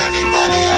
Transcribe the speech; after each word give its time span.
anybody 0.00 0.75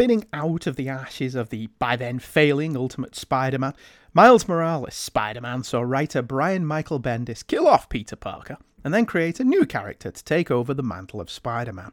Spinning 0.00 0.24
out 0.32 0.66
of 0.66 0.76
the 0.76 0.88
ashes 0.88 1.34
of 1.34 1.50
the 1.50 1.66
by 1.78 1.94
then 1.94 2.18
failing 2.18 2.74
Ultimate 2.74 3.14
Spider 3.14 3.58
Man, 3.58 3.74
Miles 4.14 4.48
Morales 4.48 4.94
Spider 4.94 5.42
Man 5.42 5.62
saw 5.62 5.82
writer 5.82 6.22
Brian 6.22 6.64
Michael 6.64 6.98
Bendis 6.98 7.46
kill 7.46 7.68
off 7.68 7.90
Peter 7.90 8.16
Parker 8.16 8.56
and 8.82 8.94
then 8.94 9.04
create 9.04 9.40
a 9.40 9.44
new 9.44 9.66
character 9.66 10.10
to 10.10 10.24
take 10.24 10.50
over 10.50 10.72
the 10.72 10.82
mantle 10.82 11.20
of 11.20 11.28
Spider 11.28 11.74
Man. 11.74 11.92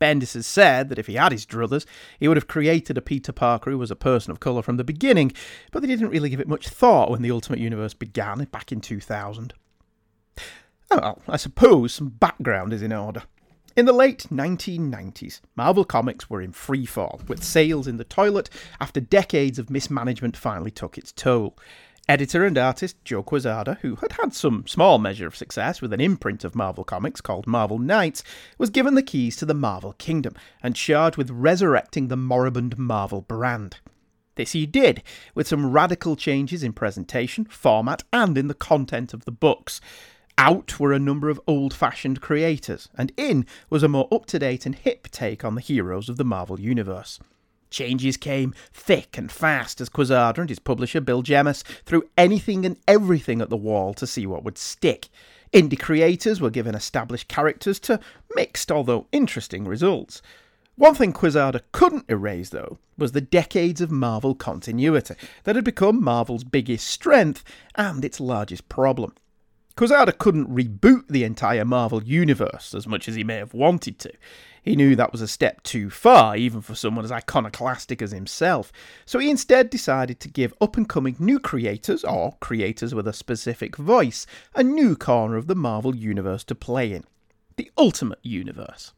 Bendis 0.00 0.34
has 0.34 0.48
said 0.48 0.88
that 0.88 0.98
if 0.98 1.06
he 1.06 1.14
had 1.14 1.30
his 1.30 1.46
druthers, 1.46 1.86
he 2.18 2.26
would 2.26 2.36
have 2.36 2.48
created 2.48 2.98
a 2.98 3.00
Peter 3.00 3.30
Parker 3.30 3.70
who 3.70 3.78
was 3.78 3.92
a 3.92 3.94
person 3.94 4.32
of 4.32 4.40
colour 4.40 4.60
from 4.60 4.76
the 4.76 4.82
beginning, 4.82 5.30
but 5.70 5.80
they 5.80 5.86
didn't 5.86 6.10
really 6.10 6.30
give 6.30 6.40
it 6.40 6.48
much 6.48 6.68
thought 6.68 7.08
when 7.08 7.22
the 7.22 7.30
Ultimate 7.30 7.60
Universe 7.60 7.94
began 7.94 8.42
back 8.50 8.72
in 8.72 8.80
2000. 8.80 9.54
Oh, 10.40 10.42
well, 10.90 11.22
I 11.28 11.36
suppose 11.36 11.94
some 11.94 12.08
background 12.08 12.72
is 12.72 12.82
in 12.82 12.92
order. 12.92 13.22
In 13.78 13.86
the 13.86 13.92
late 13.92 14.26
1990s, 14.32 15.40
Marvel 15.54 15.84
Comics 15.84 16.28
were 16.28 16.42
in 16.42 16.50
free 16.50 16.84
fall, 16.84 17.20
with 17.28 17.44
sales 17.44 17.86
in 17.86 17.96
the 17.96 18.02
toilet 18.02 18.50
after 18.80 18.98
decades 18.98 19.56
of 19.56 19.70
mismanagement 19.70 20.36
finally 20.36 20.72
took 20.72 20.98
its 20.98 21.12
toll. 21.12 21.56
Editor 22.08 22.44
and 22.44 22.58
artist 22.58 22.96
Joe 23.04 23.22
Quesada, 23.22 23.78
who 23.82 23.94
had 23.94 24.14
had 24.14 24.34
some 24.34 24.66
small 24.66 24.98
measure 24.98 25.28
of 25.28 25.36
success 25.36 25.80
with 25.80 25.92
an 25.92 26.00
imprint 26.00 26.42
of 26.42 26.56
Marvel 26.56 26.82
Comics 26.82 27.20
called 27.20 27.46
Marvel 27.46 27.78
Knights, 27.78 28.24
was 28.58 28.68
given 28.68 28.96
the 28.96 29.00
keys 29.00 29.36
to 29.36 29.46
the 29.46 29.54
Marvel 29.54 29.92
Kingdom 29.92 30.34
and 30.60 30.74
charged 30.74 31.16
with 31.16 31.30
resurrecting 31.30 32.08
the 32.08 32.16
moribund 32.16 32.76
Marvel 32.78 33.20
brand. 33.20 33.76
This 34.34 34.50
he 34.50 34.66
did, 34.66 35.04
with 35.36 35.46
some 35.46 35.70
radical 35.70 36.16
changes 36.16 36.64
in 36.64 36.72
presentation, 36.72 37.44
format, 37.44 38.02
and 38.12 38.36
in 38.36 38.48
the 38.48 38.54
content 38.54 39.14
of 39.14 39.24
the 39.24 39.30
books. 39.30 39.80
Out 40.40 40.78
were 40.78 40.92
a 40.92 41.00
number 41.00 41.28
of 41.30 41.40
old 41.48 41.74
fashioned 41.74 42.20
creators, 42.20 42.88
and 42.96 43.10
in 43.16 43.44
was 43.70 43.82
a 43.82 43.88
more 43.88 44.06
up 44.12 44.24
to 44.26 44.38
date 44.38 44.66
and 44.66 44.74
hip 44.76 45.08
take 45.10 45.44
on 45.44 45.56
the 45.56 45.60
heroes 45.60 46.08
of 46.08 46.16
the 46.16 46.24
Marvel 46.24 46.60
Universe. 46.60 47.18
Changes 47.70 48.16
came 48.16 48.54
thick 48.72 49.18
and 49.18 49.32
fast 49.32 49.80
as 49.80 49.88
Quesada 49.88 50.40
and 50.40 50.48
his 50.48 50.60
publisher 50.60 51.00
Bill 51.00 51.22
Jemas 51.22 51.64
threw 51.84 52.08
anything 52.16 52.64
and 52.64 52.76
everything 52.86 53.40
at 53.40 53.50
the 53.50 53.56
wall 53.56 53.92
to 53.94 54.06
see 54.06 54.28
what 54.28 54.44
would 54.44 54.56
stick. 54.56 55.08
Indie 55.52 55.76
creators 55.78 56.40
were 56.40 56.50
given 56.50 56.76
established 56.76 57.26
characters 57.26 57.80
to 57.80 57.98
mixed, 58.36 58.70
although 58.70 59.08
interesting, 59.10 59.64
results. 59.64 60.22
One 60.76 60.94
thing 60.94 61.12
Quesada 61.12 61.62
couldn't 61.72 62.04
erase, 62.08 62.50
though, 62.50 62.78
was 62.96 63.10
the 63.10 63.20
decades 63.20 63.80
of 63.80 63.90
Marvel 63.90 64.36
continuity 64.36 65.16
that 65.42 65.56
had 65.56 65.64
become 65.64 66.00
Marvel's 66.00 66.44
biggest 66.44 66.86
strength 66.86 67.42
and 67.74 68.04
its 68.04 68.20
largest 68.20 68.68
problem. 68.68 69.14
Quesada 69.78 70.10
couldn't 70.10 70.52
reboot 70.52 71.06
the 71.06 71.22
entire 71.22 71.64
Marvel 71.64 72.02
universe 72.02 72.74
as 72.74 72.88
much 72.88 73.08
as 73.08 73.14
he 73.14 73.22
may 73.22 73.36
have 73.36 73.54
wanted 73.54 74.00
to. 74.00 74.12
He 74.60 74.74
knew 74.74 74.96
that 74.96 75.12
was 75.12 75.20
a 75.20 75.28
step 75.28 75.62
too 75.62 75.88
far, 75.88 76.36
even 76.36 76.62
for 76.62 76.74
someone 76.74 77.04
as 77.04 77.12
iconoclastic 77.12 78.02
as 78.02 78.10
himself, 78.10 78.72
so 79.06 79.20
he 79.20 79.30
instead 79.30 79.70
decided 79.70 80.18
to 80.18 80.28
give 80.28 80.52
up 80.60 80.76
and 80.76 80.88
coming 80.88 81.14
new 81.20 81.38
creators, 81.38 82.02
or 82.02 82.32
creators 82.40 82.92
with 82.92 83.06
a 83.06 83.12
specific 83.12 83.76
voice, 83.76 84.26
a 84.52 84.64
new 84.64 84.96
corner 84.96 85.36
of 85.36 85.46
the 85.46 85.54
Marvel 85.54 85.94
universe 85.94 86.42
to 86.42 86.56
play 86.56 86.92
in 86.92 87.04
the 87.54 87.70
Ultimate 87.78 88.18
Universe. 88.24 88.94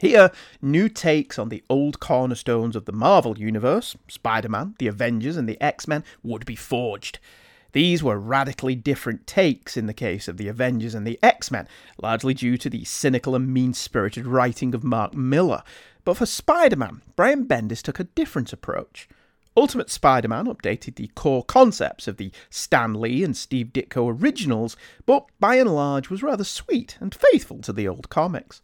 Here, 0.00 0.32
new 0.60 0.88
takes 0.88 1.38
on 1.38 1.50
the 1.50 1.62
old 1.70 2.00
cornerstones 2.00 2.74
of 2.74 2.86
the 2.86 2.92
Marvel 2.92 3.38
Universe, 3.38 3.96
Spider 4.08 4.48
Man, 4.48 4.74
the 4.80 4.88
Avengers, 4.88 5.36
and 5.36 5.48
the 5.48 5.60
X 5.62 5.86
Men, 5.86 6.02
would 6.24 6.44
be 6.44 6.56
forged. 6.56 7.20
These 7.74 8.04
were 8.04 8.20
radically 8.20 8.76
different 8.76 9.26
takes 9.26 9.76
in 9.76 9.86
the 9.86 9.92
case 9.92 10.28
of 10.28 10.36
the 10.36 10.46
Avengers 10.46 10.94
and 10.94 11.04
the 11.04 11.18
X 11.24 11.50
Men, 11.50 11.66
largely 12.00 12.32
due 12.32 12.56
to 12.56 12.70
the 12.70 12.84
cynical 12.84 13.34
and 13.34 13.52
mean 13.52 13.74
spirited 13.74 14.28
writing 14.28 14.76
of 14.76 14.84
Mark 14.84 15.12
Millar. 15.12 15.64
But 16.04 16.16
for 16.16 16.24
Spider 16.24 16.76
Man, 16.76 17.02
Brian 17.16 17.46
Bendis 17.46 17.82
took 17.82 17.98
a 17.98 18.04
different 18.04 18.52
approach. 18.52 19.08
Ultimate 19.56 19.90
Spider 19.90 20.28
Man 20.28 20.46
updated 20.46 20.94
the 20.94 21.10
core 21.16 21.42
concepts 21.42 22.06
of 22.06 22.16
the 22.16 22.30
Stan 22.48 22.94
Lee 22.94 23.24
and 23.24 23.36
Steve 23.36 23.72
Ditko 23.72 24.22
originals, 24.22 24.76
but 25.04 25.26
by 25.40 25.56
and 25.56 25.74
large 25.74 26.08
was 26.08 26.22
rather 26.22 26.44
sweet 26.44 26.96
and 27.00 27.12
faithful 27.12 27.58
to 27.62 27.72
the 27.72 27.88
old 27.88 28.08
comics. 28.08 28.62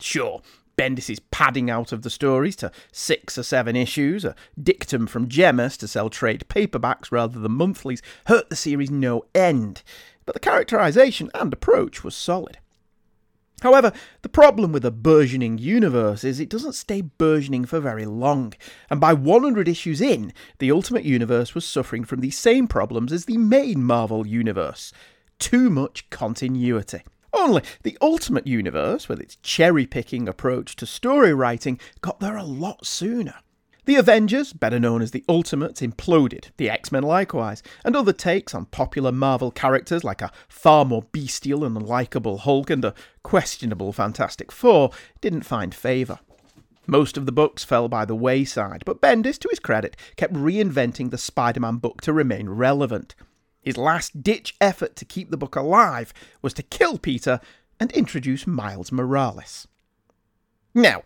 Sure, 0.00 0.42
Bendis' 0.78 1.18
padding 1.32 1.68
out 1.68 1.92
of 1.92 2.02
the 2.02 2.10
stories 2.10 2.54
to 2.56 2.70
six 2.92 3.36
or 3.36 3.42
seven 3.42 3.74
issues, 3.74 4.24
a 4.24 4.36
dictum 4.60 5.08
from 5.08 5.28
Jemas 5.28 5.76
to 5.78 5.88
sell 5.88 6.08
trade 6.08 6.44
paperbacks 6.48 7.10
rather 7.10 7.40
than 7.40 7.52
monthlies, 7.52 8.00
hurt 8.26 8.48
the 8.48 8.56
series 8.56 8.90
no 8.90 9.24
end, 9.34 9.82
but 10.24 10.34
the 10.34 10.40
characterization 10.40 11.30
and 11.34 11.52
approach 11.52 12.04
was 12.04 12.14
solid. 12.14 12.58
However, 13.62 13.92
the 14.22 14.28
problem 14.28 14.70
with 14.70 14.84
a 14.84 14.92
burgeoning 14.92 15.58
universe 15.58 16.22
is 16.22 16.38
it 16.38 16.48
doesn't 16.48 16.74
stay 16.74 17.00
burgeoning 17.00 17.64
for 17.64 17.80
very 17.80 18.06
long, 18.06 18.54
and 18.88 19.00
by 19.00 19.12
100 19.12 19.66
issues 19.66 20.00
in, 20.00 20.32
the 20.60 20.70
Ultimate 20.70 21.04
Universe 21.04 21.56
was 21.56 21.66
suffering 21.66 22.04
from 22.04 22.20
the 22.20 22.30
same 22.30 22.68
problems 22.68 23.12
as 23.12 23.24
the 23.24 23.36
main 23.36 23.82
Marvel 23.82 24.24
Universe 24.24 24.92
too 25.38 25.70
much 25.70 26.08
continuity. 26.10 27.02
Only 27.32 27.62
the 27.82 27.98
Ultimate 28.00 28.46
Universe, 28.46 29.08
with 29.08 29.20
its 29.20 29.36
cherry 29.36 29.86
picking 29.86 30.28
approach 30.28 30.76
to 30.76 30.86
story 30.86 31.34
writing, 31.34 31.78
got 32.00 32.20
there 32.20 32.36
a 32.36 32.44
lot 32.44 32.86
sooner. 32.86 33.34
The 33.84 33.96
Avengers, 33.96 34.52
better 34.52 34.78
known 34.78 35.00
as 35.00 35.12
the 35.12 35.24
Ultimates, 35.30 35.80
imploded, 35.80 36.50
the 36.58 36.68
X 36.68 36.92
Men 36.92 37.04
likewise, 37.04 37.62
and 37.86 37.96
other 37.96 38.12
takes 38.12 38.54
on 38.54 38.66
popular 38.66 39.10
Marvel 39.10 39.50
characters 39.50 40.04
like 40.04 40.20
a 40.20 40.30
far 40.46 40.84
more 40.84 41.04
bestial 41.10 41.64
and 41.64 41.74
unlikable 41.74 42.40
Hulk 42.40 42.68
and 42.68 42.84
a 42.84 42.94
questionable 43.22 43.94
Fantastic 43.94 44.52
Four 44.52 44.90
didn't 45.22 45.42
find 45.42 45.74
favour. 45.74 46.18
Most 46.86 47.16
of 47.16 47.24
the 47.24 47.32
books 47.32 47.64
fell 47.64 47.88
by 47.88 48.04
the 48.04 48.14
wayside, 48.14 48.82
but 48.84 49.00
Bendis, 49.00 49.38
to 49.38 49.48
his 49.48 49.58
credit, 49.58 49.96
kept 50.16 50.34
reinventing 50.34 51.10
the 51.10 51.16
Spider 51.16 51.60
Man 51.60 51.76
book 51.76 52.02
to 52.02 52.12
remain 52.12 52.50
relevant. 52.50 53.14
His 53.60 53.76
last 53.76 54.22
ditch 54.22 54.54
effort 54.60 54.96
to 54.96 55.04
keep 55.04 55.30
the 55.30 55.36
book 55.36 55.56
alive 55.56 56.14
was 56.42 56.54
to 56.54 56.62
kill 56.62 56.98
Peter 56.98 57.40
and 57.80 57.92
introduce 57.92 58.46
Miles 58.46 58.92
Morales. 58.92 59.68
Now, 60.74 61.02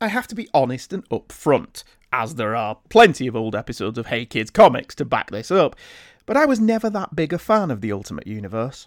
I 0.00 0.08
have 0.08 0.26
to 0.28 0.34
be 0.34 0.48
honest 0.52 0.92
and 0.92 1.08
upfront, 1.10 1.84
as 2.12 2.34
there 2.34 2.56
are 2.56 2.78
plenty 2.88 3.26
of 3.26 3.36
old 3.36 3.54
episodes 3.54 3.98
of 3.98 4.06
Hey 4.06 4.26
Kids 4.26 4.50
comics 4.50 4.94
to 4.96 5.04
back 5.04 5.30
this 5.30 5.50
up, 5.50 5.76
but 6.26 6.36
I 6.36 6.44
was 6.44 6.60
never 6.60 6.90
that 6.90 7.16
big 7.16 7.32
a 7.32 7.38
fan 7.38 7.70
of 7.70 7.80
the 7.80 7.92
Ultimate 7.92 8.26
Universe. 8.26 8.86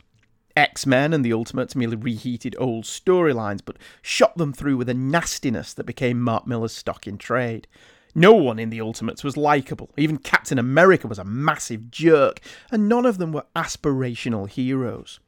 X 0.58 0.86
Men 0.86 1.14
and 1.14 1.24
the 1.24 1.34
Ultimates 1.34 1.76
merely 1.76 1.98
reheated 1.98 2.56
old 2.58 2.86
storylines, 2.86 3.60
but 3.64 3.78
shot 4.02 4.38
them 4.38 4.54
through 4.54 4.78
with 4.78 4.90
a 4.90 4.94
nastiness 4.94 5.74
that 5.74 5.86
became 5.86 6.22
Mark 6.22 6.48
Millar's 6.48 6.74
stock 6.74 7.08
in 7.08 7.18
trade. 7.18 7.68
No 8.18 8.32
one 8.32 8.60
in 8.60 8.70
the 8.70 8.80
Ultimates 8.80 9.26
was 9.26 9.36
likeable. 9.36 9.92
Even 9.98 10.18
Captain 10.18 10.58
America 10.58 11.06
was 11.06 11.20
a 11.20 11.26
massive 11.26 11.92
jerk, 11.92 12.40
and 12.72 12.88
none 12.88 13.06
of 13.06 13.18
them 13.18 13.34
were 13.34 13.46
aspirational 13.58 14.50
heroes. 14.50 15.20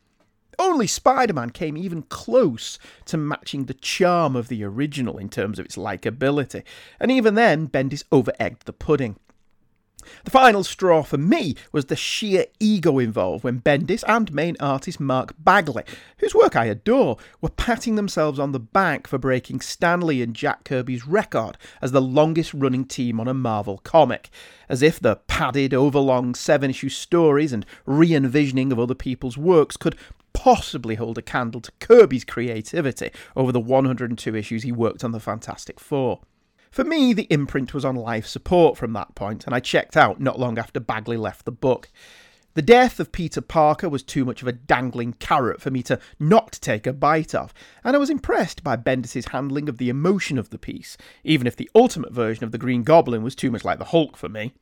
Only 0.58 0.88
Spider 0.88 1.34
Man 1.34 1.50
came 1.50 1.75
even 1.75 2.03
close 2.03 2.80
to 3.06 3.18
matching 3.18 3.66
the 3.66 3.74
charm 3.74 4.36
of 4.38 4.48
the 4.48 4.64
original 4.64 5.18
in 5.18 5.28
terms 5.28 5.59
of 5.59 5.66
its 5.66 5.75
likability, 5.75 6.64
and 7.00 7.12
even 7.12 7.36
then, 7.36 7.68
Bendis 7.68 8.03
over 8.12 8.31
egged 8.40 8.66
the 8.66 8.74
pudding. 8.74 9.18
The 10.23 10.31
final 10.31 10.63
straw 10.63 11.03
for 11.03 11.18
me 11.18 11.56
was 11.72 11.85
the 11.85 11.95
sheer 11.95 12.45
ego 12.59 13.00
involved 13.00 13.44
when 13.44 13.62
Bendis 13.62 14.03
and 14.07 14.34
main 14.34 14.56
artist 14.59 15.00
Mark 15.00 15.34
Bagley, 15.40 15.84
whose 16.19 16.35
work 16.35 16.56
I 16.56 16.66
adore, 16.66 17.18
were 17.42 17.50
patting 17.50 17.95
themselves 17.95 18.39
on 18.39 18.51
the 18.51 18.59
back 18.59 19.07
for 19.07 19.18
breaking 19.18 19.62
Stan 19.62 20.01
Lee 20.01 20.21
and 20.21 20.36
Jack 20.36 20.63
Kirby's 20.63 21.07
record 21.07 21.57
as 21.81 21.92
the 21.92 22.01
longest 22.01 22.54
running 22.54 22.86
team 22.86 23.19
on 23.19 23.27
a 23.27 23.33
Marvel 23.33 23.80
comic, 23.80 24.30
as 24.69 24.81
if 24.81 25.00
the 25.00 25.18
padded, 25.27 25.74
overlong 25.74 26.36
seven 26.36 26.69
issue 26.69 26.89
stories 26.89 27.53
and 27.53 27.65
re 27.86 28.13
envisioning 28.13 28.71
of 28.71 28.80
other 28.80 28.95
people's 28.95 29.38
works 29.38 29.77
could 29.77 29.95
possibly 30.33 30.95
hold 30.95 31.18
a 31.18 31.21
candle 31.21 31.62
to 31.62 31.71
Kirby's 31.80 32.24
creativity 32.24 33.10
over 33.36 33.51
the 33.51 33.60
102 33.60 34.36
issues 34.36 34.63
he 34.63 34.71
worked 34.71 35.03
on 35.03 35.12
the 35.12 35.19
Fantastic 35.19 35.80
Four. 35.80 36.21
For 36.72 36.84
me, 36.84 37.14
the 37.14 37.28
imprint 37.30 37.74
was 37.74 37.86
on 37.86 37.96
life 37.96 38.28
support 38.28 38.78
from 38.78 38.94
that 38.94 39.16
point, 39.16 39.46
and 39.46 39.56
I 39.56 39.60
checked 39.60 39.98
out 39.98 40.19
not 40.19 40.40
long 40.40 40.58
after 40.58 40.80
Bagley 40.80 41.18
left 41.18 41.46
the 41.46 41.52
book. 41.52 41.90
The 42.58 42.62
death 42.64 43.00
of 43.00 43.12
Peter 43.12 43.40
Parker 43.40 43.88
was 43.88 44.02
too 44.02 44.25
much 44.25 44.42
of 44.42 44.48
a 44.48 44.52
dangling 44.52 45.14
carrot 45.14 45.62
for 45.62 45.69
me 45.69 45.84
to 45.84 46.00
not 46.19 46.54
take 46.54 46.88
a 46.88 46.94
bite 46.94 47.36
of, 47.36 47.54
and 47.84 47.96
I 47.96 48.00
was 48.00 48.10
impressed 48.10 48.64
by 48.64 48.75
Bendis' 48.75 49.30
handling 49.30 49.69
of 49.69 49.78
the 49.78 49.90
emotion 49.90 50.40
of 50.40 50.50
the 50.50 50.58
piece, 50.58 50.98
even 51.24 51.46
if 51.46 51.56
the 51.56 51.69
ultimate 51.75 52.12
version 52.12 52.44
of 52.44 52.52
the 52.52 52.58
Green 52.58 52.81
Goblin 52.81 53.22
was 53.22 53.36
too 53.36 53.52
much 53.52 53.63
like 53.63 53.78
the 53.78 53.86
Hulk 53.86 54.18
for 54.18 54.28
me. 54.28 54.54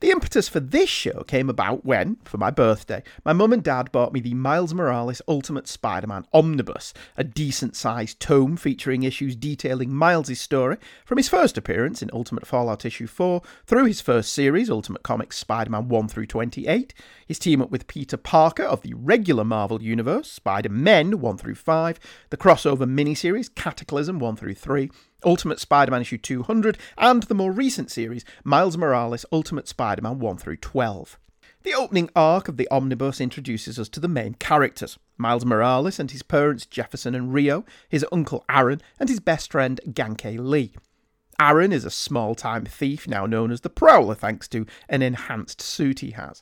The 0.00 0.10
impetus 0.10 0.48
for 0.48 0.60
this 0.60 0.88
show 0.88 1.24
came 1.26 1.50
about 1.50 1.84
when, 1.84 2.16
for 2.24 2.38
my 2.38 2.50
birthday, 2.50 3.02
my 3.24 3.32
mum 3.32 3.52
and 3.52 3.62
dad 3.62 3.90
bought 3.90 4.12
me 4.12 4.20
the 4.20 4.34
Miles 4.34 4.72
Morales 4.74 5.22
Ultimate 5.26 5.66
Spider 5.66 6.06
Man 6.06 6.26
Omnibus, 6.32 6.92
a 7.16 7.24
decent 7.24 7.74
sized 7.74 8.20
tome 8.20 8.56
featuring 8.56 9.02
issues 9.02 9.34
detailing 9.34 9.92
Miles' 9.92 10.38
story 10.38 10.76
from 11.04 11.18
his 11.18 11.28
first 11.28 11.58
appearance 11.58 12.02
in 12.02 12.10
Ultimate 12.12 12.46
Fallout 12.46 12.84
issue 12.84 13.06
4 13.06 13.42
through 13.66 13.86
his 13.86 14.00
first 14.00 14.32
series, 14.32 14.70
Ultimate 14.70 15.02
Comics 15.02 15.38
Spider 15.38 15.70
Man 15.70 15.88
1 15.88 16.08
through 16.08 16.26
28, 16.26 16.94
his 17.26 17.38
team 17.38 17.60
up 17.60 17.70
with 17.70 17.86
Peter 17.86 18.16
Parker 18.16 18.64
of 18.64 18.82
the 18.82 18.94
regular 18.94 19.44
Marvel 19.44 19.82
Universe, 19.82 20.30
Spider 20.30 20.68
Men 20.68 21.20
1 21.20 21.38
through 21.38 21.54
5, 21.54 21.98
the 22.30 22.36
crossover 22.36 22.86
miniseries 22.86 23.52
Cataclysm 23.54 24.18
1 24.18 24.36
through 24.36 24.54
3, 24.54 24.90
Ultimate 25.26 25.58
Spider 25.58 25.90
Man 25.90 26.00
issue 26.00 26.16
200, 26.16 26.78
and 26.96 27.24
the 27.24 27.34
more 27.34 27.50
recent 27.50 27.90
series, 27.90 28.24
Miles 28.44 28.78
Morales 28.78 29.26
Ultimate 29.32 29.66
Spider 29.66 30.00
Man 30.00 30.20
1 30.20 30.36
through 30.38 30.58
12. 30.58 31.18
The 31.64 31.74
opening 31.74 32.08
arc 32.14 32.46
of 32.46 32.56
the 32.58 32.68
omnibus 32.70 33.20
introduces 33.20 33.76
us 33.76 33.88
to 33.88 33.98
the 33.98 34.06
main 34.06 34.34
characters 34.34 35.00
Miles 35.18 35.44
Morales 35.44 35.98
and 35.98 36.12
his 36.12 36.22
parents 36.22 36.64
Jefferson 36.64 37.16
and 37.16 37.34
Rio, 37.34 37.64
his 37.88 38.06
uncle 38.12 38.44
Aaron, 38.48 38.80
and 39.00 39.08
his 39.08 39.18
best 39.18 39.50
friend 39.50 39.80
Ganke 39.88 40.38
Lee. 40.38 40.74
Aaron 41.40 41.72
is 41.72 41.84
a 41.84 41.90
small 41.90 42.36
time 42.36 42.64
thief 42.64 43.08
now 43.08 43.26
known 43.26 43.50
as 43.50 43.62
the 43.62 43.68
Prowler 43.68 44.14
thanks 44.14 44.46
to 44.48 44.64
an 44.88 45.02
enhanced 45.02 45.60
suit 45.60 45.98
he 45.98 46.12
has. 46.12 46.40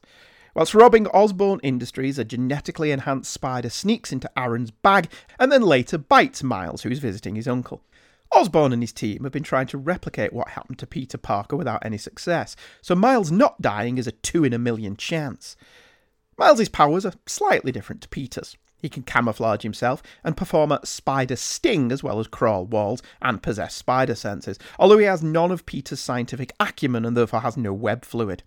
Whilst 0.55 0.75
robbing 0.75 1.07
Osborn 1.09 1.59
Industries, 1.63 2.19
a 2.19 2.25
genetically 2.25 2.93
enhanced 2.93 3.33
spider 3.33 3.71
sneaks 3.71 4.13
into 4.13 4.31
Aaron's 4.39 4.71
bag 4.71 5.11
and 5.39 5.51
then 5.51 5.63
later 5.63 5.97
bites 5.97 6.43
Miles, 6.43 6.83
who 6.83 6.91
is 6.91 6.99
visiting 6.99 7.35
his 7.35 7.49
uncle. 7.49 7.83
Osborn 8.35 8.73
and 8.73 8.83
his 8.83 8.93
team 8.93 9.23
have 9.23 9.33
been 9.33 9.43
trying 9.43 9.69
to 9.69 9.79
replicate 9.79 10.33
what 10.33 10.49
happened 10.49 10.79
to 10.81 10.87
Peter 10.87 11.17
Parker 11.17 11.57
without 11.57 11.85
any 11.85 11.99
success, 11.99 12.57
so 12.83 12.95
Miles 12.95 13.31
not 13.31 13.63
dying 13.63 13.97
is 13.97 14.07
a 14.07 14.13
two 14.13 14.45
in 14.45 14.53
a 14.53 14.59
million 14.59 14.97
chance. 14.97 15.57
Miles's 16.37 16.69
powers 16.69 17.07
are 17.07 17.13
slightly 17.27 17.71
different 17.71 18.03
to 18.03 18.09
Peter's. 18.09 18.57
He 18.77 18.89
can 18.89 19.05
camouflage 19.05 19.63
himself 19.63 20.03
and 20.23 20.37
perform 20.37 20.73
a 20.73 20.85
spider 20.85 21.37
sting 21.37 21.91
as 21.91 22.03
well 22.03 22.21
as 22.21 22.27
crawl 22.27 22.67
walls 22.67 23.03
and 23.23 23.43
possess 23.43 23.75
spider 23.75 24.15
senses, 24.15 24.59
although 24.79 24.99
he 24.99 25.07
has 25.07 25.23
none 25.23 25.51
of 25.51 25.65
Peter's 25.65 26.01
scientific 26.01 26.53
acumen 26.61 27.05
and 27.05 27.17
therefore 27.17 27.41
has 27.41 27.57
no 27.57 27.73
web 27.73 28.05
fluid. 28.05 28.43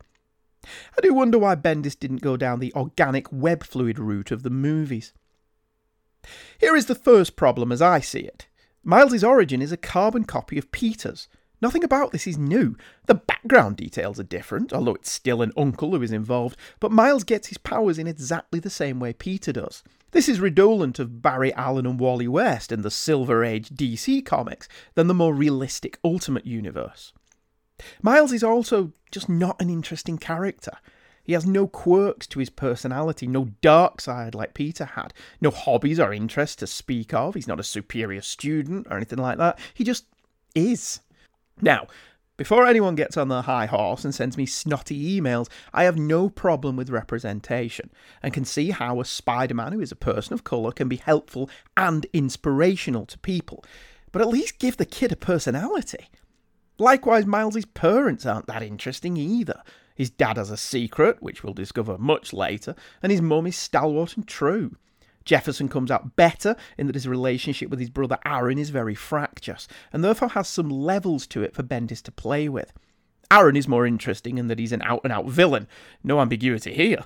I 0.97 1.01
do 1.01 1.13
wonder 1.13 1.39
why 1.39 1.55
Bendis 1.55 1.97
didn't 1.97 2.21
go 2.21 2.37
down 2.37 2.59
the 2.59 2.73
organic 2.75 3.31
web 3.31 3.63
fluid 3.63 3.97
route 3.97 4.31
of 4.31 4.43
the 4.43 4.49
movies. 4.49 5.13
Here 6.59 6.75
is 6.75 6.87
the 6.87 6.93
first 6.93 7.35
problem 7.35 7.71
as 7.71 7.81
I 7.81 8.01
see 8.01 8.19
it. 8.19 8.47
Miles's 8.89 9.21
origin 9.21 9.61
is 9.61 9.73
a 9.73 9.77
carbon 9.77 10.23
copy 10.23 10.57
of 10.57 10.71
Peter's. 10.71 11.27
Nothing 11.61 11.83
about 11.83 12.13
this 12.13 12.25
is 12.25 12.37
new. 12.37 12.77
The 13.07 13.15
background 13.15 13.75
details 13.75 14.17
are 14.17 14.23
different, 14.23 14.71
although 14.71 14.95
it's 14.95 15.11
still 15.11 15.41
an 15.41 15.51
uncle 15.57 15.91
who 15.91 16.01
is 16.01 16.13
involved, 16.13 16.57
but 16.79 16.93
Miles 16.93 17.25
gets 17.25 17.49
his 17.49 17.57
powers 17.57 17.99
in 17.99 18.07
exactly 18.07 18.61
the 18.61 18.69
same 18.69 19.01
way 19.01 19.11
Peter 19.11 19.51
does. 19.51 19.83
This 20.11 20.29
is 20.29 20.39
redolent 20.39 20.99
of 20.99 21.21
Barry 21.21 21.53
Allen 21.55 21.85
and 21.85 21.99
Wally 21.99 22.29
West 22.29 22.71
in 22.71 22.81
the 22.81 22.89
Silver 22.89 23.43
Age 23.43 23.71
DC 23.71 24.25
comics 24.25 24.69
than 24.95 25.07
the 25.07 25.13
more 25.13 25.33
realistic 25.33 25.99
Ultimate 26.01 26.45
Universe. 26.45 27.11
Miles 28.01 28.31
is 28.31 28.41
also 28.41 28.93
just 29.11 29.27
not 29.27 29.61
an 29.61 29.69
interesting 29.69 30.17
character. 30.17 30.71
He 31.27 31.33
has 31.33 31.45
no 31.45 31.67
quirks 31.67 32.25
to 32.27 32.39
his 32.39 32.49
personality, 32.49 33.27
no 33.27 33.49
dark 33.61 33.99
side 33.99 34.33
like 34.33 34.53
Peter 34.53 34.85
had, 34.85 35.13
no 35.41 35.51
hobbies 35.51 35.99
or 35.99 36.13
interests 36.13 36.55
to 36.55 36.67
speak 36.67 37.13
of. 37.13 37.35
He's 37.35 37.49
not 37.49 37.59
a 37.59 37.63
superior 37.63 38.21
student 38.21 38.87
or 38.89 38.95
anything 38.95 39.19
like 39.19 39.37
that. 39.37 39.59
He 39.73 39.83
just 39.83 40.05
is. 40.55 41.01
Now, 41.61 41.87
before 42.37 42.65
anyone 42.65 42.95
gets 42.95 43.17
on 43.17 43.27
their 43.27 43.41
high 43.41 43.65
horse 43.65 44.05
and 44.05 44.15
sends 44.15 44.37
me 44.37 44.45
snotty 44.45 45.19
emails, 45.19 45.49
I 45.73 45.83
have 45.83 45.97
no 45.97 46.29
problem 46.29 46.77
with 46.77 46.89
representation 46.89 47.91
and 48.23 48.33
can 48.33 48.45
see 48.45 48.69
how 48.69 49.01
a 49.01 49.05
Spider 49.05 49.53
Man 49.53 49.73
who 49.73 49.81
is 49.81 49.91
a 49.91 49.97
person 49.97 50.33
of 50.33 50.45
colour 50.45 50.71
can 50.71 50.87
be 50.87 50.95
helpful 50.95 51.49
and 51.75 52.05
inspirational 52.13 53.05
to 53.05 53.19
people. 53.19 53.65
But 54.13 54.21
at 54.21 54.29
least 54.29 54.59
give 54.59 54.77
the 54.77 54.85
kid 54.85 55.11
a 55.11 55.17
personality. 55.17 56.07
Likewise, 56.79 57.25
Miles's 57.25 57.65
parents 57.65 58.25
aren't 58.25 58.47
that 58.47 58.63
interesting 58.63 59.17
either. 59.17 59.61
His 59.97 60.11
dad 60.11 60.37
has 60.37 60.51
a 60.51 60.57
secret, 60.57 61.23
which 61.23 61.43
we'll 61.43 61.55
discover 61.55 61.97
much 61.97 62.31
later, 62.31 62.75
and 63.01 63.11
his 63.11 63.19
mum 63.19 63.47
is 63.47 63.55
stalwart 63.57 64.15
and 64.15 64.27
true. 64.27 64.75
Jefferson 65.25 65.67
comes 65.67 65.89
out 65.89 66.15
better 66.15 66.55
in 66.77 66.85
that 66.85 66.93
his 66.93 67.07
relationship 67.07 67.71
with 67.71 67.79
his 67.79 67.89
brother 67.89 68.19
Aaron 68.23 68.59
is 68.59 68.69
very 68.69 68.93
fractious, 68.93 69.67
and 69.91 70.03
therefore 70.03 70.29
has 70.29 70.47
some 70.47 70.69
levels 70.69 71.25
to 71.25 71.41
it 71.41 71.55
for 71.55 71.63
Bendis 71.63 72.03
to 72.03 72.11
play 72.11 72.47
with. 72.47 72.73
Aaron 73.31 73.55
is 73.55 73.67
more 73.67 73.87
interesting 73.87 74.37
in 74.37 74.49
that 74.49 74.59
he's 74.59 74.71
an 74.71 74.83
out 74.83 75.01
and 75.03 75.11
out 75.11 75.25
villain, 75.25 75.67
no 76.03 76.21
ambiguity 76.21 76.75
here. 76.75 77.03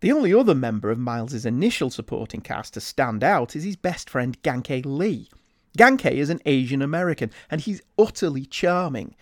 The 0.00 0.12
only 0.12 0.34
other 0.34 0.54
member 0.54 0.90
of 0.90 0.98
Miles's 0.98 1.46
initial 1.46 1.88
supporting 1.88 2.42
cast 2.42 2.74
to 2.74 2.80
stand 2.82 3.24
out 3.24 3.56
is 3.56 3.64
his 3.64 3.76
best 3.76 4.10
friend 4.10 4.40
Ganke 4.42 4.84
Lee. 4.84 5.30
Ganke 5.78 6.10
is 6.10 6.28
an 6.28 6.42
Asian 6.44 6.82
American, 6.82 7.30
and 7.50 7.62
he's 7.62 7.80
utterly 7.98 8.44
charming. 8.44 9.16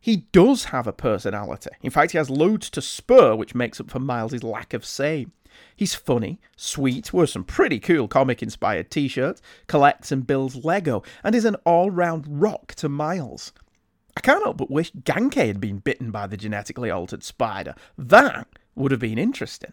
He 0.00 0.24
does 0.32 0.64
have 0.64 0.86
a 0.86 0.92
personality. 0.92 1.70
In 1.82 1.90
fact, 1.90 2.12
he 2.12 2.18
has 2.18 2.30
loads 2.30 2.70
to 2.70 2.80
spur, 2.80 3.34
which 3.34 3.54
makes 3.54 3.80
up 3.80 3.90
for 3.90 3.98
Miles' 3.98 4.42
lack 4.42 4.72
of 4.72 4.84
same. 4.84 5.32
He's 5.76 5.94
funny, 5.94 6.40
sweet, 6.56 7.12
wears 7.12 7.32
some 7.32 7.44
pretty 7.44 7.78
cool 7.80 8.08
comic 8.08 8.42
inspired 8.42 8.90
t 8.90 9.08
shirts, 9.08 9.42
collects 9.66 10.10
and 10.10 10.26
builds 10.26 10.64
Lego, 10.64 11.02
and 11.22 11.34
is 11.34 11.44
an 11.44 11.56
all 11.66 11.90
round 11.90 12.40
rock 12.40 12.74
to 12.76 12.88
Miles. 12.88 13.52
I 14.16 14.20
can't 14.20 14.42
help 14.42 14.56
but 14.56 14.70
wish 14.70 14.92
Ganke 14.92 15.46
had 15.46 15.60
been 15.60 15.78
bitten 15.78 16.10
by 16.10 16.26
the 16.26 16.36
genetically 16.36 16.90
altered 16.90 17.22
spider. 17.22 17.74
That 17.98 18.46
would 18.74 18.90
have 18.90 19.00
been 19.00 19.18
interesting. 19.18 19.72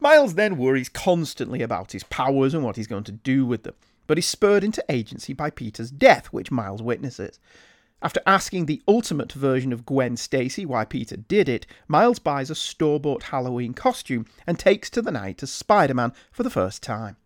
Miles 0.00 0.34
then 0.34 0.56
worries 0.56 0.88
constantly 0.88 1.62
about 1.62 1.92
his 1.92 2.04
powers 2.04 2.54
and 2.54 2.64
what 2.64 2.76
he's 2.76 2.86
going 2.86 3.04
to 3.04 3.12
do 3.12 3.46
with 3.46 3.62
them, 3.62 3.74
but 4.06 4.18
is 4.18 4.26
spurred 4.26 4.64
into 4.64 4.84
agency 4.88 5.32
by 5.32 5.50
Peter's 5.50 5.90
death, 5.90 6.26
which 6.26 6.50
Miles 6.50 6.82
witnesses. 6.82 7.38
After 8.02 8.20
asking 8.26 8.66
the 8.66 8.82
ultimate 8.88 9.30
version 9.30 9.72
of 9.72 9.86
Gwen 9.86 10.16
Stacy 10.16 10.66
why 10.66 10.84
Peter 10.84 11.16
did 11.16 11.48
it, 11.48 11.66
Miles 11.86 12.18
buys 12.18 12.50
a 12.50 12.54
store 12.56 12.98
bought 12.98 13.22
Halloween 13.24 13.74
costume 13.74 14.26
and 14.44 14.58
takes 14.58 14.90
to 14.90 15.02
the 15.02 15.12
night 15.12 15.40
as 15.44 15.52
Spider 15.52 15.94
Man 15.94 16.12
for 16.32 16.42
the 16.42 16.50
first 16.50 16.82
time. 16.82 17.16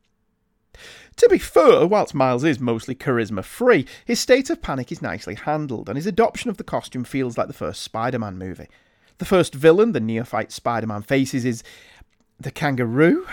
To 1.16 1.28
be 1.30 1.38
fair, 1.38 1.86
whilst 1.86 2.12
Miles 2.12 2.44
is 2.44 2.60
mostly 2.60 2.94
charisma 2.94 3.42
free, 3.42 3.86
his 4.04 4.20
state 4.20 4.50
of 4.50 4.60
panic 4.60 4.92
is 4.92 5.00
nicely 5.00 5.34
handled, 5.34 5.88
and 5.88 5.96
his 5.96 6.06
adoption 6.06 6.50
of 6.50 6.58
the 6.58 6.64
costume 6.64 7.04
feels 7.04 7.38
like 7.38 7.46
the 7.46 7.54
first 7.54 7.80
Spider 7.80 8.18
Man 8.18 8.36
movie. 8.36 8.68
The 9.16 9.24
first 9.24 9.54
villain 9.54 9.92
the 9.92 10.00
neophyte 10.00 10.52
Spider 10.52 10.88
Man 10.88 11.00
faces 11.00 11.46
is 11.46 11.64
the 12.38 12.50
kangaroo. 12.50 13.26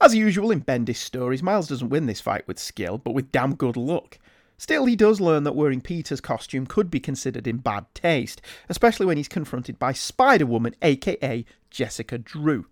As 0.00 0.14
usual 0.14 0.52
in 0.52 0.62
Bendis 0.62 0.96
stories, 0.96 1.42
Miles 1.42 1.66
doesn't 1.66 1.88
win 1.88 2.06
this 2.06 2.20
fight 2.20 2.46
with 2.46 2.60
skill, 2.60 2.98
but 2.98 3.12
with 3.14 3.32
damn 3.32 3.56
good 3.56 3.76
luck. 3.76 4.18
Still, 4.62 4.84
he 4.84 4.94
does 4.94 5.20
learn 5.20 5.42
that 5.42 5.56
wearing 5.56 5.80
Peter's 5.80 6.20
costume 6.20 6.66
could 6.66 6.88
be 6.88 7.00
considered 7.00 7.48
in 7.48 7.56
bad 7.56 7.84
taste, 7.94 8.40
especially 8.68 9.06
when 9.06 9.16
he's 9.16 9.26
confronted 9.26 9.76
by 9.76 9.92
Spider 9.92 10.46
Woman, 10.46 10.76
aka 10.82 11.44
Jessica 11.68 12.16
Drew. 12.16 12.66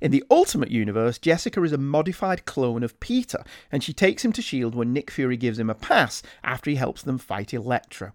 In 0.00 0.10
the 0.10 0.24
Ultimate 0.28 0.72
Universe, 0.72 1.20
Jessica 1.20 1.62
is 1.62 1.70
a 1.70 1.78
modified 1.78 2.46
clone 2.46 2.82
of 2.82 2.98
Peter, 2.98 3.44
and 3.70 3.84
she 3.84 3.92
takes 3.92 4.24
him 4.24 4.32
to 4.32 4.40
S.H.I.E.L.D. 4.40 4.76
when 4.76 4.92
Nick 4.92 5.08
Fury 5.08 5.36
gives 5.36 5.60
him 5.60 5.70
a 5.70 5.74
pass 5.76 6.20
after 6.42 6.68
he 6.68 6.74
helps 6.74 7.02
them 7.02 7.18
fight 7.18 7.54
Elektra. 7.54 8.12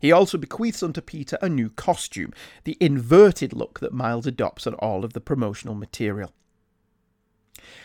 He 0.00 0.12
also 0.12 0.38
bequeaths 0.38 0.84
unto 0.84 1.00
Peter 1.00 1.38
a 1.42 1.48
new 1.48 1.68
costume, 1.68 2.32
the 2.62 2.76
inverted 2.78 3.54
look 3.54 3.80
that 3.80 3.92
Miles 3.92 4.24
adopts 4.24 4.68
on 4.68 4.74
all 4.74 5.04
of 5.04 5.14
the 5.14 5.20
promotional 5.20 5.74
material. 5.74 6.32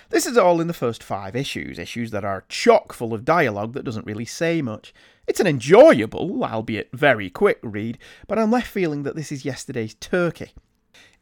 This 0.10 0.26
is 0.26 0.38
all 0.38 0.60
in 0.62 0.68
the 0.68 0.74
first 0.74 1.04
five 1.04 1.36
issues, 1.36 1.80
issues 1.80 2.12
that 2.12 2.26
are 2.26 2.46
chock 2.50 2.94
full 2.94 3.14
of 3.14 3.26
dialogue 3.26 3.74
that 3.74 3.86
doesn't 3.86 4.06
really 4.06 4.26
say 4.26 4.62
much. 4.62 4.94
It's 5.28 5.40
an 5.40 5.48
enjoyable, 5.48 6.44
albeit 6.44 6.90
very 6.92 7.30
quick 7.30 7.60
read, 7.62 7.98
but 8.28 8.38
I'm 8.38 8.52
left 8.52 8.68
feeling 8.68 9.04
that 9.04 9.16
this 9.16 9.32
is 9.32 9.46
yesterday's 9.46 9.94
Turkey. 9.94 10.52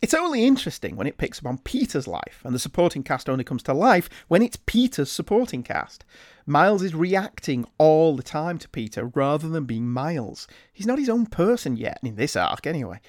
It's 0.02 0.14
only 0.14 0.46
interesting 0.46 0.96
when 0.96 1.08
it 1.08 1.18
picks 1.18 1.40
up 1.40 1.46
on 1.46 1.58
Peter's 1.58 2.08
life, 2.08 2.42
and 2.46 2.56
the 2.56 2.60
supporting 2.60 3.04
cast 3.04 3.30
only 3.30 3.44
comes 3.44 3.62
to 3.64 3.74
life 3.74 4.10
when 4.30 4.42
it's 4.42 4.58
Peter's 4.66 5.12
supporting 5.12 5.62
cast. 5.62 6.06
Miles 6.46 6.82
is 6.82 6.96
reacting 6.96 7.66
all 7.78 8.16
the 8.16 8.24
time 8.24 8.58
to 8.60 8.70
Peter 8.70 9.08
rather 9.14 9.50
than 9.50 9.66
being 9.66 9.90
Miles. 9.90 10.48
He's 10.72 10.88
not 10.88 11.00
his 11.00 11.10
own 11.10 11.26
person 11.26 11.76
yet, 11.76 12.00
in 12.02 12.16
this 12.16 12.38
arc 12.38 12.66
anyway. 12.66 13.02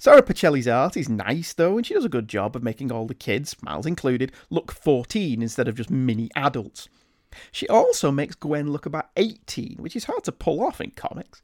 Sara 0.00 0.22
Pichelli's 0.22 0.68
art 0.68 0.96
is 0.96 1.08
nice 1.08 1.52
though, 1.52 1.76
and 1.76 1.84
she 1.84 1.92
does 1.92 2.04
a 2.04 2.08
good 2.08 2.28
job 2.28 2.54
of 2.54 2.62
making 2.62 2.92
all 2.92 3.06
the 3.06 3.14
kids, 3.14 3.56
Miles 3.62 3.84
included, 3.84 4.30
look 4.48 4.70
14 4.70 5.42
instead 5.42 5.66
of 5.66 5.74
just 5.74 5.90
mini 5.90 6.30
adults. 6.36 6.88
She 7.50 7.68
also 7.68 8.12
makes 8.12 8.36
Gwen 8.36 8.70
look 8.70 8.86
about 8.86 9.10
18, 9.16 9.76
which 9.78 9.96
is 9.96 10.04
hard 10.04 10.22
to 10.24 10.32
pull 10.32 10.62
off 10.62 10.80
in 10.80 10.92
comics. 10.92 11.42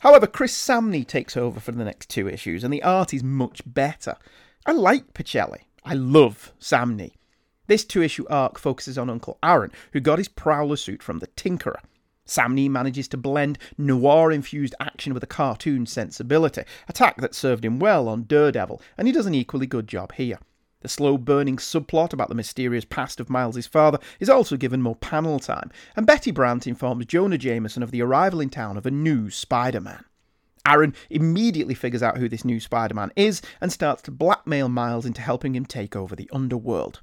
However, 0.00 0.28
Chris 0.28 0.56
Samnee 0.56 1.06
takes 1.06 1.36
over 1.36 1.58
for 1.58 1.72
the 1.72 1.84
next 1.84 2.08
two 2.08 2.28
issues, 2.28 2.62
and 2.62 2.72
the 2.72 2.82
art 2.84 3.12
is 3.12 3.24
much 3.24 3.62
better. 3.66 4.16
I 4.64 4.72
like 4.72 5.12
Pichelli. 5.12 5.62
I 5.84 5.94
love 5.94 6.52
Samnee. 6.60 7.14
This 7.66 7.84
two 7.84 8.02
issue 8.02 8.26
arc 8.30 8.58
focuses 8.58 8.96
on 8.96 9.10
Uncle 9.10 9.38
Aaron, 9.42 9.72
who 9.92 10.00
got 10.00 10.18
his 10.18 10.28
Prowler 10.28 10.76
suit 10.76 11.02
from 11.02 11.18
the 11.18 11.26
Tinkerer. 11.28 11.80
Samnee 12.26 12.68
manages 12.68 13.08
to 13.08 13.16
blend 13.16 13.58
noir 13.76 14.30
infused 14.30 14.74
action 14.80 15.12
with 15.12 15.22
a 15.22 15.26
cartoon 15.26 15.86
sensibility, 15.86 16.62
a 16.88 16.92
tack 16.92 17.20
that 17.20 17.34
served 17.34 17.64
him 17.64 17.78
well 17.78 18.08
on 18.08 18.24
Daredevil, 18.24 18.80
and 18.96 19.06
he 19.06 19.12
does 19.12 19.26
an 19.26 19.34
equally 19.34 19.66
good 19.66 19.86
job 19.88 20.12
here. 20.12 20.38
The 20.80 20.88
slow 20.88 21.16
burning 21.16 21.58
subplot 21.58 22.12
about 22.12 22.28
the 22.28 22.34
mysterious 22.34 22.84
past 22.84 23.20
of 23.20 23.30
Miles's 23.30 23.68
father 23.68 23.98
is 24.18 24.28
also 24.28 24.56
given 24.56 24.82
more 24.82 24.96
panel 24.96 25.38
time, 25.38 25.70
and 25.94 26.06
Betty 26.06 26.32
Brant 26.32 26.66
informs 26.66 27.06
Jonah 27.06 27.38
Jameson 27.38 27.82
of 27.82 27.92
the 27.92 28.02
arrival 28.02 28.40
in 28.40 28.50
town 28.50 28.76
of 28.76 28.84
a 28.84 28.90
new 28.90 29.30
Spider 29.30 29.80
Man. 29.80 30.04
Aaron 30.66 30.94
immediately 31.10 31.74
figures 31.74 32.02
out 32.02 32.18
who 32.18 32.28
this 32.28 32.44
new 32.44 32.60
Spider 32.60 32.94
Man 32.94 33.12
is 33.16 33.42
and 33.60 33.72
starts 33.72 34.02
to 34.02 34.10
blackmail 34.10 34.68
Miles 34.68 35.06
into 35.06 35.20
helping 35.20 35.54
him 35.54 35.66
take 35.66 35.94
over 35.94 36.16
the 36.16 36.30
underworld. 36.32 37.00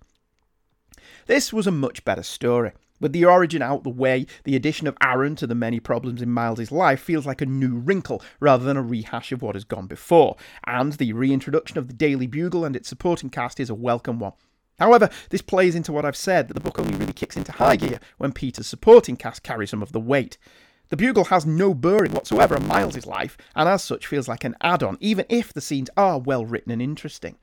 This 1.28 1.54
was 1.54 1.68
a 1.68 1.72
much 1.72 2.04
better 2.04 2.24
story. 2.24 2.72
With 3.00 3.14
the 3.14 3.24
origin 3.24 3.62
out 3.62 3.84
the 3.84 3.90
way, 3.90 4.26
the 4.44 4.58
addition 4.58 4.86
of 4.86 4.98
Aaron 5.02 5.36
to 5.38 5.48
the 5.48 5.56
many 5.56 5.80
problems 5.80 6.22
in 6.22 6.30
Miles' 6.30 6.72
life 6.72 7.00
feels 7.00 7.26
like 7.26 7.42
a 7.42 7.46
new 7.46 7.78
wrinkle 7.78 8.22
rather 8.42 8.66
than 8.66 8.76
a 8.76 8.82
rehash 8.82 9.32
of 9.32 9.42
what 9.42 9.56
has 9.56 9.64
gone 9.64 9.88
before, 9.88 10.36
and 10.68 10.94
the 10.94 11.14
reintroduction 11.14 11.78
of 11.78 11.88
the 11.88 11.94
Daily 11.94 12.28
Bugle 12.28 12.66
and 12.66 12.76
its 12.76 12.90
supporting 12.90 13.30
cast 13.30 13.60
is 13.60 13.70
a 13.70 13.76
welcome 13.76 14.20
one. 14.20 14.34
However, 14.80 15.10
this 15.30 15.42
plays 15.42 15.76
into 15.76 15.94
what 15.94 16.06
I've 16.06 16.16
said 16.16 16.48
that 16.48 16.56
the 16.56 16.60
book 16.60 16.78
only 16.80 16.98
really 16.98 17.14
kicks 17.14 17.38
into 17.38 17.54
high 17.54 17.78
gear 17.78 18.00
when 18.18 18.34
Peter's 18.34 18.68
supporting 18.68 19.16
cast 19.16 19.44
carry 19.44 19.68
some 19.68 19.82
of 19.82 19.94
the 19.94 20.00
weight. 20.00 20.38
The 20.90 20.98
Bugle 20.98 21.26
has 21.26 21.46
no 21.46 21.74
bearing 21.74 22.12
whatsoever 22.12 22.56
on 22.56 22.68
Miles' 22.68 23.06
life, 23.06 23.38
and 23.56 23.70
as 23.70 23.84
such 23.84 24.08
feels 24.08 24.28
like 24.28 24.44
an 24.44 24.56
add 24.60 24.84
on, 24.84 24.98
even 25.00 25.26
if 25.30 25.54
the 25.54 25.62
scenes 25.62 25.90
are 25.96 26.20
well 26.20 26.46
written 26.46 26.72
and 26.72 26.82
interesting. 26.82 27.38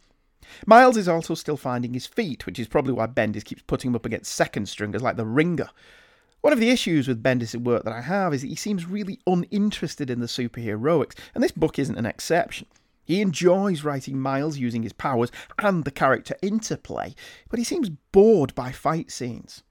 Miles 0.66 0.96
is 0.96 1.08
also 1.08 1.34
still 1.34 1.56
finding 1.56 1.94
his 1.94 2.06
feet, 2.06 2.46
which 2.46 2.58
is 2.58 2.68
probably 2.68 2.92
why 2.92 3.06
Bendis 3.06 3.44
keeps 3.44 3.62
putting 3.62 3.90
him 3.90 3.96
up 3.96 4.06
against 4.06 4.32
second 4.34 4.68
stringers 4.68 5.02
like 5.02 5.16
the 5.16 5.26
Ringer. 5.26 5.70
One 6.40 6.52
of 6.52 6.60
the 6.60 6.70
issues 6.70 7.08
with 7.08 7.22
Bendis' 7.22 7.56
work 7.56 7.84
that 7.84 7.92
I 7.92 8.02
have 8.02 8.32
is 8.32 8.42
that 8.42 8.48
he 8.48 8.54
seems 8.54 8.86
really 8.86 9.18
uninterested 9.26 10.10
in 10.10 10.20
the 10.20 10.26
superheroics, 10.26 11.14
and 11.34 11.42
this 11.42 11.52
book 11.52 11.78
isn't 11.78 11.98
an 11.98 12.06
exception. 12.06 12.66
He 13.04 13.20
enjoys 13.20 13.84
writing 13.84 14.20
Miles 14.20 14.58
using 14.58 14.82
his 14.82 14.92
powers 14.92 15.30
and 15.58 15.84
the 15.84 15.90
character 15.90 16.36
interplay, 16.42 17.14
but 17.48 17.58
he 17.58 17.64
seems 17.64 17.88
bored 17.88 18.54
by 18.54 18.72
fight 18.72 19.10
scenes. 19.10 19.62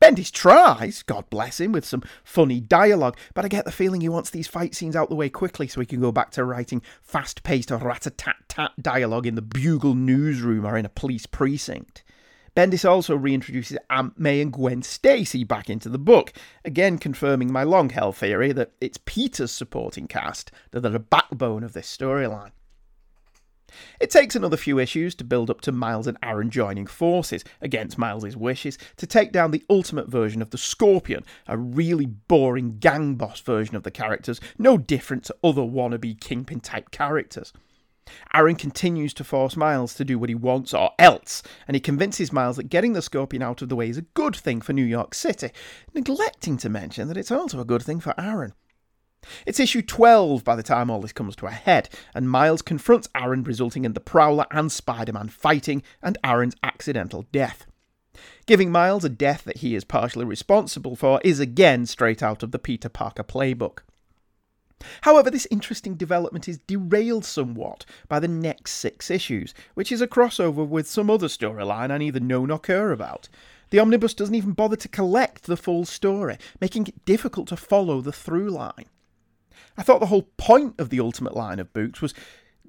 Bendis 0.00 0.30
tries, 0.30 1.02
God 1.02 1.28
bless 1.28 1.58
him, 1.58 1.72
with 1.72 1.84
some 1.84 2.02
funny 2.22 2.60
dialogue, 2.60 3.18
but 3.34 3.44
I 3.44 3.48
get 3.48 3.64
the 3.64 3.72
feeling 3.72 4.00
he 4.00 4.08
wants 4.08 4.30
these 4.30 4.46
fight 4.46 4.74
scenes 4.74 4.94
out 4.94 5.08
the 5.08 5.16
way 5.16 5.28
quickly 5.28 5.66
so 5.66 5.80
he 5.80 5.86
can 5.86 6.00
go 6.00 6.12
back 6.12 6.30
to 6.32 6.44
writing 6.44 6.82
fast 7.02 7.42
paced 7.42 7.72
rat 7.72 8.06
a 8.06 8.10
tat 8.10 8.36
tat 8.46 8.72
dialogue 8.80 9.26
in 9.26 9.34
the 9.34 9.42
Bugle 9.42 9.94
newsroom 9.94 10.64
or 10.64 10.76
in 10.76 10.86
a 10.86 10.90
police 10.90 11.26
precinct. 11.26 12.04
Bendis 12.54 12.88
also 12.88 13.16
reintroduces 13.16 13.76
Aunt 13.90 14.18
May 14.18 14.40
and 14.40 14.52
Gwen 14.52 14.82
Stacy 14.82 15.44
back 15.44 15.68
into 15.68 15.88
the 15.88 15.98
book, 15.98 16.32
again 16.64 16.98
confirming 16.98 17.52
my 17.52 17.64
long 17.64 17.90
held 17.90 18.16
theory 18.16 18.52
that 18.52 18.72
it's 18.80 18.98
Peter's 19.04 19.52
supporting 19.52 20.06
cast 20.06 20.50
that 20.70 20.84
are 20.84 20.90
the 20.90 20.98
backbone 20.98 21.62
of 21.62 21.72
this 21.72 21.86
storyline. 21.86 22.50
It 24.00 24.10
takes 24.10 24.34
another 24.34 24.56
few 24.56 24.78
issues 24.78 25.14
to 25.16 25.24
build 25.24 25.50
up 25.50 25.60
to 25.62 25.72
Miles 25.72 26.06
and 26.06 26.18
Aaron 26.22 26.50
joining 26.50 26.86
forces, 26.86 27.44
against 27.60 27.98
Miles's 27.98 28.36
wishes, 28.36 28.78
to 28.96 29.06
take 29.06 29.32
down 29.32 29.50
the 29.50 29.64
ultimate 29.68 30.08
version 30.08 30.42
of 30.42 30.50
the 30.50 30.58
Scorpion, 30.58 31.24
a 31.46 31.56
really 31.56 32.06
boring 32.06 32.78
gang 32.78 33.16
boss 33.16 33.40
version 33.40 33.76
of 33.76 33.82
the 33.82 33.90
characters, 33.90 34.40
no 34.58 34.78
different 34.78 35.24
to 35.24 35.36
other 35.42 35.62
wannabe 35.62 36.20
Kingpin 36.20 36.60
type 36.60 36.90
characters. 36.90 37.52
Aaron 38.32 38.56
continues 38.56 39.12
to 39.14 39.24
force 39.24 39.56
Miles 39.56 39.92
to 39.94 40.04
do 40.04 40.18
what 40.18 40.30
he 40.30 40.34
wants 40.34 40.72
or 40.72 40.92
else, 40.98 41.42
and 41.66 41.74
he 41.74 41.80
convinces 41.80 42.32
Miles 42.32 42.56
that 42.56 42.70
getting 42.70 42.94
the 42.94 43.02
Scorpion 43.02 43.42
out 43.42 43.60
of 43.60 43.68
the 43.68 43.76
way 43.76 43.90
is 43.90 43.98
a 43.98 44.02
good 44.02 44.34
thing 44.34 44.60
for 44.60 44.72
New 44.72 44.84
York 44.84 45.14
City, 45.14 45.50
neglecting 45.94 46.56
to 46.58 46.70
mention 46.70 47.08
that 47.08 47.16
it's 47.16 47.30
also 47.30 47.60
a 47.60 47.66
good 47.66 47.82
thing 47.82 48.00
for 48.00 48.14
Aaron. 48.18 48.54
It's 49.46 49.60
issue 49.60 49.82
12 49.82 50.44
by 50.44 50.56
the 50.56 50.62
time 50.62 50.90
all 50.90 51.00
this 51.00 51.12
comes 51.12 51.36
to 51.36 51.46
a 51.46 51.50
head, 51.50 51.88
and 52.14 52.30
Miles 52.30 52.62
confronts 52.62 53.08
Aaron, 53.14 53.42
resulting 53.42 53.84
in 53.84 53.92
the 53.92 54.00
Prowler 54.00 54.46
and 54.50 54.70
Spider 54.70 55.12
Man 55.12 55.28
fighting 55.28 55.82
and 56.02 56.16
Aaron's 56.24 56.56
accidental 56.62 57.26
death. 57.32 57.66
Giving 58.46 58.70
Miles 58.70 59.04
a 59.04 59.08
death 59.08 59.44
that 59.44 59.58
he 59.58 59.74
is 59.74 59.84
partially 59.84 60.24
responsible 60.24 60.96
for 60.96 61.20
is 61.24 61.40
again 61.40 61.86
straight 61.86 62.22
out 62.22 62.42
of 62.42 62.50
the 62.50 62.58
Peter 62.58 62.88
Parker 62.88 63.24
playbook. 63.24 63.80
However, 65.02 65.30
this 65.30 65.48
interesting 65.50 65.94
development 65.94 66.48
is 66.48 66.58
derailed 66.58 67.24
somewhat 67.24 67.84
by 68.08 68.20
the 68.20 68.28
next 68.28 68.72
six 68.74 69.10
issues, 69.10 69.52
which 69.74 69.90
is 69.90 70.00
a 70.00 70.06
crossover 70.06 70.66
with 70.66 70.86
some 70.86 71.10
other 71.10 71.26
storyline 71.26 71.90
I 71.90 71.98
neither 71.98 72.20
know 72.20 72.46
nor 72.46 72.58
care 72.58 72.92
about. 72.92 73.28
The 73.70 73.80
omnibus 73.80 74.14
doesn't 74.14 74.34
even 74.34 74.52
bother 74.52 74.76
to 74.76 74.88
collect 74.88 75.44
the 75.44 75.56
full 75.56 75.84
story, 75.84 76.38
making 76.60 76.86
it 76.86 77.04
difficult 77.04 77.48
to 77.48 77.56
follow 77.56 78.00
the 78.00 78.12
through 78.12 78.50
line. 78.50 78.86
I 79.78 79.82
thought 79.82 80.00
the 80.00 80.06
whole 80.06 80.28
point 80.36 80.74
of 80.80 80.90
the 80.90 80.98
Ultimate 80.98 81.36
line 81.36 81.60
of 81.60 81.72
books 81.72 82.02
was 82.02 82.12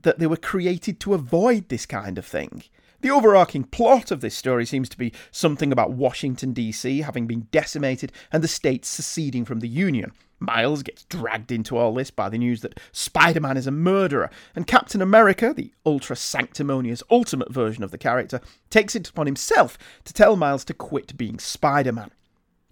that 0.03 0.19
they 0.19 0.27
were 0.27 0.37
created 0.37 0.99
to 0.99 1.15
avoid 1.15 1.67
this 1.67 1.87
kind 1.87 2.19
of 2.19 2.25
thing. 2.25 2.63
The 3.01 3.09
overarching 3.09 3.63
plot 3.63 4.11
of 4.11 4.21
this 4.21 4.35
story 4.35 4.65
seems 4.65 4.87
to 4.89 4.97
be 4.97 5.13
something 5.31 5.71
about 5.71 5.91
Washington, 5.91 6.53
D.C. 6.53 7.01
having 7.01 7.25
been 7.25 7.47
decimated 7.49 8.11
and 8.31 8.43
the 8.43 8.47
states 8.47 8.89
seceding 8.89 9.43
from 9.43 9.59
the 9.59 9.67
Union. 9.67 10.11
Miles 10.39 10.83
gets 10.83 11.05
dragged 11.05 11.51
into 11.51 11.77
all 11.77 11.95
this 11.95 12.11
by 12.11 12.29
the 12.29 12.37
news 12.37 12.61
that 12.61 12.79
Spider 12.91 13.39
Man 13.39 13.57
is 13.57 13.67
a 13.67 13.71
murderer, 13.71 14.29
and 14.55 14.67
Captain 14.67 15.01
America, 15.01 15.53
the 15.53 15.73
ultra 15.85 16.15
sanctimonious 16.15 17.01
ultimate 17.09 17.51
version 17.51 17.83
of 17.83 17.91
the 17.91 17.97
character, 17.97 18.39
takes 18.69 18.95
it 18.95 19.09
upon 19.09 19.25
himself 19.25 19.77
to 20.05 20.13
tell 20.13 20.35
Miles 20.35 20.63
to 20.65 20.73
quit 20.73 21.17
being 21.17 21.39
Spider 21.39 21.91
Man. 21.91 22.11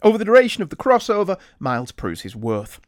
Over 0.03 0.17
the 0.17 0.25
duration 0.25 0.61
of 0.61 0.69
the 0.69 0.75
crossover, 0.75 1.39
Miles 1.59 1.91
proves 1.91 2.21
his 2.21 2.35
worth. 2.35 2.79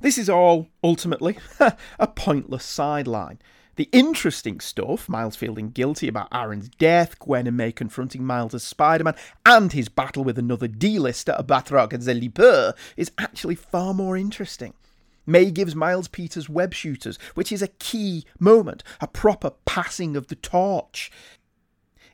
This 0.00 0.18
is 0.18 0.28
all, 0.28 0.68
ultimately, 0.82 1.38
a 1.98 2.06
pointless 2.06 2.64
sideline. 2.64 3.38
The 3.76 3.88
interesting 3.92 4.60
stuff, 4.60 5.06
Miles 5.06 5.36
feeling 5.36 5.68
guilty 5.68 6.08
about 6.08 6.28
Aaron's 6.32 6.70
death, 6.70 7.18
Gwen 7.18 7.46
and 7.46 7.58
May 7.58 7.72
confronting 7.72 8.24
Miles 8.24 8.54
as 8.54 8.62
Spider 8.62 9.04
Man, 9.04 9.16
and 9.44 9.70
his 9.70 9.90
battle 9.90 10.24
with 10.24 10.38
another 10.38 10.66
D-lister, 10.66 11.36
Batroc 11.40 12.00
ze 12.00 12.14
Leaper, 12.14 12.72
is 12.96 13.12
actually 13.18 13.54
far 13.54 13.92
more 13.92 14.16
interesting. 14.16 14.72
May 15.26 15.50
gives 15.50 15.74
Miles 15.74 16.08
Peters 16.08 16.48
web 16.48 16.72
shooters, 16.72 17.18
which 17.34 17.52
is 17.52 17.60
a 17.60 17.68
key 17.68 18.24
moment, 18.38 18.82
a 19.00 19.06
proper 19.06 19.50
passing 19.66 20.16
of 20.16 20.28
the 20.28 20.36
torch. 20.36 21.10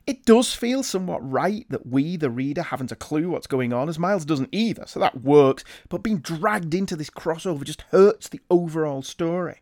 It 0.05 0.25
does 0.25 0.53
feel 0.53 0.83
somewhat 0.83 1.29
right 1.29 1.65
that 1.69 1.87
we, 1.87 2.17
the 2.17 2.29
reader, 2.29 2.61
haven't 2.61 2.91
a 2.91 2.95
clue 2.95 3.29
what's 3.29 3.47
going 3.47 3.71
on, 3.71 3.87
as 3.87 3.97
Miles 3.97 4.25
doesn't 4.25 4.49
either, 4.51 4.83
so 4.85 4.99
that 4.99 5.21
works, 5.21 5.63
but 5.87 6.03
being 6.03 6.17
dragged 6.17 6.73
into 6.73 6.97
this 6.97 7.09
crossover 7.09 7.63
just 7.63 7.83
hurts 7.91 8.27
the 8.27 8.41
overall 8.49 9.01
story. 9.01 9.61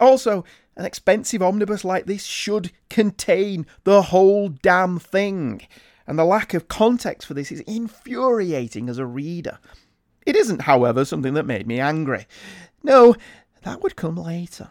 Also, 0.00 0.44
an 0.76 0.84
expensive 0.84 1.42
omnibus 1.42 1.84
like 1.84 2.06
this 2.06 2.24
should 2.24 2.72
contain 2.88 3.64
the 3.84 4.02
whole 4.02 4.48
damn 4.48 4.98
thing, 4.98 5.62
and 6.04 6.18
the 6.18 6.24
lack 6.24 6.52
of 6.52 6.66
context 6.66 7.28
for 7.28 7.34
this 7.34 7.52
is 7.52 7.60
infuriating 7.60 8.88
as 8.88 8.98
a 8.98 9.06
reader. 9.06 9.60
It 10.26 10.34
isn't, 10.34 10.62
however, 10.62 11.04
something 11.04 11.34
that 11.34 11.46
made 11.46 11.68
me 11.68 11.78
angry. 11.78 12.26
No, 12.82 13.14
that 13.62 13.82
would 13.82 13.94
come 13.94 14.16
later. 14.16 14.70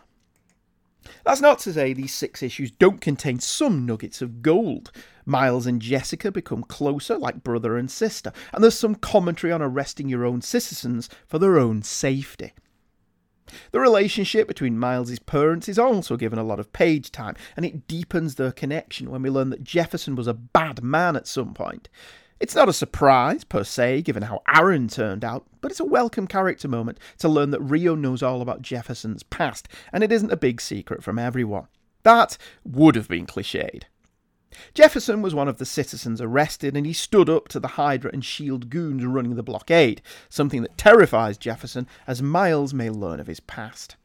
That's 1.23 1.41
not 1.41 1.59
to 1.59 1.73
say 1.73 1.93
these 1.93 2.13
six 2.13 2.43
issues 2.43 2.71
don't 2.71 3.01
contain 3.01 3.39
some 3.39 3.85
nuggets 3.85 4.21
of 4.21 4.41
gold. 4.41 4.91
Miles 5.25 5.67
and 5.67 5.81
Jessica 5.81 6.31
become 6.31 6.63
closer, 6.63 7.17
like 7.17 7.43
brother 7.43 7.77
and 7.77 7.89
sister, 7.89 8.33
and 8.53 8.63
there's 8.63 8.77
some 8.77 8.95
commentary 8.95 9.53
on 9.53 9.61
arresting 9.61 10.09
your 10.09 10.25
own 10.25 10.41
citizens 10.41 11.09
for 11.27 11.39
their 11.39 11.57
own 11.59 11.83
safety. 11.83 12.53
The 13.71 13.79
relationship 13.79 14.47
between 14.47 14.77
Miles's 14.77 15.19
parents 15.19 15.67
is 15.67 15.79
also 15.79 16.17
given 16.17 16.39
a 16.39 16.43
lot 16.43 16.59
of 16.59 16.73
page 16.73 17.11
time, 17.11 17.35
and 17.55 17.65
it 17.65 17.87
deepens 17.87 18.35
their 18.35 18.51
connection 18.51 19.09
when 19.09 19.21
we 19.21 19.29
learn 19.29 19.49
that 19.49 19.63
Jefferson 19.63 20.15
was 20.15 20.27
a 20.27 20.33
bad 20.33 20.83
man 20.83 21.15
at 21.15 21.27
some 21.27 21.53
point. 21.53 21.89
It's 22.39 22.55
not 22.55 22.69
a 22.69 22.73
surprise, 22.73 23.43
per 23.43 23.65
se, 23.65 24.03
given 24.03 24.23
how 24.23 24.41
Aaron 24.47 24.87
turned 24.87 25.25
out, 25.25 25.45
but 25.59 25.71
it's 25.71 25.81
a 25.81 25.85
welcome 25.85 26.25
character 26.25 26.69
moment 26.69 26.97
to 27.17 27.27
learn 27.27 27.49
that 27.51 27.59
Rio 27.59 27.95
knows 27.95 28.23
all 28.23 28.41
about 28.41 28.61
Jefferson's 28.61 29.23
past, 29.23 29.67
and 29.91 30.03
it 30.05 30.11
isn't 30.11 30.31
a 30.31 30.37
big 30.37 30.61
secret 30.61 31.03
from 31.03 31.19
everyone. 31.19 31.67
That 32.03 32.37
would 32.63 32.95
have 32.95 33.09
been 33.09 33.25
cliched. 33.25 33.83
Jefferson 34.73 35.21
was 35.21 35.35
one 35.35 35.49
of 35.49 35.57
the 35.57 35.65
citizens 35.65 36.21
arrested, 36.21 36.77
and 36.77 36.85
he 36.85 36.93
stood 36.93 37.29
up 37.29 37.49
to 37.49 37.59
the 37.59 37.67
Hydra 37.69 38.09
and 38.13 38.23
SHIELD 38.23 38.69
goons 38.69 39.03
running 39.03 39.35
the 39.35 39.43
blockade, 39.43 40.01
something 40.29 40.61
that 40.61 40.77
terrifies 40.77 41.37
Jefferson 41.37 41.87
as 42.07 42.21
Miles 42.21 42.73
may 42.73 42.89
learn 42.89 43.19
of 43.19 43.27
his 43.27 43.41
past. 43.41 43.97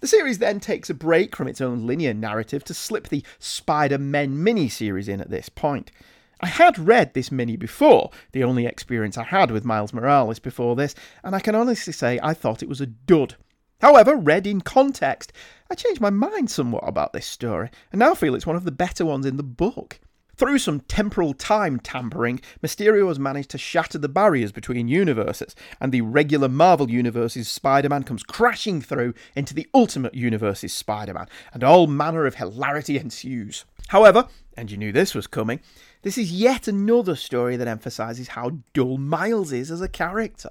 The 0.00 0.08
series 0.08 0.38
then 0.38 0.58
takes 0.58 0.90
a 0.90 0.94
break 0.94 1.36
from 1.36 1.46
its 1.46 1.60
own 1.60 1.86
linear 1.86 2.12
narrative 2.12 2.64
to 2.64 2.74
slip 2.74 3.08
the 3.08 3.24
Spider 3.38 3.98
Men 3.98 4.42
mini 4.42 4.68
series 4.68 5.08
in 5.08 5.20
at 5.20 5.30
this 5.30 5.48
point. 5.48 5.92
I 6.40 6.46
had 6.46 6.78
read 6.78 7.12
this 7.12 7.30
mini 7.30 7.56
before, 7.56 8.10
the 8.32 8.44
only 8.44 8.66
experience 8.66 9.18
I 9.18 9.24
had 9.24 9.50
with 9.50 9.64
Miles 9.64 9.92
Morales 9.92 10.38
before 10.38 10.74
this, 10.74 10.94
and 11.22 11.36
I 11.36 11.40
can 11.40 11.54
honestly 11.54 11.92
say 11.92 12.18
I 12.22 12.32
thought 12.32 12.62
it 12.62 12.68
was 12.68 12.80
a 12.80 12.86
dud. 12.86 13.36
However, 13.80 14.16
read 14.16 14.46
in 14.46 14.60
context, 14.60 15.32
I 15.70 15.74
changed 15.74 16.00
my 16.00 16.10
mind 16.10 16.50
somewhat 16.50 16.86
about 16.86 17.12
this 17.12 17.26
story, 17.26 17.70
and 17.92 17.98
now 17.98 18.14
feel 18.14 18.34
it's 18.34 18.46
one 18.46 18.56
of 18.56 18.64
the 18.64 18.72
better 18.72 19.04
ones 19.04 19.26
in 19.26 19.36
the 19.36 19.42
book. 19.42 20.00
Through 20.40 20.60
some 20.60 20.80
temporal 20.80 21.34
time 21.34 21.78
tampering, 21.80 22.40
Mysterio 22.62 23.08
has 23.08 23.18
managed 23.18 23.50
to 23.50 23.58
shatter 23.58 23.98
the 23.98 24.08
barriers 24.08 24.52
between 24.52 24.88
universes, 24.88 25.54
and 25.78 25.92
the 25.92 26.00
regular 26.00 26.48
Marvel 26.48 26.90
Universe's 26.90 27.46
Spider 27.46 27.90
Man 27.90 28.04
comes 28.04 28.22
crashing 28.22 28.80
through 28.80 29.12
into 29.36 29.52
the 29.52 29.68
Ultimate 29.74 30.14
Universe's 30.14 30.72
Spider 30.72 31.12
Man, 31.12 31.26
and 31.52 31.62
all 31.62 31.86
manner 31.86 32.24
of 32.24 32.36
hilarity 32.36 32.96
ensues. 32.96 33.66
However, 33.88 34.28
and 34.56 34.70
you 34.70 34.78
knew 34.78 34.92
this 34.92 35.14
was 35.14 35.26
coming, 35.26 35.60
this 36.00 36.16
is 36.16 36.32
yet 36.32 36.66
another 36.66 37.16
story 37.16 37.56
that 37.56 37.68
emphasises 37.68 38.28
how 38.28 38.60
dull 38.72 38.96
Miles 38.96 39.52
is 39.52 39.70
as 39.70 39.82
a 39.82 39.88
character. 39.88 40.48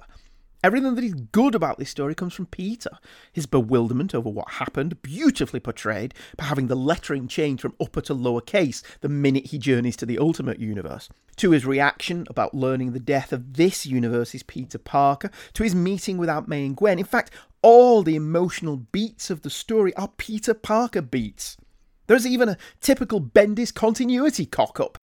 Everything 0.62 0.94
that 0.94 1.04
is 1.04 1.14
good 1.14 1.54
about 1.54 1.78
this 1.78 1.88
story 1.88 2.14
comes 2.14 2.34
from 2.34 2.44
Peter. 2.44 2.90
His 3.32 3.46
bewilderment 3.46 4.14
over 4.14 4.28
what 4.28 4.50
happened, 4.52 5.00
beautifully 5.00 5.58
portrayed 5.58 6.12
by 6.36 6.44
having 6.44 6.66
the 6.66 6.76
lettering 6.76 7.28
change 7.28 7.62
from 7.62 7.74
upper 7.80 8.02
to 8.02 8.12
lower 8.12 8.42
case 8.42 8.82
the 9.00 9.08
minute 9.08 9.46
he 9.46 9.58
journeys 9.58 9.96
to 9.96 10.06
the 10.06 10.18
Ultimate 10.18 10.58
Universe, 10.58 11.08
to 11.36 11.52
his 11.52 11.64
reaction 11.64 12.26
about 12.28 12.52
learning 12.52 12.92
the 12.92 13.00
death 13.00 13.32
of 13.32 13.54
this 13.54 13.86
universe's 13.86 14.42
Peter 14.42 14.76
Parker, 14.76 15.30
to 15.54 15.62
his 15.62 15.74
meeting 15.74 16.18
with 16.18 16.28
Aunt 16.28 16.46
May 16.46 16.66
and 16.66 16.76
Gwen. 16.76 16.98
In 16.98 17.06
fact, 17.06 17.30
all 17.62 18.02
the 18.02 18.16
emotional 18.16 18.76
beats 18.76 19.30
of 19.30 19.40
the 19.40 19.50
story 19.50 19.94
are 19.96 20.08
Peter 20.18 20.52
Parker 20.52 21.00
beats. 21.02 21.56
There's 22.06 22.26
even 22.26 22.50
a 22.50 22.58
typical 22.82 23.20
Bendis 23.20 23.72
continuity 23.72 24.44
cock 24.44 24.78
up. 24.78 24.98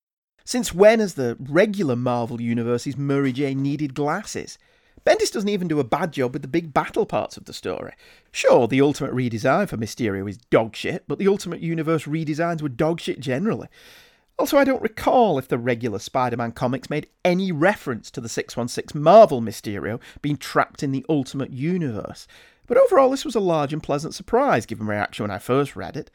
Since 0.43 0.73
when 0.73 0.99
has 0.99 1.13
the 1.13 1.37
regular 1.39 1.95
Marvel 1.95 2.41
Universe's 2.41 2.97
Mary 2.97 3.31
Jane 3.31 3.61
needed 3.61 3.93
glasses? 3.93 4.57
Bendis 5.05 5.31
doesn't 5.31 5.49
even 5.49 5.67
do 5.67 5.79
a 5.79 5.83
bad 5.83 6.13
job 6.13 6.33
with 6.33 6.41
the 6.41 6.47
big 6.47 6.73
battle 6.73 7.05
parts 7.05 7.37
of 7.37 7.45
the 7.45 7.53
story. 7.53 7.93
Sure, 8.31 8.67
the 8.67 8.81
Ultimate 8.81 9.13
redesign 9.13 9.69
for 9.69 9.77
Mysterio 9.77 10.27
is 10.27 10.39
dogshit, 10.49 11.01
but 11.07 11.19
the 11.19 11.27
Ultimate 11.27 11.61
Universe 11.61 12.05
redesigns 12.05 12.61
were 12.61 12.69
dogshit 12.69 13.19
generally. 13.19 13.67
Also, 14.39 14.57
I 14.57 14.63
don't 14.63 14.81
recall 14.81 15.37
if 15.37 15.47
the 15.47 15.59
regular 15.59 15.99
Spider 15.99 16.37
Man 16.37 16.51
comics 16.51 16.89
made 16.89 17.07
any 17.23 17.51
reference 17.51 18.09
to 18.11 18.19
the 18.19 18.27
616 18.27 19.01
Marvel 19.01 19.41
Mysterio 19.41 20.01
being 20.21 20.37
trapped 20.37 20.81
in 20.81 20.91
the 20.91 21.05
Ultimate 21.07 21.51
Universe. 21.51 22.27
But 22.67 22.77
overall, 22.77 23.11
this 23.11 23.23
was 23.23 23.35
a 23.35 23.39
large 23.39 23.73
and 23.73 23.83
pleasant 23.83 24.15
surprise 24.15 24.65
given 24.65 24.87
my 24.87 24.93
reaction 24.93 25.23
when 25.23 25.31
I 25.31 25.37
first 25.37 25.75
read 25.75 25.95
it. 25.95 26.09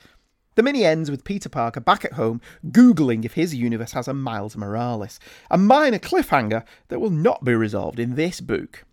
The 0.56 0.62
mini 0.62 0.84
ends 0.84 1.10
with 1.10 1.24
Peter 1.24 1.48
Parker 1.48 1.80
back 1.80 2.04
at 2.04 2.14
home, 2.14 2.40
Googling 2.66 3.24
if 3.24 3.34
his 3.34 3.54
universe 3.54 3.92
has 3.92 4.08
a 4.08 4.14
Miles 4.14 4.56
Morales, 4.56 5.20
a 5.50 5.56
minor 5.56 5.98
cliffhanger 5.98 6.64
that 6.88 7.00
will 7.00 7.10
not 7.10 7.44
be 7.44 7.54
resolved 7.54 8.00
in 8.00 8.16
this 8.16 8.40
book. 8.40 8.84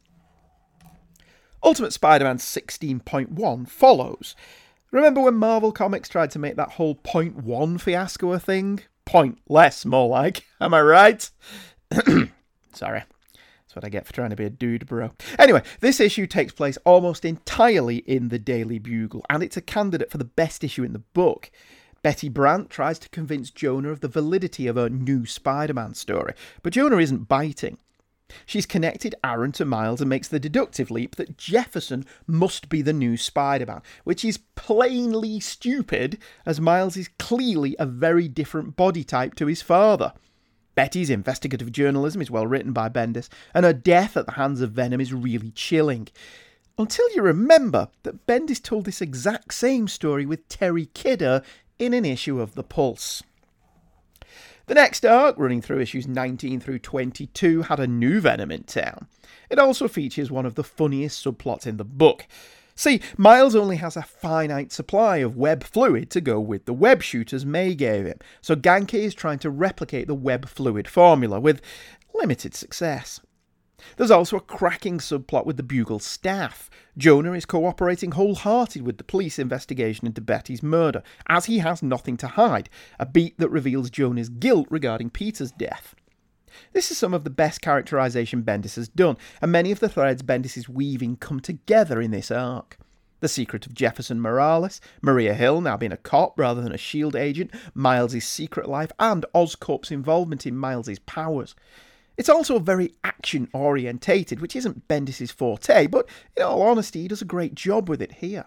Ultimate 1.63 1.93
Spider 1.93 2.25
Man 2.25 2.37
16.1 2.37 3.67
follows. 3.67 4.35
Remember 4.91 5.21
when 5.21 5.35
Marvel 5.35 5.71
Comics 5.71 6.07
tried 6.07 6.31
to 6.31 6.39
make 6.39 6.55
that 6.55 6.71
whole 6.71 6.95
point 6.95 7.43
one 7.43 7.77
fiasco 7.77 8.31
a 8.31 8.39
thing? 8.39 8.81
Point 9.05 9.39
less, 9.49 9.85
more 9.85 10.07
like. 10.07 10.45
Am 10.61 10.73
I 10.73 10.81
right? 10.81 11.29
Sorry. 12.73 13.03
That's 13.67 13.75
what 13.75 13.85
I 13.85 13.89
get 13.89 14.07
for 14.07 14.13
trying 14.13 14.29
to 14.29 14.37
be 14.37 14.45
a 14.45 14.49
dude, 14.49 14.87
bro. 14.87 15.11
Anyway, 15.37 15.61
this 15.81 15.99
issue 15.99 16.25
takes 16.25 16.53
place 16.53 16.77
almost 16.85 17.25
entirely 17.25 17.97
in 17.97 18.29
the 18.29 18.39
Daily 18.39 18.79
Bugle, 18.79 19.25
and 19.29 19.43
it's 19.43 19.57
a 19.57 19.61
candidate 19.61 20.09
for 20.09 20.17
the 20.17 20.23
best 20.23 20.63
issue 20.63 20.85
in 20.85 20.93
the 20.93 20.99
book. 20.99 21.51
Betty 22.01 22.29
Brant 22.29 22.69
tries 22.69 22.97
to 22.99 23.09
convince 23.09 23.49
Jonah 23.49 23.89
of 23.89 23.99
the 23.99 24.07
validity 24.07 24.67
of 24.67 24.77
her 24.77 24.87
new 24.87 25.25
Spider 25.25 25.73
Man 25.73 25.95
story, 25.95 26.33
but 26.63 26.71
Jonah 26.71 26.99
isn't 26.99 27.27
biting. 27.27 27.77
She's 28.45 28.65
connected 28.65 29.15
Aaron 29.21 29.51
to 29.53 29.65
Miles 29.65 29.99
and 29.99 30.09
makes 30.09 30.29
the 30.29 30.39
deductive 30.39 30.89
leap 30.89 31.17
that 31.17 31.37
Jefferson 31.37 32.05
must 32.25 32.69
be 32.69 32.81
the 32.81 32.93
new 32.93 33.17
Spider 33.17 33.65
Man, 33.65 33.81
which 34.05 34.23
is 34.23 34.39
plainly 34.55 35.41
stupid, 35.41 36.17
as 36.45 36.61
Miles 36.61 36.95
is 36.95 37.09
clearly 37.19 37.75
a 37.77 37.85
very 37.85 38.29
different 38.29 38.77
body 38.77 39.03
type 39.03 39.35
to 39.35 39.47
his 39.47 39.61
father. 39.61 40.13
Betty's 40.77 41.09
investigative 41.09 41.71
journalism 41.71 42.21
is 42.21 42.29
well 42.29 42.45
written 42.45 42.71
by 42.71 42.87
Bendis, 42.87 43.29
and 43.51 43.65
her 43.65 43.73
death 43.73 44.15
at 44.15 44.27
the 44.27 44.33
hands 44.33 44.61
of 44.61 44.73
Venom 44.73 45.01
is 45.01 45.11
really 45.11 45.49
chilling. 45.49 46.07
Until 46.77 47.11
you 47.15 47.23
remember 47.23 47.87
that 48.03 48.27
Bendis 48.27 48.61
told 48.61 48.85
this 48.85 49.01
exact 49.01 49.55
same 49.55 49.87
story 49.87 50.23
with 50.23 50.47
Terri 50.49 50.93
Kidder 50.93 51.41
in 51.79 51.95
an 51.95 52.05
issue 52.05 52.39
of 52.39 52.53
The 52.53 52.61
Pulse. 52.61 53.23
The 54.67 54.75
next 54.75 55.03
arc, 55.03 55.35
running 55.39 55.63
through 55.63 55.79
issues 55.79 56.07
19 56.07 56.59
through 56.59 56.77
22, 56.77 57.63
had 57.63 57.79
a 57.79 57.87
new 57.87 58.21
Venom 58.21 58.51
in 58.51 58.61
town. 58.61 59.07
It 59.49 59.57
also 59.57 59.87
features 59.87 60.29
one 60.29 60.45
of 60.45 60.53
the 60.53 60.63
funniest 60.63 61.25
subplots 61.25 61.65
in 61.65 61.77
the 61.77 61.85
book. 61.85 62.27
See, 62.77 63.01
Miles 63.17 63.55
only 63.55 63.77
has 63.77 63.97
a 63.97 64.03
finite 64.03 64.71
supply 64.71 65.17
of 65.17 65.35
web 65.35 65.63
fluid 65.63 66.11
to 66.11 66.21
go 66.21 66.39
with 66.39 66.65
the 66.65 66.73
web 66.73 67.01
shooters 67.01 67.43
May 67.43 67.73
gave 67.73 68.05
him, 68.05 68.19
so 68.39 68.55
Ganke 68.55 68.93
is 68.93 69.15
trying 69.15 69.39
to 69.39 69.49
replicate 69.49 70.05
the 70.05 70.13
web 70.13 70.47
fluid 70.47 70.87
formula 70.87 71.39
with 71.39 71.59
limited 72.13 72.53
success. 72.53 73.19
There's 73.95 74.11
also 74.11 74.37
a 74.37 74.41
cracking 74.41 74.99
subplot 74.99 75.47
with 75.47 75.57
the 75.57 75.63
Bugle 75.63 75.97
staff. 75.97 76.69
Jonah 76.95 77.33
is 77.33 77.45
cooperating 77.45 78.11
wholehearted 78.11 78.83
with 78.83 78.99
the 78.99 79.03
police 79.03 79.39
investigation 79.39 80.05
into 80.05 80.21
Betty's 80.21 80.61
murder, 80.61 81.01
as 81.27 81.45
he 81.45 81.57
has 81.57 81.81
nothing 81.81 82.15
to 82.17 82.27
hide, 82.27 82.69
a 82.99 83.07
beat 83.07 83.39
that 83.39 83.49
reveals 83.49 83.89
Jonah's 83.89 84.29
guilt 84.29 84.67
regarding 84.69 85.09
Peter's 85.09 85.51
death. 85.51 85.95
This 86.73 86.91
is 86.91 86.97
some 86.97 87.13
of 87.13 87.23
the 87.23 87.29
best 87.29 87.61
characterization 87.61 88.43
Bendis 88.43 88.75
has 88.75 88.87
done, 88.87 89.17
and 89.41 89.51
many 89.51 89.71
of 89.71 89.79
the 89.79 89.89
threads 89.89 90.23
Bendis 90.23 90.57
is 90.57 90.69
weaving 90.69 91.17
come 91.17 91.39
together 91.39 92.01
in 92.01 92.11
this 92.11 92.31
arc. 92.31 92.77
The 93.19 93.27
secret 93.27 93.65
of 93.65 93.73
Jefferson 93.73 94.21
Morales, 94.21 94.79
Maria 95.01 95.33
Hill 95.33 95.61
now 95.61 95.75
being 95.75 95.91
a 95.91 95.97
cop 95.97 96.37
rather 96.37 96.61
than 96.61 96.71
a 96.71 96.77
SHIELD 96.77 97.15
agent, 97.15 97.51
Miles' 97.73 98.23
secret 98.23 98.69
life, 98.69 98.91
and 98.99 99.25
Oscorp's 99.33 99.89
involvement 99.89 100.45
in 100.45 100.55
Miles' 100.55 100.99
powers. 100.99 101.55
It's 102.15 102.29
also 102.29 102.59
very 102.59 102.93
action 103.03 103.47
orientated, 103.53 104.39
which 104.39 104.55
isn't 104.55 104.87
Bendis' 104.87 105.31
forte, 105.31 105.87
but 105.87 106.07
in 106.35 106.43
all 106.43 106.61
honesty, 106.61 107.03
he 107.03 107.07
does 107.07 107.21
a 107.21 107.25
great 107.25 107.55
job 107.55 107.89
with 107.89 108.01
it 108.01 108.13
here. 108.13 108.45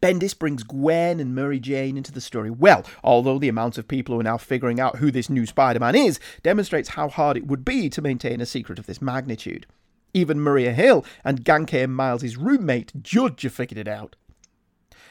Bendis 0.00 0.38
brings 0.38 0.62
Gwen 0.62 1.20
and 1.20 1.34
Mary 1.34 1.58
Jane 1.58 1.96
into 1.96 2.12
the 2.12 2.20
story 2.20 2.50
well, 2.50 2.84
although 3.02 3.38
the 3.38 3.48
amount 3.48 3.78
of 3.78 3.88
people 3.88 4.14
who 4.14 4.20
are 4.20 4.24
now 4.24 4.38
figuring 4.38 4.80
out 4.80 4.96
who 4.96 5.10
this 5.10 5.30
new 5.30 5.46
Spider 5.46 5.80
Man 5.80 5.94
is 5.94 6.20
demonstrates 6.42 6.90
how 6.90 7.08
hard 7.08 7.36
it 7.36 7.46
would 7.46 7.64
be 7.64 7.88
to 7.90 8.02
maintain 8.02 8.40
a 8.40 8.46
secret 8.46 8.78
of 8.78 8.86
this 8.86 9.02
magnitude. 9.02 9.66
Even 10.14 10.40
Maria 10.40 10.72
Hill 10.72 11.04
and 11.24 11.44
Ganke 11.44 11.82
and 11.82 11.94
Miles' 11.94 12.36
roommate 12.36 13.02
Judge 13.02 13.42
have 13.42 13.54
figured 13.54 13.78
it 13.78 13.88
out. 13.88 14.16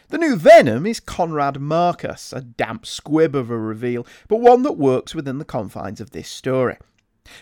The 0.09 0.17
new 0.17 0.35
Venom 0.35 0.85
is 0.85 0.99
Conrad 0.99 1.61
Marcus, 1.61 2.33
a 2.33 2.41
damp 2.41 2.85
squib 2.85 3.33
of 3.33 3.49
a 3.49 3.57
reveal, 3.57 4.05
but 4.27 4.41
one 4.41 4.63
that 4.63 4.73
works 4.73 5.15
within 5.15 5.37
the 5.37 5.45
confines 5.45 6.01
of 6.01 6.11
this 6.11 6.27
story. 6.27 6.77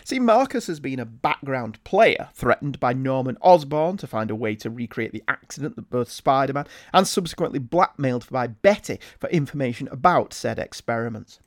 See, 0.04 0.18
Marcus 0.18 0.66
has 0.66 0.80
been 0.80 1.00
a 1.00 1.04
background 1.04 1.82
player, 1.84 2.28
threatened 2.34 2.80
by 2.80 2.92
Norman 2.92 3.36
Osborn 3.40 3.96
to 3.98 4.06
find 4.06 4.30
a 4.30 4.34
way 4.34 4.54
to 4.56 4.70
recreate 4.70 5.12
the 5.12 5.24
accident 5.28 5.76
that 5.76 5.90
birthed 5.90 6.08
Spider 6.08 6.52
Man, 6.52 6.66
and 6.92 7.06
subsequently 7.06 7.58
blackmailed 7.58 8.28
by 8.30 8.46
Betty 8.46 8.98
for 9.18 9.28
information 9.30 9.88
about 9.88 10.32
said 10.32 10.58
experiments. 10.58 11.40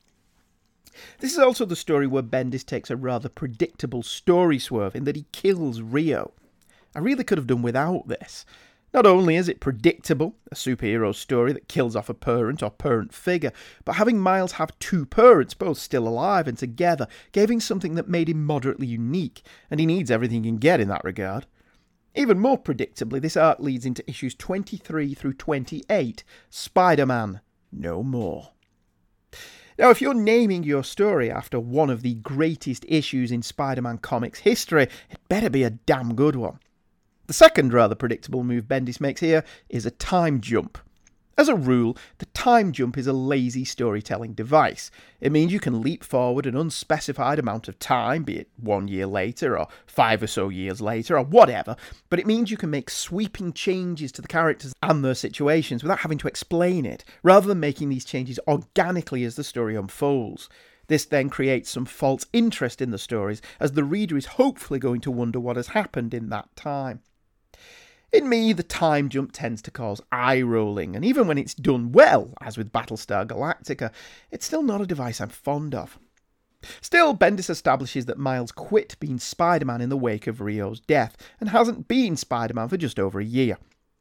This 1.19 1.33
is 1.33 1.39
also 1.39 1.65
the 1.65 1.75
story 1.75 2.05
where 2.05 2.23
Bendis 2.23 2.65
takes 2.65 2.89
a 2.89 2.95
rather 2.95 3.29
predictable 3.29 4.03
story 4.03 4.59
swerve 4.59 4.95
in 4.95 5.05
that 5.05 5.15
he 5.15 5.25
kills 5.31 5.81
Rio. 5.81 6.31
I 6.95 6.99
really 6.99 7.23
could 7.23 7.37
have 7.37 7.47
done 7.47 7.63
without 7.63 8.07
this. 8.07 8.45
Not 8.93 9.07
only 9.07 9.35
is 9.35 9.49
it 9.49 9.59
predictable, 9.59 10.35
a 10.51 10.55
superhero 10.55 11.15
story 11.15 11.51
that 11.53 11.67
kills 11.67 11.95
off 11.95 12.09
a 12.09 12.13
parent 12.13 12.61
or 12.61 12.69
parent 12.69 13.11
figure, 13.11 13.51
but 13.85 13.95
having 13.95 14.19
Miles 14.19 14.53
have 14.53 14.77
two 14.77 15.07
parents, 15.07 15.55
both 15.55 15.79
still 15.79 16.07
alive 16.07 16.47
and 16.47 16.57
together, 16.57 17.07
gave 17.31 17.49
him 17.49 17.59
something 17.59 17.95
that 17.95 18.07
made 18.07 18.29
him 18.29 18.45
moderately 18.45 18.85
unique, 18.85 19.41
and 19.71 19.79
he 19.79 19.87
needs 19.87 20.11
everything 20.11 20.43
he 20.43 20.49
can 20.51 20.57
get 20.57 20.79
in 20.79 20.89
that 20.89 21.03
regard. 21.03 21.47
Even 22.13 22.37
more 22.37 22.61
predictably, 22.61 23.19
this 23.19 23.35
arc 23.35 23.59
leads 23.59 23.87
into 23.87 24.07
issues 24.07 24.35
23 24.35 25.15
through 25.15 25.33
28 25.33 26.23
Spider 26.51 27.07
Man 27.07 27.41
No 27.71 28.03
More. 28.03 28.49
Now, 29.79 29.89
if 29.89 30.03
you're 30.03 30.13
naming 30.13 30.63
your 30.63 30.83
story 30.83 31.31
after 31.31 31.59
one 31.59 31.89
of 31.89 32.03
the 32.03 32.13
greatest 32.13 32.85
issues 32.87 33.31
in 33.31 33.41
Spider 33.41 33.81
Man 33.81 33.97
comics 33.97 34.41
history, 34.41 34.83
it 35.09 35.27
better 35.29 35.49
be 35.49 35.63
a 35.63 35.71
damn 35.71 36.13
good 36.13 36.35
one. 36.35 36.59
The 37.25 37.33
second 37.33 37.71
rather 37.71 37.95
predictable 37.95 38.43
move 38.43 38.65
Bendis 38.65 38.99
makes 38.99 39.21
here 39.21 39.45
is 39.69 39.85
a 39.85 39.91
time 39.91 40.41
jump. 40.41 40.77
As 41.37 41.47
a 41.47 41.55
rule, 41.55 41.97
the 42.17 42.25
time 42.27 42.73
jump 42.73 42.97
is 42.97 43.07
a 43.07 43.13
lazy 43.13 43.63
storytelling 43.63 44.33
device. 44.33 44.91
It 45.21 45.31
means 45.31 45.53
you 45.53 45.59
can 45.59 45.81
leap 45.81 46.03
forward 46.03 46.45
an 46.45 46.57
unspecified 46.57 47.39
amount 47.39 47.67
of 47.69 47.79
time, 47.79 48.23
be 48.23 48.37
it 48.37 48.49
one 48.57 48.87
year 48.87 49.07
later 49.07 49.57
or 49.57 49.67
five 49.87 50.21
or 50.21 50.27
so 50.27 50.49
years 50.49 50.81
later 50.81 51.17
or 51.17 51.23
whatever, 51.23 51.75
but 52.09 52.19
it 52.19 52.27
means 52.27 52.51
you 52.51 52.57
can 52.57 52.69
make 52.69 52.89
sweeping 52.89 53.53
changes 53.53 54.11
to 54.11 54.21
the 54.21 54.27
characters 54.27 54.73
and 54.83 55.03
their 55.03 55.15
situations 55.15 55.81
without 55.81 55.99
having 55.99 56.17
to 56.19 56.27
explain 56.27 56.85
it, 56.85 57.05
rather 57.23 57.47
than 57.47 57.59
making 57.59 57.87
these 57.87 58.05
changes 58.05 58.37
organically 58.49 59.23
as 59.23 59.37
the 59.37 59.45
story 59.45 59.75
unfolds. 59.75 60.49
This 60.87 61.05
then 61.05 61.29
creates 61.29 61.69
some 61.69 61.85
false 61.85 62.25
interest 62.33 62.81
in 62.81 62.91
the 62.91 62.97
stories, 62.97 63.41
as 63.59 63.71
the 63.71 63.85
reader 63.85 64.17
is 64.17 64.25
hopefully 64.25 64.77
going 64.77 64.99
to 65.01 65.09
wonder 65.09 65.39
what 65.39 65.55
has 65.55 65.67
happened 65.67 66.13
in 66.13 66.27
that 66.29 66.53
time. 66.55 66.99
In 68.13 68.29
me, 68.29 68.53
the 68.53 68.61
time 68.61 69.09
jump 69.09 69.31
tends 69.33 69.59
to 69.63 69.71
cause 69.71 69.99
eye 70.11 70.39
rolling, 70.43 70.95
and 70.95 71.03
even 71.03 71.25
when 71.25 71.39
it's 71.39 71.55
done 71.55 71.91
well, 71.91 72.31
as 72.39 72.59
with 72.59 72.71
Battlestar 72.71 73.25
Galactica, 73.25 73.91
it's 74.29 74.45
still 74.45 74.61
not 74.61 74.81
a 74.81 74.85
device 74.85 75.19
I'm 75.19 75.29
fond 75.29 75.73
of. 75.73 75.97
Still, 76.79 77.17
Bendis 77.17 77.49
establishes 77.49 78.05
that 78.05 78.19
Miles 78.19 78.51
quit 78.51 78.95
being 78.99 79.17
Spider 79.17 79.65
Man 79.65 79.81
in 79.81 79.89
the 79.89 79.97
wake 79.97 80.27
of 80.27 80.41
Rio's 80.41 80.79
death 80.79 81.17
and 81.39 81.49
hasn't 81.49 81.87
been 81.87 82.15
Spider 82.15 82.53
Man 82.53 82.69
for 82.69 82.77
just 82.77 82.99
over 82.99 83.19
a 83.19 83.25
year. 83.25 83.57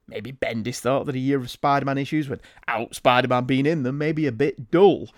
Maybe 0.06 0.30
Bendis 0.30 0.80
thought 0.80 1.06
that 1.06 1.14
a 1.14 1.18
year 1.18 1.38
of 1.38 1.50
Spider 1.50 1.86
Man 1.86 1.96
issues 1.96 2.28
without 2.28 2.94
Spider 2.94 3.28
Man 3.28 3.44
being 3.44 3.64
in 3.64 3.82
them 3.82 3.96
may 3.96 4.12
be 4.12 4.26
a 4.26 4.32
bit 4.32 4.70
dull, 4.70 5.08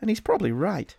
and 0.00 0.10
he's 0.10 0.18
probably 0.18 0.50
right. 0.50 0.96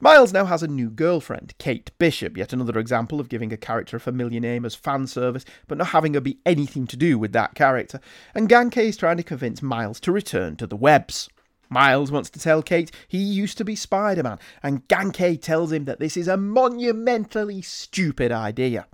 Miles 0.00 0.32
now 0.32 0.44
has 0.44 0.62
a 0.62 0.68
new 0.68 0.90
girlfriend, 0.90 1.54
Kate 1.58 1.90
Bishop, 1.98 2.36
yet 2.36 2.52
another 2.52 2.78
example 2.78 3.20
of 3.20 3.28
giving 3.28 3.52
a 3.52 3.56
character 3.56 3.96
a 3.96 4.00
familiar 4.00 4.40
name 4.40 4.64
as 4.64 4.74
fan 4.74 5.06
service, 5.06 5.44
but 5.68 5.78
not 5.78 5.88
having 5.88 6.14
her 6.14 6.20
be 6.20 6.38
anything 6.44 6.86
to 6.86 6.96
do 6.96 7.18
with 7.18 7.32
that 7.32 7.54
character, 7.54 8.00
and 8.34 8.48
Ganke 8.48 8.78
is 8.78 8.96
trying 8.96 9.16
to 9.16 9.22
convince 9.22 9.62
Miles 9.62 10.00
to 10.00 10.12
return 10.12 10.56
to 10.56 10.66
the 10.66 10.76
webs. 10.76 11.28
Miles 11.68 12.12
wants 12.12 12.28
to 12.30 12.38
tell 12.38 12.62
Kate 12.62 12.90
he 13.08 13.18
used 13.18 13.56
to 13.58 13.64
be 13.64 13.74
Spider 13.74 14.22
Man, 14.22 14.38
and 14.62 14.86
Ganke 14.88 15.40
tells 15.40 15.72
him 15.72 15.86
that 15.86 16.00
this 16.00 16.16
is 16.16 16.28
a 16.28 16.36
monumentally 16.36 17.62
stupid 17.62 18.30
idea. 18.30 18.86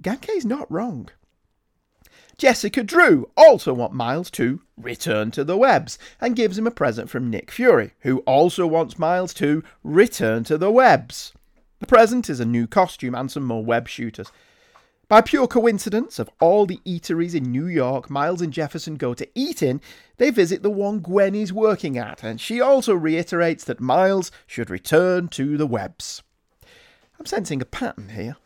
Ganke's 0.00 0.44
not 0.44 0.70
wrong. 0.70 1.08
Jessica 2.42 2.82
Drew 2.82 3.30
also 3.36 3.72
wants 3.72 3.94
Miles 3.94 4.28
to 4.32 4.62
return 4.76 5.30
to 5.30 5.44
the 5.44 5.56
webs 5.56 5.96
and 6.20 6.34
gives 6.34 6.58
him 6.58 6.66
a 6.66 6.72
present 6.72 7.08
from 7.08 7.30
Nick 7.30 7.52
Fury, 7.52 7.92
who 8.00 8.18
also 8.26 8.66
wants 8.66 8.98
Miles 8.98 9.32
to 9.34 9.62
return 9.84 10.42
to 10.42 10.58
the 10.58 10.72
webs. 10.72 11.32
The 11.78 11.86
present 11.86 12.28
is 12.28 12.40
a 12.40 12.44
new 12.44 12.66
costume 12.66 13.14
and 13.14 13.30
some 13.30 13.44
more 13.44 13.64
web 13.64 13.86
shooters. 13.86 14.32
By 15.06 15.20
pure 15.20 15.46
coincidence, 15.46 16.18
of 16.18 16.30
all 16.40 16.66
the 16.66 16.80
eateries 16.84 17.36
in 17.36 17.44
New 17.44 17.68
York 17.68 18.10
Miles 18.10 18.42
and 18.42 18.52
Jefferson 18.52 18.96
go 18.96 19.14
to 19.14 19.28
eat 19.36 19.62
in, 19.62 19.80
they 20.16 20.30
visit 20.30 20.64
the 20.64 20.68
one 20.68 20.98
Gwen 20.98 21.36
is 21.36 21.52
working 21.52 21.96
at, 21.96 22.24
and 22.24 22.40
she 22.40 22.60
also 22.60 22.92
reiterates 22.92 23.62
that 23.62 23.78
Miles 23.78 24.32
should 24.48 24.68
return 24.68 25.28
to 25.28 25.56
the 25.56 25.68
webs. 25.68 26.24
I'm 27.20 27.26
sensing 27.26 27.62
a 27.62 27.64
pattern 27.64 28.08
here. 28.08 28.36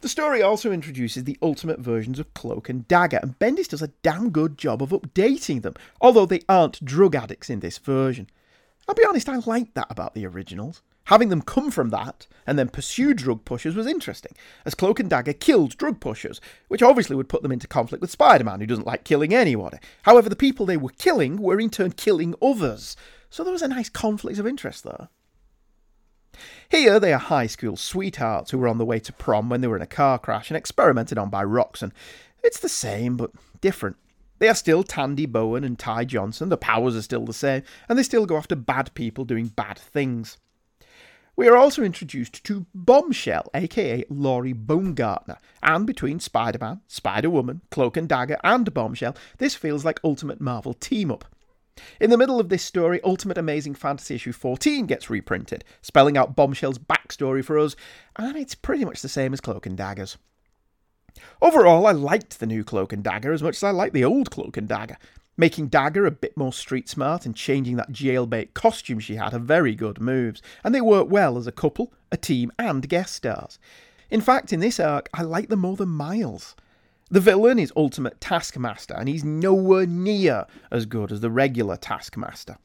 The 0.00 0.08
story 0.08 0.42
also 0.42 0.72
introduces 0.72 1.24
the 1.24 1.38
ultimate 1.42 1.80
versions 1.80 2.18
of 2.18 2.32
Cloak 2.34 2.68
and 2.68 2.86
Dagger, 2.88 3.20
and 3.22 3.38
Bendis 3.38 3.68
does 3.68 3.82
a 3.82 3.92
damn 4.02 4.30
good 4.30 4.58
job 4.58 4.82
of 4.82 4.90
updating 4.90 5.62
them, 5.62 5.74
although 6.00 6.26
they 6.26 6.40
aren't 6.48 6.84
drug 6.84 7.14
addicts 7.14 7.50
in 7.50 7.60
this 7.60 7.78
version. 7.78 8.28
I'll 8.88 8.94
be 8.94 9.04
honest, 9.04 9.28
I 9.28 9.36
like 9.46 9.74
that 9.74 9.90
about 9.90 10.14
the 10.14 10.26
originals. 10.26 10.82
Having 11.06 11.28
them 11.28 11.42
come 11.42 11.70
from 11.70 11.90
that 11.90 12.26
and 12.48 12.58
then 12.58 12.68
pursue 12.68 13.14
drug 13.14 13.44
pushers 13.44 13.76
was 13.76 13.86
interesting, 13.86 14.32
as 14.64 14.74
Cloak 14.74 14.98
and 14.98 15.08
Dagger 15.08 15.32
killed 15.32 15.76
drug 15.76 16.00
pushers, 16.00 16.40
which 16.66 16.82
obviously 16.82 17.14
would 17.14 17.28
put 17.28 17.42
them 17.42 17.52
into 17.52 17.68
conflict 17.68 18.00
with 18.00 18.10
Spider 18.10 18.42
Man, 18.42 18.60
who 18.60 18.66
doesn't 18.66 18.86
like 18.86 19.04
killing 19.04 19.32
anybody. 19.32 19.78
However, 20.02 20.28
the 20.28 20.34
people 20.34 20.66
they 20.66 20.76
were 20.76 20.90
killing 20.98 21.40
were 21.40 21.60
in 21.60 21.70
turn 21.70 21.92
killing 21.92 22.34
others, 22.42 22.96
so 23.30 23.44
there 23.44 23.52
was 23.52 23.62
a 23.62 23.68
nice 23.68 23.88
conflict 23.88 24.38
of 24.38 24.46
interest 24.46 24.82
there. 24.82 25.08
Here, 26.68 26.98
they 26.98 27.12
are 27.12 27.18
high 27.18 27.46
school 27.46 27.76
sweethearts 27.76 28.50
who 28.50 28.58
were 28.58 28.68
on 28.68 28.78
the 28.78 28.84
way 28.84 28.98
to 29.00 29.12
prom 29.12 29.48
when 29.48 29.60
they 29.60 29.68
were 29.68 29.76
in 29.76 29.82
a 29.82 29.86
car 29.86 30.18
crash 30.18 30.50
and 30.50 30.56
experimented 30.56 31.18
on 31.18 31.30
by 31.30 31.44
Roxxon. 31.44 31.92
It's 32.42 32.60
the 32.60 32.68
same, 32.68 33.16
but 33.16 33.30
different. 33.60 33.96
They 34.38 34.48
are 34.48 34.54
still 34.54 34.82
Tandy 34.82 35.26
Bowen 35.26 35.64
and 35.64 35.78
Ty 35.78 36.04
Johnson, 36.04 36.50
the 36.50 36.56
powers 36.56 36.94
are 36.94 37.02
still 37.02 37.24
the 37.24 37.32
same, 37.32 37.62
and 37.88 37.98
they 37.98 38.02
still 38.02 38.26
go 38.26 38.36
after 38.36 38.54
bad 38.54 38.92
people 38.94 39.24
doing 39.24 39.48
bad 39.48 39.78
things. 39.78 40.36
We 41.36 41.48
are 41.48 41.56
also 41.56 41.82
introduced 41.82 42.44
to 42.44 42.64
Bombshell, 42.74 43.50
aka 43.52 44.04
Lori 44.08 44.54
Baumgartner, 44.54 45.36
and 45.62 45.86
between 45.86 46.18
Spider 46.18 46.58
Man, 46.58 46.80
Spider 46.88 47.28
Woman, 47.28 47.60
Cloak 47.70 47.98
and 47.98 48.08
Dagger, 48.08 48.38
and 48.42 48.72
Bombshell, 48.72 49.14
this 49.36 49.54
feels 49.54 49.84
like 49.84 50.00
Ultimate 50.02 50.40
Marvel 50.40 50.72
team 50.72 51.10
up. 51.10 51.26
In 52.00 52.10
the 52.10 52.18
middle 52.18 52.38
of 52.38 52.48
this 52.48 52.62
story, 52.62 53.00
Ultimate 53.04 53.38
Amazing 53.38 53.74
Fantasy 53.74 54.16
issue 54.16 54.32
14 54.32 54.86
gets 54.86 55.08
reprinted, 55.08 55.64
spelling 55.82 56.16
out 56.16 56.36
Bombshell's 56.36 56.78
backstory 56.78 57.44
for 57.44 57.58
us, 57.58 57.76
and 58.16 58.36
it's 58.36 58.54
pretty 58.54 58.84
much 58.84 59.02
the 59.02 59.08
same 59.08 59.32
as 59.32 59.40
Cloak 59.40 59.66
and 59.66 59.76
Dagger's. 59.76 60.18
Overall, 61.40 61.86
I 61.86 61.92
liked 61.92 62.38
the 62.38 62.46
new 62.46 62.64
Cloak 62.64 62.92
and 62.92 63.02
Dagger 63.02 63.32
as 63.32 63.42
much 63.42 63.56
as 63.56 63.62
I 63.62 63.70
liked 63.70 63.94
the 63.94 64.04
old 64.04 64.30
Cloak 64.30 64.56
and 64.56 64.68
Dagger. 64.68 64.98
Making 65.38 65.68
Dagger 65.68 66.06
a 66.06 66.10
bit 66.10 66.36
more 66.36 66.52
street 66.52 66.88
smart 66.88 67.26
and 67.26 67.36
changing 67.36 67.76
that 67.76 67.92
jailbait 67.92 68.54
costume 68.54 69.00
she 69.00 69.16
had 69.16 69.34
are 69.34 69.38
very 69.38 69.74
good 69.74 70.00
moves, 70.00 70.42
and 70.64 70.74
they 70.74 70.80
work 70.80 71.10
well 71.10 71.36
as 71.36 71.46
a 71.46 71.52
couple, 71.52 71.92
a 72.10 72.16
team, 72.16 72.50
and 72.58 72.88
guest 72.88 73.14
stars. 73.14 73.58
In 74.10 74.20
fact, 74.20 74.52
in 74.52 74.60
this 74.60 74.80
arc, 74.80 75.08
I 75.12 75.22
like 75.22 75.48
them 75.48 75.60
more 75.60 75.76
than 75.76 75.88
Miles. 75.88 76.54
The 77.08 77.20
villain 77.20 77.60
is 77.60 77.72
Ultimate 77.76 78.20
Taskmaster, 78.20 78.94
and 78.94 79.08
he's 79.08 79.22
nowhere 79.22 79.86
near 79.86 80.44
as 80.72 80.86
good 80.86 81.12
as 81.12 81.20
the 81.20 81.30
regular 81.30 81.76
Taskmaster. 81.76 82.58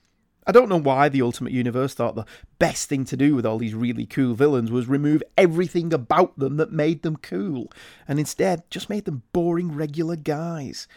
I 0.48 0.52
don't 0.52 0.68
know 0.68 0.80
why 0.80 1.10
the 1.10 1.22
Ultimate 1.22 1.54
Universe 1.54 1.94
thought 1.94 2.16
the 2.16 2.26
best 2.58 2.90
thing 2.90 3.06
to 3.06 3.16
do 3.16 3.36
with 3.36 3.46
all 3.46 3.60
these 3.60 3.76
really 3.76 4.08
cool 4.08 4.34
villains 4.34 4.72
was 4.72 4.88
remove 4.88 5.22
everything 5.38 5.94
about 5.94 6.40
them 6.40 6.58
that 6.58 6.72
made 6.72 7.04
them 7.04 7.18
cool, 7.18 7.72
and 8.08 8.18
instead 8.18 8.64
just 8.72 8.90
made 8.90 9.06
them 9.06 9.22
boring 9.32 9.76
regular 9.76 10.16
guys. 10.16 10.88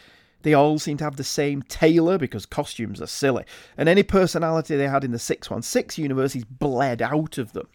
They 0.41 0.55
all 0.55 0.79
seem 0.79 0.97
to 0.97 1.03
have 1.03 1.17
the 1.17 1.23
same 1.23 1.61
tailor 1.61 2.17
because 2.17 2.47
costumes 2.47 2.99
are 2.99 3.05
silly, 3.05 3.45
and 3.77 3.87
any 3.87 4.01
personality 4.01 4.75
they 4.75 4.87
had 4.87 5.03
in 5.03 5.11
the 5.11 5.19
616 5.19 6.01
universe 6.01 6.35
is 6.35 6.45
bled 6.45 7.03
out 7.03 7.37
of 7.37 7.53
them. 7.53 7.67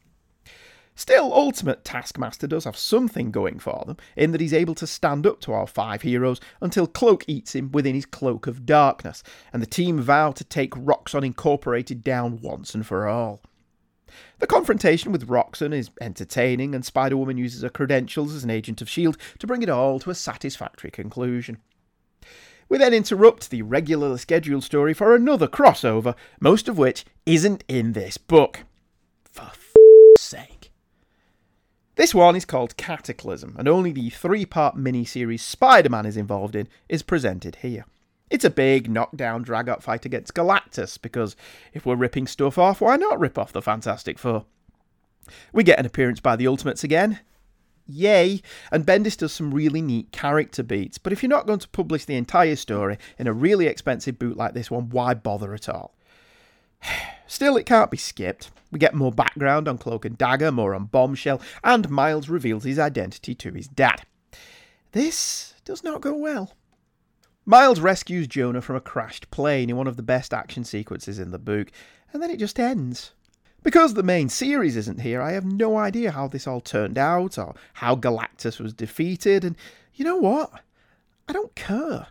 Still, 1.01 1.33
Ultimate 1.33 1.83
Taskmaster 1.83 2.47
does 2.47 2.65
have 2.65 2.77
something 2.77 3.31
going 3.31 3.59
for 3.59 3.85
them, 3.87 3.97
in 4.17 4.33
that 4.33 4.41
he's 4.43 4.53
able 4.53 4.75
to 4.75 4.87
stand 4.87 5.27
up 5.27 5.41
to 5.41 5.53
our 5.55 5.67
five 5.67 6.03
heroes 6.03 6.43
until 6.61 6.87
Cloak 6.87 7.25
eats 7.27 7.55
him 7.55 7.73
within 7.73 7.95
his 7.95 8.05
cloak 8.05 8.47
of 8.47 8.67
darkness, 8.67 9.23
and 9.51 9.63
the 9.63 9.67
team 9.67 9.99
vow 10.03 10.31
to 10.33 10.45
take 10.45 10.73
Roxxon 10.73 11.25
Incorporated 11.25 12.05
down 12.05 12.43
once 12.43 12.75
and 12.75 12.87
for 12.87 13.09
all. 13.09 13.41
The 14.41 14.47
confrontation 14.47 15.11
with 15.11 15.27
Roxxon 15.27 15.73
is 15.73 15.89
entertaining, 16.03 16.75
and 16.75 16.85
Spider 16.85 17.17
Woman 17.17 17.39
uses 17.39 17.63
her 17.63 17.71
credentials 17.71 18.35
as 18.35 18.45
an 18.45 18.51
agent 18.51 18.83
of 18.83 18.89
S.H.I.E.L.D. 18.89 19.19
to 19.39 19.47
bring 19.47 19.63
it 19.63 19.71
all 19.71 20.01
to 20.01 20.11
a 20.11 20.15
satisfactory 20.15 20.91
conclusion. 20.91 21.57
We 22.69 22.77
then 22.77 22.93
interrupt 22.93 23.49
the 23.49 23.63
regularly 23.63 24.19
scheduled 24.19 24.65
story 24.65 24.93
for 24.93 25.15
another 25.15 25.49
crossover, 25.49 26.15
most 26.41 26.69
of 26.69 26.77
which 26.77 27.07
isn't 27.25 27.65
in 27.69 27.95
this 27.95 28.19
book. 28.19 28.65
This 32.01 32.15
one 32.15 32.35
is 32.35 32.47
called 32.47 32.79
Cataclysm, 32.79 33.57
and 33.59 33.69
only 33.69 33.93
the 33.93 34.09
three 34.09 34.47
part 34.47 34.75
miniseries 34.75 35.41
Spider 35.41 35.91
Man 35.91 36.07
is 36.07 36.17
involved 36.17 36.57
in 36.57 36.67
is 36.89 37.03
presented 37.03 37.57
here. 37.57 37.85
It's 38.31 38.47
a 38.47 38.49
big 38.49 38.89
knockdown 38.89 39.43
drag 39.43 39.69
out 39.69 39.83
fight 39.83 40.07
against 40.07 40.33
Galactus, 40.33 40.97
because 40.97 41.37
if 41.75 41.85
we're 41.85 41.97
ripping 41.97 42.27
stuff 42.27 42.57
off, 42.57 42.81
why 42.81 42.97
not 42.97 43.21
rip 43.21 43.37
off 43.37 43.53
the 43.53 43.61
Fantastic 43.61 44.19
Four? 44.19 44.47
We 45.53 45.63
get 45.63 45.79
an 45.79 45.85
appearance 45.85 46.21
by 46.21 46.37
the 46.37 46.47
Ultimates 46.47 46.85
again. 46.85 47.21
Yay! 47.87 48.41
And 48.73 48.87
Bendis 48.87 49.19
does 49.19 49.35
some 49.35 49.53
really 49.53 49.83
neat 49.83 50.11
character 50.11 50.63
beats, 50.63 50.97
but 50.97 51.13
if 51.13 51.23
you're 51.23 51.29
not 51.29 51.47
going 51.47 51.59
to 51.59 51.69
publish 51.69 52.07
the 52.07 52.17
entire 52.17 52.57
story 52.57 52.97
in 53.19 53.27
a 53.27 53.35
really 53.35 53.67
expensive 53.67 54.19
boot 54.19 54.39
like 54.39 54.55
this 54.55 54.71
one, 54.71 54.89
why 54.89 55.13
bother 55.13 55.53
at 55.53 55.69
all? 55.69 55.95
Still, 57.31 57.57
it 57.57 57.65
can't 57.65 57.93
be 57.93 57.97
skipped. 57.97 58.51
We 58.73 58.81
get 58.81 58.93
more 58.93 59.13
background 59.13 59.69
on 59.69 59.79
Cloak 59.79 60.05
and 60.05 60.19
Dagger, 60.19 60.51
more 60.51 60.75
on 60.75 60.87
Bombshell, 60.87 61.41
and 61.63 61.89
Miles 61.89 62.29
reveals 62.29 62.65
his 62.65 62.77
identity 62.77 63.37
to 63.37 63.53
his 63.53 63.69
dad. 63.69 64.03
This 64.91 65.55
does 65.65 65.85
not 65.85 66.01
go 66.01 66.13
well. 66.13 66.55
Miles 67.47 67.79
rescues 67.79 68.27
Jonah 68.27 68.61
from 68.61 68.75
a 68.75 68.81
crashed 68.81 69.31
plane 69.31 69.71
in 69.71 69.77
one 69.77 69.87
of 69.87 69.97
the 69.97 70.03
best 70.03 70.35
action 70.35 70.65
sequences 70.65 71.21
in 71.21 71.31
the 71.31 71.39
book, 71.39 71.71
and 72.13 72.21
then 72.21 72.31
it 72.31 72.41
just 72.41 72.59
ends. 72.59 73.13
Because 73.63 73.95
the 73.95 74.03
main 74.03 74.29
series 74.29 74.75
isn't 74.75 75.01
here, 75.01 75.23
I 75.23 75.31
have 75.31 75.45
no 75.47 75.77
idea 75.77 76.11
how 76.11 76.27
this 76.27 76.49
all 76.49 76.61
turned 76.61 76.99
out 76.99 77.39
or 77.39 77.55
how 77.75 77.95
Galactus 77.95 78.59
was 78.59 78.73
defeated, 78.73 79.45
and 79.45 79.55
you 79.95 80.05
know 80.05 80.17
what? 80.17 80.51
I 81.29 81.33
don't 81.33 81.55
care. 81.55 82.09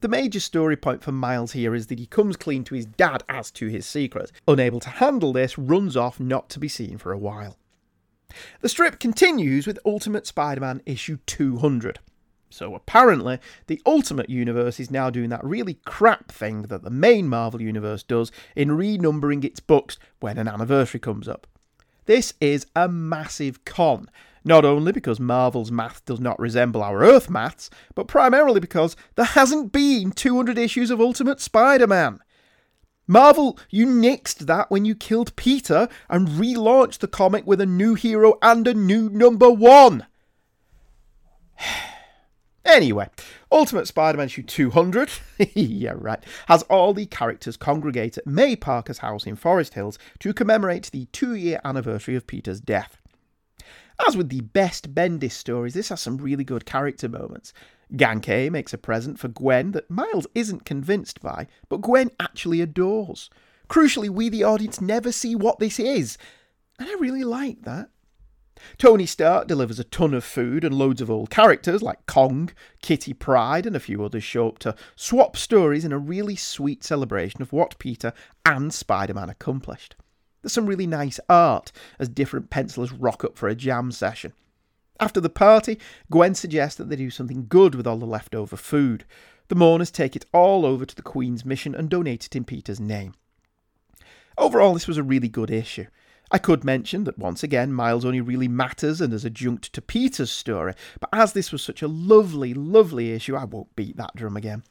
The 0.00 0.08
major 0.08 0.38
story 0.38 0.76
point 0.76 1.02
for 1.02 1.10
Miles 1.10 1.52
here 1.52 1.74
is 1.74 1.88
that 1.88 1.98
he 1.98 2.06
comes 2.06 2.36
clean 2.36 2.62
to 2.64 2.74
his 2.76 2.86
dad 2.86 3.24
as 3.28 3.50
to 3.52 3.66
his 3.66 3.84
secret. 3.84 4.30
Unable 4.46 4.78
to 4.80 4.90
handle 4.90 5.32
this, 5.32 5.58
runs 5.58 5.96
off 5.96 6.20
not 6.20 6.48
to 6.50 6.60
be 6.60 6.68
seen 6.68 6.98
for 6.98 7.10
a 7.10 7.18
while. 7.18 7.58
The 8.60 8.68
strip 8.68 9.00
continues 9.00 9.66
with 9.66 9.80
Ultimate 9.84 10.26
Spider 10.26 10.60
Man 10.60 10.82
issue 10.86 11.18
200. 11.26 11.98
So 12.48 12.76
apparently, 12.76 13.40
the 13.66 13.82
Ultimate 13.84 14.30
Universe 14.30 14.78
is 14.78 14.90
now 14.90 15.10
doing 15.10 15.30
that 15.30 15.44
really 15.44 15.74
crap 15.84 16.30
thing 16.30 16.62
that 16.62 16.84
the 16.84 16.90
main 16.90 17.26
Marvel 17.28 17.60
Universe 17.60 18.04
does 18.04 18.30
in 18.54 18.70
renumbering 18.70 19.44
its 19.44 19.58
books 19.58 19.98
when 20.20 20.38
an 20.38 20.46
anniversary 20.46 21.00
comes 21.00 21.26
up. 21.26 21.46
This 22.06 22.34
is 22.40 22.66
a 22.74 22.88
massive 22.88 23.64
con, 23.64 24.08
not 24.44 24.64
only 24.64 24.92
because 24.92 25.20
Marvel's 25.20 25.70
math 25.70 26.04
does 26.04 26.20
not 26.20 26.38
resemble 26.38 26.82
our 26.82 27.02
Earth 27.02 27.28
maths, 27.28 27.70
but 27.94 28.08
primarily 28.08 28.60
because 28.60 28.96
there 29.16 29.24
hasn't 29.24 29.72
been 29.72 30.12
200 30.12 30.58
issues 30.58 30.90
of 30.90 31.00
Ultimate 31.00 31.40
Spider 31.40 31.86
Man. 31.86 32.20
Marvel, 33.06 33.58
you 33.70 33.86
nixed 33.86 34.40
that 34.40 34.70
when 34.70 34.84
you 34.84 34.94
killed 34.94 35.34
Peter 35.34 35.88
and 36.10 36.28
relaunched 36.28 36.98
the 36.98 37.08
comic 37.08 37.46
with 37.46 37.60
a 37.60 37.66
new 37.66 37.94
hero 37.94 38.38
and 38.42 38.68
a 38.68 38.74
new 38.74 39.08
number 39.08 39.50
one. 39.50 40.06
Anyway, 42.64 43.08
Ultimate 43.50 43.86
Spider 43.86 44.18
Man 44.18 44.26
issue 44.26 44.42
200, 44.42 45.10
yeah, 45.54 45.94
right, 45.96 46.22
has 46.48 46.62
all 46.64 46.92
the 46.92 47.06
characters 47.06 47.56
congregate 47.56 48.18
at 48.18 48.26
May 48.26 48.56
Parker's 48.56 48.98
house 48.98 49.26
in 49.26 49.36
Forest 49.36 49.72
Hills 49.72 49.98
to 50.18 50.34
commemorate 50.34 50.90
the 50.92 51.06
two 51.06 51.34
year 51.34 51.62
anniversary 51.64 52.14
of 52.14 52.26
Peter's 52.26 52.60
death. 52.60 52.98
As 54.06 54.16
with 54.16 54.28
the 54.28 54.40
best 54.40 54.94
Bendis 54.94 55.32
stories, 55.32 55.74
this 55.74 55.88
has 55.88 56.00
some 56.00 56.18
really 56.18 56.44
good 56.44 56.64
character 56.64 57.08
moments. 57.08 57.52
Ganke 57.92 58.50
makes 58.50 58.72
a 58.72 58.78
present 58.78 59.18
for 59.18 59.28
Gwen 59.28 59.72
that 59.72 59.90
Miles 59.90 60.26
isn't 60.34 60.64
convinced 60.64 61.20
by, 61.20 61.46
but 61.68 61.80
Gwen 61.80 62.10
actually 62.20 62.60
adores. 62.60 63.30
Crucially, 63.68 64.08
we 64.08 64.28
the 64.28 64.44
audience 64.44 64.80
never 64.80 65.12
see 65.12 65.34
what 65.34 65.58
this 65.58 65.78
is, 65.78 66.16
and 66.78 66.88
I 66.88 66.94
really 66.94 67.24
like 67.24 67.62
that. 67.62 67.90
Tony 68.76 69.06
Stark 69.06 69.46
delivers 69.46 69.78
a 69.78 69.84
ton 69.84 70.14
of 70.14 70.24
food, 70.24 70.64
and 70.64 70.74
loads 70.74 71.00
of 71.00 71.10
old 71.10 71.30
characters 71.30 71.82
like 71.82 72.06
Kong, 72.06 72.50
Kitty 72.82 73.12
Pryde, 73.12 73.66
and 73.66 73.76
a 73.76 73.80
few 73.80 74.04
others 74.04 74.24
show 74.24 74.48
up 74.48 74.58
to 74.60 74.74
swap 74.96 75.36
stories 75.36 75.84
in 75.84 75.92
a 75.92 75.98
really 75.98 76.36
sweet 76.36 76.82
celebration 76.82 77.40
of 77.40 77.52
what 77.52 77.78
Peter 77.78 78.12
and 78.44 78.72
Spider 78.72 79.14
Man 79.14 79.30
accomplished. 79.30 79.96
There's 80.42 80.52
some 80.52 80.66
really 80.66 80.86
nice 80.86 81.18
art 81.28 81.72
as 81.98 82.08
different 82.08 82.50
pencilers 82.50 82.92
rock 82.92 83.24
up 83.24 83.36
for 83.36 83.48
a 83.48 83.54
jam 83.54 83.90
session. 83.90 84.32
After 85.00 85.20
the 85.20 85.30
party, 85.30 85.78
Gwen 86.10 86.34
suggests 86.34 86.76
that 86.78 86.88
they 86.88 86.96
do 86.96 87.10
something 87.10 87.46
good 87.48 87.74
with 87.74 87.86
all 87.86 87.98
the 87.98 88.06
leftover 88.06 88.56
food. 88.56 89.04
The 89.48 89.54
mourners 89.54 89.90
take 89.90 90.16
it 90.16 90.26
all 90.32 90.66
over 90.66 90.84
to 90.84 90.94
the 90.94 91.02
Queen's 91.02 91.44
mission 91.44 91.74
and 91.74 91.88
donate 91.88 92.26
it 92.26 92.36
in 92.36 92.44
Peter's 92.44 92.80
name. 92.80 93.14
Overall, 94.36 94.74
this 94.74 94.88
was 94.88 94.98
a 94.98 95.02
really 95.02 95.28
good 95.28 95.50
issue. 95.50 95.86
I 96.30 96.38
could 96.38 96.62
mention 96.62 97.04
that 97.04 97.18
once 97.18 97.42
again, 97.42 97.72
Miles 97.72 98.04
only 98.04 98.20
really 98.20 98.48
matters 98.48 99.00
and 99.00 99.12
is 99.14 99.24
adjunct 99.24 99.72
to 99.72 99.80
Peter's 99.80 100.30
story, 100.30 100.74
but 101.00 101.08
as 101.12 101.32
this 101.32 101.50
was 101.50 101.62
such 101.62 101.80
a 101.80 101.88
lovely, 101.88 102.52
lovely 102.52 103.12
issue, 103.12 103.34
I 103.34 103.44
won't 103.44 103.74
beat 103.76 103.96
that 103.96 104.14
drum 104.14 104.36
again. 104.36 104.62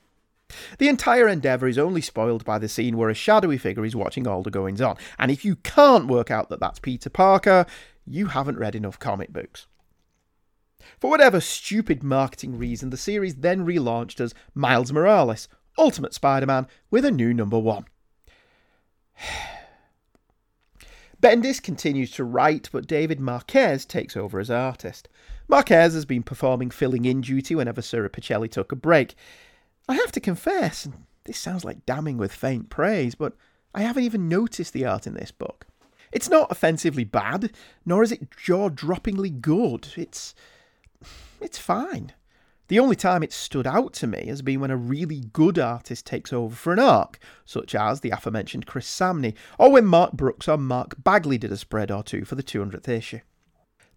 The 0.77 0.88
entire 0.88 1.27
endeavour 1.27 1.67
is 1.67 1.77
only 1.77 2.01
spoiled 2.01 2.45
by 2.45 2.57
the 2.57 2.69
scene 2.69 2.97
where 2.97 3.10
a 3.10 3.13
shadowy 3.13 3.57
figure 3.57 3.86
is 3.86 3.95
watching 3.95 4.27
all 4.27 4.43
the 4.43 4.51
goings 4.51 4.81
on, 4.81 4.97
and 5.19 5.29
if 5.31 5.43
you 5.43 5.57
can't 5.57 6.07
work 6.07 6.31
out 6.31 6.49
that 6.49 6.60
that's 6.60 6.79
Peter 6.79 7.10
Parker, 7.10 7.65
you 8.05 8.27
haven't 8.27 8.60
read 8.60 8.75
enough 8.75 8.97
comic 8.99 9.33
books. 9.33 9.67
For 10.99 11.10
whatever 11.10 11.41
stupid 11.41 12.03
marketing 12.03 12.57
reason, 12.57 12.89
the 12.89 12.97
series 12.97 13.36
then 13.36 13.65
relaunched 13.65 14.19
as 14.19 14.33
Miles 14.55 14.93
Morales, 14.93 15.47
Ultimate 15.77 16.13
Spider 16.13 16.45
Man, 16.45 16.67
with 16.89 17.05
a 17.05 17.12
new 17.12 17.33
number 17.33 17.60
one. 17.60 17.86
Bendis 21.21 21.62
continues 21.62 22.12
to 22.12 22.23
write, 22.23 22.69
but 22.71 22.88
David 22.88 23.19
Marquez 23.19 23.86
takes 23.86 24.15
over 24.15 24.39
as 24.39 24.51
artist. 24.51 25.10
Marquez 25.47 25.93
has 25.95 26.05
been 26.05 26.21
performing 26.23 26.69
filling 26.69 27.05
in 27.05 27.21
duty 27.21 27.55
whenever 27.55 27.81
Sara 27.81 28.10
Pichelli 28.10 28.49
took 28.49 28.71
a 28.71 28.75
break. 28.75 29.15
I 29.88 29.95
have 29.95 30.12
to 30.13 30.19
confess, 30.19 30.86
and 30.86 31.06
this 31.23 31.38
sounds 31.38 31.63
like 31.63 31.86
damning 31.86 32.17
with 32.17 32.34
faint 32.34 32.69
praise, 32.69 33.15
but 33.15 33.34
I 33.73 33.82
haven't 33.82 34.04
even 34.04 34.28
noticed 34.28 34.73
the 34.73 34.86
art 34.86 35.08
in 35.08 35.13
this 35.13 35.32
book. 35.32 35.65
It's 36.12 36.30
not 36.30 36.52
offensively 36.52 37.04
bad, 37.04 37.52
nor 37.86 38.04
is 38.04 38.12
it 38.12 38.32
jaw 38.32 38.69
droppingly 38.69 39.41
good. 39.41 39.89
It's. 39.95 40.34
it's 41.41 41.58
fine. 41.58 42.13
The 42.69 42.80
only 42.80 42.97
time 42.97 43.23
it 43.23 43.32
stood 43.32 43.65
out 43.65 43.93
to 43.93 44.08
me 44.08 44.26
has 44.28 44.41
been 44.41 44.60
when 44.60 44.71
a 44.71 44.78
really 44.78 45.21
good 45.32 45.58
artist 45.58 46.06
takes 46.06 46.34
over 46.34 46.54
for 46.54 46.73
an 46.73 46.80
arc, 46.80 47.17
such 47.45 47.73
as 47.73 48.02
the 48.02 48.10
aforementioned 48.10 48.65
Chris 48.65 48.88
Samnee, 48.88 49.36
or 49.58 49.71
when 49.71 49.86
Mark 49.86 50.13
Brooks 50.13 50.50
or 50.50 50.58
Mark 50.58 51.02
Bagley 51.02 51.38
did 51.38 51.52
a 51.52 51.58
spread 51.58 51.91
or 51.91 52.04
two 52.04 52.26
for 52.26 52.36
the 52.36 52.43
200th 52.43 52.89
issue. 52.89 53.19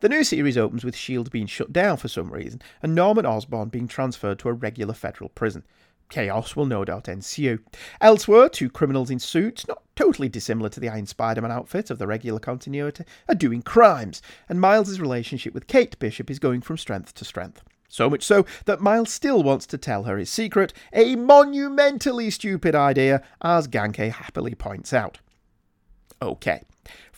The 0.01 0.09
new 0.09 0.25
series 0.25 0.57
opens 0.57 0.83
with 0.83 0.95
S.H.I.E.L.D. 0.95 1.29
being 1.31 1.47
shut 1.47 1.75
down 1.75 1.99
for 1.99 2.09
some 2.09 2.33
reason, 2.33 2.63
and 2.83 2.95
Norman 2.95 3.27
Osborn 3.27 3.69
being 3.69 3.87
transferred 3.87 4.39
to 4.39 4.49
a 4.49 4.55
regular 4.55 4.95
federal 4.95 5.29
prison. 5.29 5.63
Chaos 6.09 6.57
will 6.57 6.65
no 6.65 6.87
doubt 6.87 7.07
ensue. 7.07 7.59
Elsewhere, 8.01 8.49
two 8.49 8.71
criminals 8.71 9.11
in 9.11 9.19
suits, 9.19 9.69
not 9.69 9.83
totally 9.95 10.31
dissimilar 10.31 10.71
to 10.71 10.81
the 10.81 10.89
Iron 10.89 11.05
Spider 11.05 11.43
Man 11.43 11.53
outfit 11.53 11.91
of 11.91 11.99
the 11.99 12.07
regular 12.07 12.41
continuity, 12.41 13.05
are 13.29 13.35
doing 13.35 13.61
crimes, 13.61 14.23
and 14.49 14.59
Miles' 14.59 14.99
relationship 14.99 15.53
with 15.53 15.67
Kate 15.67 15.99
Bishop 15.99 16.31
is 16.31 16.39
going 16.39 16.63
from 16.63 16.79
strength 16.79 17.15
to 17.15 17.25
strength. 17.27 17.63
So 17.91 18.09
much 18.09 18.23
so 18.23 18.47
that 18.65 18.81
Miles 18.81 19.13
still 19.13 19.43
wants 19.43 19.67
to 19.67 19.77
tell 19.77 20.05
her 20.05 20.17
his 20.17 20.31
secret, 20.31 20.73
a 20.95 21.15
monumentally 21.15 22.31
stupid 22.31 22.75
idea, 22.75 23.23
as 23.43 23.69
Ganke 23.69 24.11
happily 24.11 24.55
points 24.55 24.95
out. 24.95 25.19
Okay, 26.23 26.63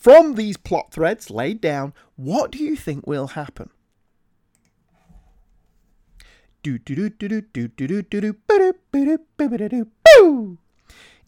from 0.02 0.34
these 0.34 0.56
plot 0.56 0.90
threads 0.90 1.30
laid 1.30 1.60
down, 1.60 1.94
what 2.16 2.50
do 2.50 2.58
you 2.58 2.74
think 2.74 3.06
will 3.06 3.28
happen? 3.28 3.70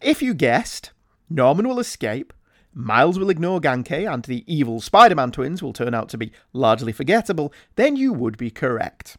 If 0.01 0.21
you 0.21 0.33
guessed, 0.33 0.91
Norman 1.29 1.69
will 1.69 1.79
escape, 1.79 2.33
Miles 2.73 3.17
will 3.17 3.29
ignore 3.29 3.61
Ganke, 3.61 4.11
and 4.13 4.25
the 4.25 4.43
evil 4.45 4.81
Spider 4.81 5.15
Man 5.15 5.31
twins 5.31 5.63
will 5.63 5.71
turn 5.71 5.93
out 5.93 6.09
to 6.09 6.17
be 6.17 6.33
largely 6.51 6.91
forgettable, 6.91 7.53
then 7.77 7.95
you 7.95 8.11
would 8.11 8.37
be 8.37 8.51
correct. 8.51 9.15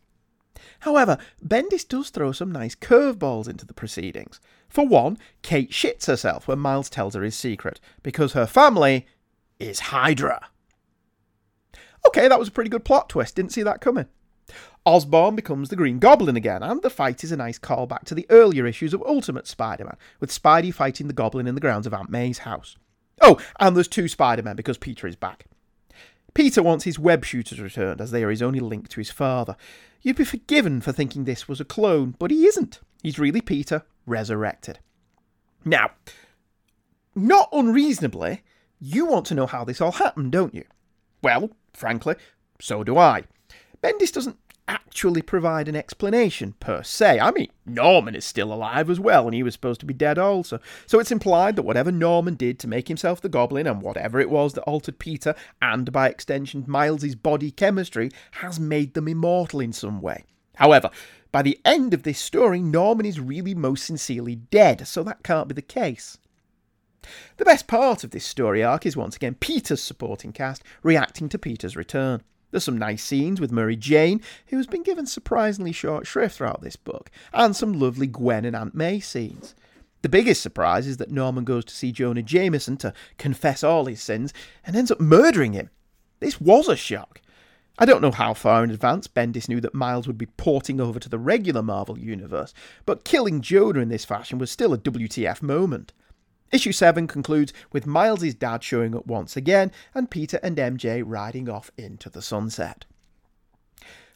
However, 0.81 1.17
Bendis 1.43 1.89
does 1.89 2.11
throw 2.11 2.33
some 2.33 2.53
nice 2.53 2.75
curveballs 2.75 3.49
into 3.49 3.65
the 3.65 3.73
proceedings. 3.73 4.39
For 4.69 4.87
one, 4.87 5.17
Kate 5.41 5.71
shits 5.71 6.07
herself 6.07 6.47
when 6.47 6.59
Miles 6.59 6.91
tells 6.91 7.15
her 7.15 7.23
his 7.23 7.35
secret, 7.37 7.81
because 8.03 8.35
her 8.35 8.47
family 8.47 9.07
is 9.59 9.81
Hydra. 9.81 10.49
Okay, 12.07 12.29
that 12.29 12.39
was 12.39 12.49
a 12.49 12.53
pretty 12.53 12.71
good 12.71 12.85
plot 12.85 13.09
twist, 13.09 13.35
didn't 13.35 13.53
see 13.53 13.63
that 13.63 13.81
coming. 13.81 14.07
Osborn 14.85 15.35
becomes 15.35 15.69
the 15.69 15.77
Green 15.77 15.99
Goblin 15.99 16.37
again, 16.37 16.63
and 16.63 16.81
the 16.83 16.91
fight 16.91 17.25
is 17.25 17.33
a 17.33 17.37
nice 17.37 17.59
callback 17.59 18.05
to 18.05 18.15
the 18.15 18.27
earlier 18.31 18.67
issues 18.67 18.95
of 18.95 19.03
Ultimate 19.05 19.49
Spider 19.49 19.85
Man, 19.85 19.97
with 20.21 20.31
Spidey 20.31 20.73
fighting 20.73 21.09
the 21.09 21.13
Goblin 21.13 21.49
in 21.49 21.57
the 21.57 21.61
grounds 21.61 21.87
of 21.87 21.95
Aunt 21.95 22.09
May's 22.09 22.39
house. 22.39 22.77
Oh, 23.21 23.41
and 23.59 23.75
there's 23.75 23.89
two 23.89 24.07
Spider 24.07 24.43
Men 24.43 24.55
because 24.55 24.79
Peter 24.79 25.09
is 25.09 25.17
back. 25.17 25.47
Peter 26.35 26.63
wants 26.63 26.85
his 26.85 26.99
web 26.99 27.25
shooters 27.25 27.59
returned, 27.59 28.01
as 28.01 28.13
they 28.13 28.23
are 28.23 28.31
his 28.31 28.43
only 28.43 28.61
link 28.61 28.89
to 28.91 29.01
his 29.01 29.11
father. 29.11 29.57
You'd 30.03 30.17
be 30.17 30.25
forgiven 30.25 30.81
for 30.81 30.93
thinking 30.93 31.25
this 31.25 31.49
was 31.49 31.61
a 31.61 31.65
clone, 31.65 32.15
but 32.19 32.31
he 32.31 32.47
isn't. 32.47 32.81
He's 33.03 33.19
really 33.19 33.41
Peter, 33.41 33.83
resurrected. 34.07 34.79
Now, 35.65 35.91
not 37.15 37.49
unreasonably, 37.53 38.45
you 38.81 39.07
want 39.07 39.27
to 39.27 39.35
know 39.35 39.47
how 39.47 39.65
this 39.65 39.81
all 39.81 39.93
happened, 39.93 40.33
don't 40.33 40.55
you? 40.55 40.65
Well, 41.23 41.51
frankly, 41.73 42.17
so 42.61 42.85
do 42.85 42.99
I. 42.99 43.25
Bendis 43.83 44.13
doesn't 44.13 44.39
actually 44.69 45.23
provide 45.23 45.69
an 45.69 45.77
explanation 45.77 46.55
per 46.59 46.83
se. 46.83 47.21
I 47.21 47.31
mean, 47.31 47.49
Norman 47.65 48.15
is 48.15 48.25
still 48.25 48.53
alive 48.53 48.91
as 48.91 48.99
well, 48.99 49.27
and 49.27 49.35
he 49.35 49.43
was 49.43 49.55
supposed 49.55 49.81
to 49.81 49.87
be 49.87 49.95
dead 49.95 50.19
also. 50.19 50.59
So 50.87 50.99
it's 50.99 51.13
implied 51.13 51.57
that 51.57 51.63
whatever 51.63 51.93
Norman 51.93 52.35
did 52.35 52.59
to 52.61 52.69
make 52.69 52.89
himself 52.89 53.21
the 53.21 53.29
Goblin, 53.29 53.67
and 53.67 53.81
whatever 53.81 54.19
it 54.19 54.31
was 54.31 54.55
that 54.55 54.63
altered 54.63 54.99
Peter, 54.99 55.35
and 55.63 55.93
by 55.93 56.09
extension 56.09 56.65
Miles's 56.67 57.15
body 57.15 57.51
chemistry, 57.51 58.11
has 58.33 58.59
made 58.59 58.95
them 58.95 59.09
immortal 59.09 59.61
in 59.61 59.73
some 59.73 60.01
way. 60.01 60.25
However, 60.57 60.91
by 61.31 61.43
the 61.43 61.61
end 61.65 61.93
of 61.95 62.03
this 62.03 62.19
story, 62.19 62.61
Norman 62.61 63.07
is 63.07 63.21
really 63.21 63.55
most 63.55 63.85
sincerely 63.85 64.37
dead, 64.37 64.89
so 64.89 65.03
that 65.03 65.23
can't 65.23 65.49
be 65.49 65.55
the 65.55 65.63
case. 65.63 66.19
The 67.37 67.45
best 67.45 67.67
part 67.67 68.05
of 68.05 68.11
this 68.11 68.25
story 68.25 68.63
arc 68.63 68.87
is 68.87 68.97
once 68.97 69.17
again 69.17 69.35
Peter's 69.35 69.83
supporting 69.83 70.33
cast 70.33 70.63
reacting 70.83 71.29
to 71.31 71.39
Peter's 71.39 71.77
return. 71.77 72.23
There's 72.51 72.65
some 72.65 72.79
nice 72.79 73.03
scenes 73.03 73.41
with 73.41 73.53
Mary 73.53 73.77
Jane, 73.77 74.21
who 74.47 74.57
has 74.57 74.67
been 74.67 74.83
given 74.83 75.07
surprisingly 75.07 75.73
short 75.73 76.07
shrift 76.07 76.37
throughout 76.37 76.63
this 76.63 76.77
book, 76.77 77.11
and 77.33 77.55
some 77.55 77.73
lovely 77.73 78.07
Gwen 78.07 78.45
and 78.45 78.57
Aunt 78.57 78.75
May 78.75 79.01
scenes. 79.01 79.55
The 80.03 80.09
biggest 80.09 80.41
surprise 80.41 80.87
is 80.87 80.99
that 80.99 81.11
Norman 81.11 81.45
goes 81.45 81.65
to 81.65 81.75
see 81.75 81.91
Jonah 81.91 82.23
Jameson 82.23 82.77
to 82.79 82.95
confess 83.19 83.65
all 83.65 83.87
his 83.87 84.01
sins 84.01 84.33
and 84.65 84.77
ends 84.77 84.91
up 84.91 85.01
murdering 85.01 85.53
him. 85.53 85.71
This 86.21 86.41
was 86.41 86.69
a 86.69 86.77
shock. 86.77 87.21
I 87.79 87.85
don't 87.85 88.01
know 88.01 88.11
how 88.11 88.33
far 88.33 88.65
in 88.65 88.71
advance 88.71 89.07
Bendis 89.07 89.49
knew 89.49 89.61
that 89.61 89.75
Miles 89.75 90.07
would 90.07 90.17
be 90.17 90.27
porting 90.27 90.81
over 90.81 90.99
to 90.99 91.09
the 91.09 91.19
regular 91.19 91.63
Marvel 91.63 91.99
universe, 91.99 92.55
but 92.87 93.05
killing 93.05 93.43
Jonah 93.43 93.81
in 93.81 93.91
this 93.91 94.05
fashion 94.05 94.39
was 94.39 94.51
still 94.51 94.73
a 94.73 94.79
WTF 94.79 95.43
moment. 95.43 95.93
Issue 96.53 96.73
7 96.73 97.07
concludes 97.07 97.53
with 97.73 97.87
Miles' 97.87 98.35
dad 98.35 98.63
showing 98.63 98.95
up 98.95 99.07
once 99.07 99.37
again 99.37 99.73
and 99.95 100.11
Peter 100.11 100.39
and 100.43 100.57
MJ 100.57 101.03
riding 101.05 101.49
off 101.49 101.71
into 101.77 102.09
the 102.09 102.23
sunset. 102.23 102.85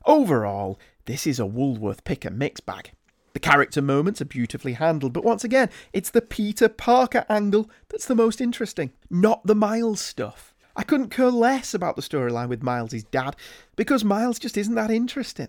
Overall, 0.07 0.79
this 1.07 1.27
is 1.27 1.39
a 1.41 1.47
Woolworth 1.47 2.05
pick 2.05 2.25
and 2.25 2.39
mix 2.39 2.61
bag. 2.61 2.93
The 3.33 3.41
character 3.41 3.83
moments 3.83 4.21
are 4.21 4.27
beautifully 4.27 4.75
handled, 4.75 5.13
but 5.13 5.25
once 5.25 5.45
again, 5.45 5.71
it's 5.93 6.11
the 6.11 6.23
Peter 6.23 6.69
Parker 6.69 7.25
angle 7.29 7.71
that's 7.89 8.07
the 8.07 8.15
most 8.15 8.41
interesting, 8.41 8.93
not 9.09 9.47
the 9.47 9.55
Miles 9.55 10.01
stuff. 10.01 10.55
I 10.77 10.83
couldn't 10.83 11.11
care 11.11 11.31
less 11.31 11.75
about 11.75 11.97
the 11.97 12.03
storyline 12.03 12.49
with 12.49 12.63
Miles' 12.63 13.03
dad 13.05 13.37
because 13.77 14.05
Miles 14.05 14.39
just 14.39 14.57
isn't 14.57 14.75
that 14.77 14.91
interesting. 14.91 15.49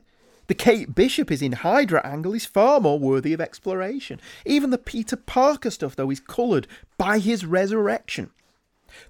The 0.51 0.55
Kate 0.55 0.93
Bishop 0.93 1.31
is 1.31 1.41
in 1.41 1.53
Hydra 1.53 2.05
angle 2.05 2.33
is 2.33 2.43
far 2.43 2.81
more 2.81 2.99
worthy 2.99 3.31
of 3.31 3.39
exploration. 3.39 4.19
Even 4.45 4.69
the 4.69 4.77
Peter 4.77 5.15
Parker 5.15 5.69
stuff, 5.69 5.95
though, 5.95 6.09
is 6.09 6.19
coloured 6.19 6.67
by 6.97 7.19
his 7.19 7.45
resurrection. 7.45 8.31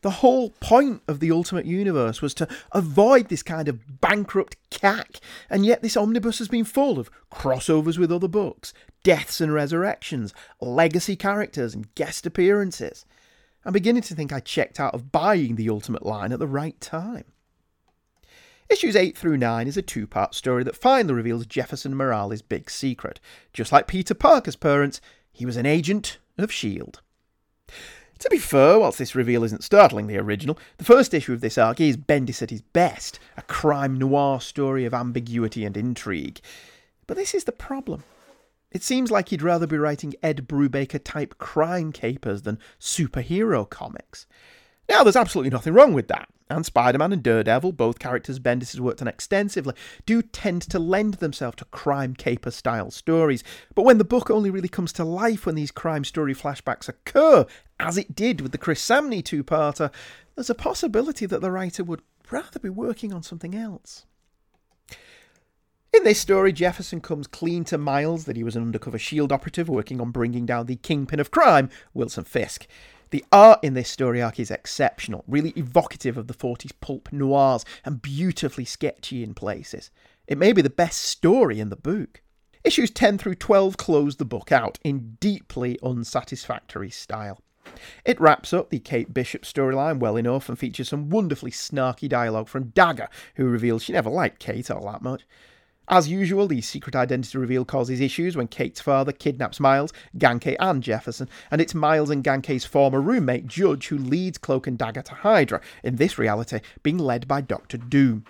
The 0.03 0.19
whole 0.21 0.51
point 0.59 1.01
of 1.07 1.19
the 1.19 1.31
Ultimate 1.31 1.65
Universe 1.65 2.21
was 2.21 2.35
to 2.35 2.47
avoid 2.73 3.29
this 3.29 3.41
kind 3.41 3.67
of 3.67 3.99
bankrupt 4.01 4.55
cack, 4.69 5.19
and 5.49 5.65
yet 5.65 5.81
this 5.81 5.97
omnibus 5.97 6.37
has 6.37 6.47
been 6.47 6.63
full 6.63 6.99
of 6.99 7.09
crossovers 7.31 7.97
with 7.97 8.11
other 8.11 8.27
books, 8.27 8.71
deaths 9.01 9.41
and 9.41 9.51
resurrections, 9.51 10.35
legacy 10.59 11.15
characters, 11.15 11.73
and 11.73 11.91
guest 11.95 12.27
appearances. 12.27 13.03
I'm 13.65 13.73
beginning 13.73 14.03
to 14.03 14.13
think 14.13 14.31
I 14.31 14.41
checked 14.41 14.79
out 14.79 14.93
of 14.93 15.11
buying 15.11 15.55
the 15.55 15.71
Ultimate 15.71 16.05
line 16.05 16.33
at 16.33 16.37
the 16.37 16.45
right 16.45 16.79
time. 16.79 17.25
Issues 18.71 18.95
8 18.95 19.17
through 19.17 19.35
9 19.35 19.67
is 19.67 19.75
a 19.75 19.81
two 19.81 20.07
part 20.07 20.33
story 20.33 20.63
that 20.63 20.77
finally 20.77 21.13
reveals 21.13 21.45
Jefferson 21.45 21.93
Morales' 21.93 22.41
big 22.41 22.69
secret. 22.69 23.19
Just 23.51 23.73
like 23.73 23.85
Peter 23.85 24.13
Parker's 24.13 24.55
parents, 24.55 25.01
he 25.33 25.45
was 25.45 25.57
an 25.57 25.65
agent 25.65 26.19
of 26.37 26.51
S.H.I.E.L.D. 26.51 26.99
To 28.19 28.29
be 28.29 28.37
fair, 28.37 28.79
whilst 28.79 28.97
this 28.97 29.13
reveal 29.13 29.43
isn't 29.43 29.65
startlingly 29.65 30.15
original, 30.15 30.57
the 30.77 30.85
first 30.85 31.13
issue 31.13 31.33
of 31.33 31.41
this 31.41 31.57
arc 31.57 31.81
is 31.81 31.97
Bendis 31.97 32.41
at 32.41 32.49
his 32.49 32.61
best, 32.61 33.19
a 33.35 33.41
crime 33.41 33.99
noir 33.99 34.39
story 34.39 34.85
of 34.85 34.93
ambiguity 34.93 35.65
and 35.65 35.75
intrigue. 35.75 36.39
But 37.07 37.17
this 37.17 37.33
is 37.33 37.43
the 37.43 37.51
problem. 37.51 38.05
It 38.71 38.83
seems 38.83 39.11
like 39.11 39.29
he'd 39.29 39.41
rather 39.41 39.67
be 39.67 39.77
writing 39.77 40.15
Ed 40.23 40.47
Brubaker 40.47 41.03
type 41.03 41.37
crime 41.39 41.91
capers 41.91 42.43
than 42.43 42.57
superhero 42.79 43.69
comics. 43.69 44.27
Now, 44.91 45.03
there's 45.03 45.15
absolutely 45.15 45.51
nothing 45.51 45.73
wrong 45.73 45.93
with 45.93 46.09
that, 46.09 46.27
and 46.49 46.65
Spider 46.65 46.97
Man 46.97 47.13
and 47.13 47.23
Daredevil, 47.23 47.71
both 47.71 47.97
characters 47.97 48.39
Bendis 48.39 48.71
has 48.71 48.81
worked 48.81 49.01
on 49.01 49.07
extensively, 49.07 49.73
do 50.05 50.21
tend 50.21 50.63
to 50.63 50.79
lend 50.79 51.13
themselves 51.15 51.55
to 51.57 51.65
crime 51.65 52.13
caper 52.13 52.51
style 52.51 52.91
stories. 52.91 53.41
But 53.73 53.85
when 53.85 53.99
the 53.99 54.03
book 54.03 54.29
only 54.29 54.49
really 54.49 54.67
comes 54.67 54.91
to 54.93 55.05
life 55.05 55.45
when 55.45 55.55
these 55.55 55.71
crime 55.71 56.03
story 56.03 56.35
flashbacks 56.35 56.89
occur, 56.89 57.45
as 57.79 57.97
it 57.97 58.17
did 58.17 58.41
with 58.41 58.51
the 58.51 58.57
Chris 58.57 58.85
Samnee 58.85 59.23
two 59.23 59.45
parter, 59.45 59.93
there's 60.35 60.49
a 60.49 60.55
possibility 60.55 61.25
that 61.25 61.39
the 61.39 61.51
writer 61.51 61.85
would 61.85 62.01
rather 62.29 62.59
be 62.59 62.67
working 62.67 63.13
on 63.13 63.23
something 63.23 63.55
else. 63.55 64.05
In 65.93 66.03
this 66.03 66.19
story, 66.19 66.51
Jefferson 66.51 66.99
comes 66.99 67.27
clean 67.27 67.63
to 67.65 67.77
Miles 67.77 68.25
that 68.25 68.35
he 68.35 68.43
was 68.43 68.57
an 68.57 68.63
undercover 68.63 68.99
SHIELD 68.99 69.31
operative 69.31 69.69
working 69.69 70.01
on 70.01 70.11
bringing 70.11 70.45
down 70.45 70.65
the 70.65 70.75
kingpin 70.75 71.21
of 71.21 71.31
crime, 71.31 71.69
Wilson 71.93 72.25
Fisk. 72.25 72.67
The 73.11 73.25
art 73.29 73.59
in 73.61 73.73
this 73.73 73.89
story 73.89 74.21
arc 74.21 74.39
is 74.39 74.49
exceptional, 74.49 75.25
really 75.27 75.51
evocative 75.57 76.17
of 76.17 76.27
the 76.27 76.33
40s 76.33 76.71
pulp 76.79 77.11
noirs 77.11 77.65
and 77.83 78.01
beautifully 78.01 78.63
sketchy 78.63 79.21
in 79.21 79.33
places. 79.33 79.91
It 80.27 80.37
may 80.37 80.53
be 80.53 80.61
the 80.61 80.69
best 80.69 81.01
story 81.01 81.59
in 81.59 81.69
the 81.69 81.75
book. 81.75 82.21
Issues 82.63 82.89
10 82.89 83.17
through 83.17 83.35
12 83.35 83.75
close 83.75 84.15
the 84.15 84.23
book 84.23 84.53
out 84.53 84.79
in 84.83 85.17
deeply 85.19 85.77
unsatisfactory 85.83 86.89
style. 86.89 87.41
It 88.05 88.19
wraps 88.19 88.53
up 88.53 88.69
the 88.69 88.79
Kate 88.79 89.13
Bishop 89.13 89.43
storyline 89.43 89.99
well 89.99 90.15
enough 90.15 90.47
and 90.47 90.57
features 90.57 90.87
some 90.87 91.09
wonderfully 91.09 91.51
snarky 91.51 92.07
dialogue 92.07 92.47
from 92.47 92.69
Dagger, 92.69 93.09
who 93.35 93.45
reveals 93.45 93.83
she 93.83 93.93
never 93.93 94.09
liked 94.09 94.39
Kate 94.39 94.71
all 94.71 94.89
that 94.89 95.01
much. 95.01 95.23
As 95.87 96.07
usual, 96.07 96.47
the 96.47 96.61
secret 96.61 96.95
identity 96.95 97.37
reveal 97.37 97.65
causes 97.65 97.99
issues 97.99 98.37
when 98.37 98.47
Kate's 98.47 98.79
father 98.79 99.11
kidnaps 99.11 99.59
Miles, 99.59 99.91
Ganke, 100.17 100.55
and 100.59 100.81
Jefferson, 100.81 101.27
and 101.49 101.59
it's 101.59 101.73
Miles 101.73 102.09
and 102.09 102.23
Ganke's 102.23 102.65
former 102.65 103.01
roommate, 103.01 103.47
Judge, 103.47 103.87
who 103.87 103.97
leads 103.97 104.37
Cloak 104.37 104.67
and 104.67 104.77
Dagger 104.77 105.01
to 105.01 105.15
Hydra, 105.15 105.59
in 105.83 105.97
this 105.97 106.17
reality 106.17 106.61
being 106.83 106.97
led 106.97 107.27
by 107.27 107.41
Doctor 107.41 107.77
Doom. 107.77 108.25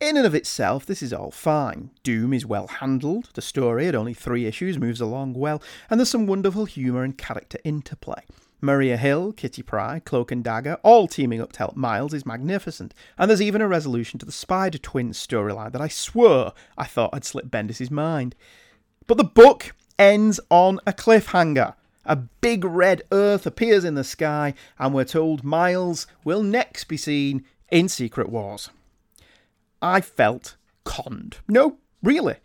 In 0.00 0.16
and 0.16 0.26
of 0.26 0.34
itself, 0.34 0.86
this 0.86 1.02
is 1.02 1.12
all 1.12 1.30
fine. 1.30 1.90
Doom 2.02 2.32
is 2.32 2.46
well 2.46 2.66
handled, 2.66 3.30
the 3.34 3.42
story, 3.42 3.86
at 3.88 3.94
only 3.94 4.14
three 4.14 4.46
issues, 4.46 4.78
moves 4.78 5.00
along 5.00 5.34
well, 5.34 5.62
and 5.88 5.98
there's 5.98 6.10
some 6.10 6.26
wonderful 6.26 6.66
humour 6.66 7.04
and 7.04 7.16
character 7.16 7.58
interplay. 7.64 8.22
Maria 8.60 8.96
Hill, 8.96 9.32
Kitty 9.32 9.62
Pryde, 9.62 10.04
Cloak 10.04 10.32
and 10.32 10.42
Dagger, 10.42 10.78
all 10.82 11.06
teaming 11.06 11.40
up 11.40 11.52
to 11.52 11.58
help 11.58 11.76
Miles 11.76 12.12
is 12.12 12.26
magnificent. 12.26 12.92
And 13.16 13.30
there's 13.30 13.42
even 13.42 13.62
a 13.62 13.68
resolution 13.68 14.18
to 14.18 14.26
the 14.26 14.32
Spider 14.32 14.78
Twins 14.78 15.24
storyline 15.24 15.72
that 15.72 15.80
I 15.80 15.88
swore 15.88 16.52
I 16.76 16.84
thought 16.84 17.14
had 17.14 17.24
slipped 17.24 17.50
Bendis' 17.50 17.90
mind. 17.90 18.34
But 19.06 19.16
the 19.16 19.24
book 19.24 19.74
ends 19.98 20.40
on 20.50 20.80
a 20.86 20.92
cliffhanger. 20.92 21.74
A 22.04 22.16
big 22.16 22.64
red 22.64 23.02
Earth 23.12 23.46
appears 23.46 23.84
in 23.84 23.94
the 23.94 24.04
sky, 24.04 24.54
and 24.78 24.94
we're 24.94 25.04
told 25.04 25.44
Miles 25.44 26.06
will 26.24 26.42
next 26.42 26.84
be 26.84 26.96
seen 26.96 27.44
in 27.70 27.88
Secret 27.88 28.28
Wars. 28.28 28.70
I 29.80 30.00
felt 30.00 30.56
conned. 30.84 31.38
No, 31.46 31.76
really 32.02 32.36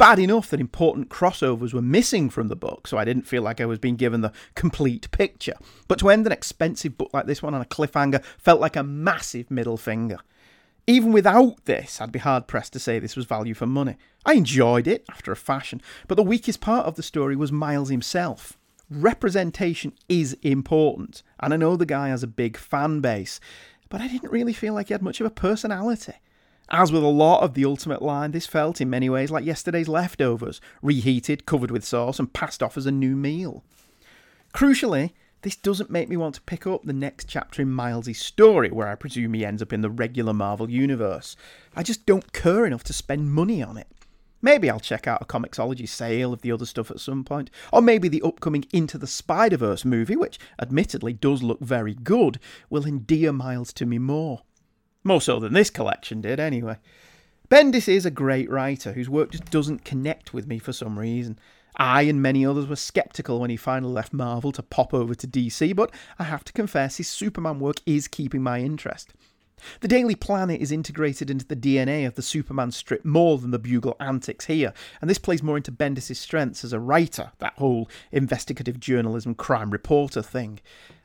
bad 0.00 0.18
enough 0.18 0.48
that 0.48 0.60
important 0.60 1.10
crossovers 1.10 1.74
were 1.74 1.82
missing 1.82 2.30
from 2.30 2.48
the 2.48 2.56
book, 2.56 2.86
so 2.86 2.96
I 2.96 3.04
didn't 3.04 3.26
feel 3.26 3.42
like 3.42 3.60
I 3.60 3.66
was 3.66 3.78
being 3.78 3.96
given 3.96 4.22
the 4.22 4.32
complete 4.54 5.10
picture. 5.10 5.52
But 5.88 5.98
to 5.98 6.08
end 6.08 6.24
an 6.24 6.32
expensive 6.32 6.96
book 6.96 7.10
like 7.12 7.26
this 7.26 7.42
one 7.42 7.52
on 7.52 7.60
a 7.60 7.66
cliffhanger 7.66 8.24
felt 8.38 8.62
like 8.62 8.76
a 8.76 8.82
massive 8.82 9.50
middle 9.50 9.76
finger. 9.76 10.16
Even 10.86 11.12
without 11.12 11.66
this, 11.66 12.00
I'd 12.00 12.12
be 12.12 12.18
hard 12.18 12.46
pressed 12.46 12.72
to 12.72 12.78
say 12.78 12.98
this 12.98 13.14
was 13.14 13.26
value 13.26 13.52
for 13.52 13.66
money. 13.66 13.98
I 14.24 14.32
enjoyed 14.32 14.86
it, 14.86 15.04
after 15.10 15.32
a 15.32 15.36
fashion, 15.36 15.82
but 16.08 16.14
the 16.14 16.22
weakest 16.22 16.62
part 16.62 16.86
of 16.86 16.94
the 16.94 17.02
story 17.02 17.36
was 17.36 17.52
Miles 17.52 17.90
himself. 17.90 18.56
Representation 18.88 19.92
is 20.08 20.32
important, 20.40 21.22
and 21.40 21.52
I 21.52 21.58
know 21.58 21.76
the 21.76 21.84
guy 21.84 22.08
has 22.08 22.22
a 22.22 22.26
big 22.26 22.56
fan 22.56 23.02
base, 23.02 23.38
but 23.90 24.00
I 24.00 24.08
didn't 24.08 24.32
really 24.32 24.54
feel 24.54 24.72
like 24.72 24.88
he 24.88 24.94
had 24.94 25.02
much 25.02 25.20
of 25.20 25.26
a 25.26 25.30
personality. 25.30 26.14
As 26.72 26.92
with 26.92 27.02
a 27.02 27.08
lot 27.08 27.42
of 27.42 27.54
the 27.54 27.64
Ultimate 27.64 28.00
line, 28.00 28.30
this 28.30 28.46
felt 28.46 28.80
in 28.80 28.88
many 28.88 29.10
ways 29.10 29.30
like 29.30 29.44
yesterday's 29.44 29.88
leftovers, 29.88 30.60
reheated, 30.82 31.44
covered 31.44 31.72
with 31.72 31.84
sauce, 31.84 32.20
and 32.20 32.32
passed 32.32 32.62
off 32.62 32.76
as 32.76 32.86
a 32.86 32.92
new 32.92 33.16
meal. 33.16 33.64
Crucially, 34.54 35.10
this 35.42 35.56
doesn't 35.56 35.90
make 35.90 36.08
me 36.08 36.16
want 36.16 36.36
to 36.36 36.40
pick 36.42 36.68
up 36.68 36.84
the 36.84 36.92
next 36.92 37.28
chapter 37.28 37.60
in 37.60 37.72
Miles' 37.72 38.18
story, 38.18 38.70
where 38.70 38.86
I 38.86 38.94
presume 38.94 39.34
he 39.34 39.44
ends 39.44 39.62
up 39.62 39.72
in 39.72 39.80
the 39.80 39.90
regular 39.90 40.32
Marvel 40.32 40.70
universe. 40.70 41.34
I 41.74 41.82
just 41.82 42.06
don't 42.06 42.32
care 42.32 42.64
enough 42.66 42.84
to 42.84 42.92
spend 42.92 43.32
money 43.32 43.60
on 43.62 43.76
it. 43.76 43.88
Maybe 44.40 44.70
I'll 44.70 44.78
check 44.78 45.08
out 45.08 45.22
a 45.22 45.26
Comixology 45.26 45.88
sale 45.88 46.32
of 46.32 46.42
the 46.42 46.52
other 46.52 46.66
stuff 46.66 46.90
at 46.92 47.00
some 47.00 47.24
point, 47.24 47.50
or 47.72 47.82
maybe 47.82 48.06
the 48.06 48.22
upcoming 48.22 48.64
Into 48.72 48.96
the 48.96 49.08
Spider 49.08 49.56
Verse 49.56 49.84
movie, 49.84 50.16
which 50.16 50.38
admittedly 50.60 51.14
does 51.14 51.42
look 51.42 51.60
very 51.60 51.94
good, 51.94 52.38
will 52.70 52.86
endear 52.86 53.32
Miles 53.32 53.72
to 53.72 53.86
me 53.86 53.98
more. 53.98 54.42
More 55.02 55.20
so 55.20 55.40
than 55.40 55.52
this 55.52 55.70
collection 55.70 56.20
did, 56.20 56.38
anyway. 56.38 56.76
Bendis 57.50 57.88
is 57.88 58.06
a 58.06 58.10
great 58.10 58.50
writer 58.50 58.92
whose 58.92 59.08
work 59.08 59.32
just 59.32 59.50
doesn't 59.50 59.84
connect 59.84 60.32
with 60.32 60.46
me 60.46 60.58
for 60.58 60.72
some 60.72 60.98
reason. 60.98 61.38
I 61.76 62.02
and 62.02 62.20
many 62.20 62.44
others 62.44 62.66
were 62.66 62.76
skeptical 62.76 63.40
when 63.40 63.50
he 63.50 63.56
finally 63.56 63.92
left 63.92 64.12
Marvel 64.12 64.52
to 64.52 64.62
pop 64.62 64.92
over 64.92 65.14
to 65.14 65.26
DC, 65.26 65.74
but 65.74 65.90
I 66.18 66.24
have 66.24 66.44
to 66.44 66.52
confess 66.52 66.98
his 66.98 67.08
Superman 67.08 67.58
work 67.58 67.80
is 67.86 68.06
keeping 68.06 68.42
my 68.42 68.60
interest. 68.60 69.14
The 69.80 69.88
Daily 69.88 70.14
Planet 70.14 70.60
is 70.60 70.72
integrated 70.72 71.30
into 71.30 71.46
the 71.46 71.56
DNA 71.56 72.06
of 72.06 72.14
the 72.14 72.22
Superman 72.22 72.70
strip 72.70 73.04
more 73.04 73.38
than 73.38 73.50
the 73.50 73.58
Bugle 73.58 73.96
antics 74.00 74.46
here, 74.46 74.72
and 75.00 75.10
this 75.10 75.18
plays 75.18 75.42
more 75.42 75.56
into 75.56 75.72
Bendis' 75.72 76.16
strengths 76.16 76.64
as 76.64 76.72
a 76.72 76.80
writer, 76.80 77.32
that 77.38 77.54
whole 77.56 77.88
investigative 78.10 78.80
journalism 78.80 79.34
crime 79.34 79.70
reporter 79.70 80.22
thing. 80.22 80.60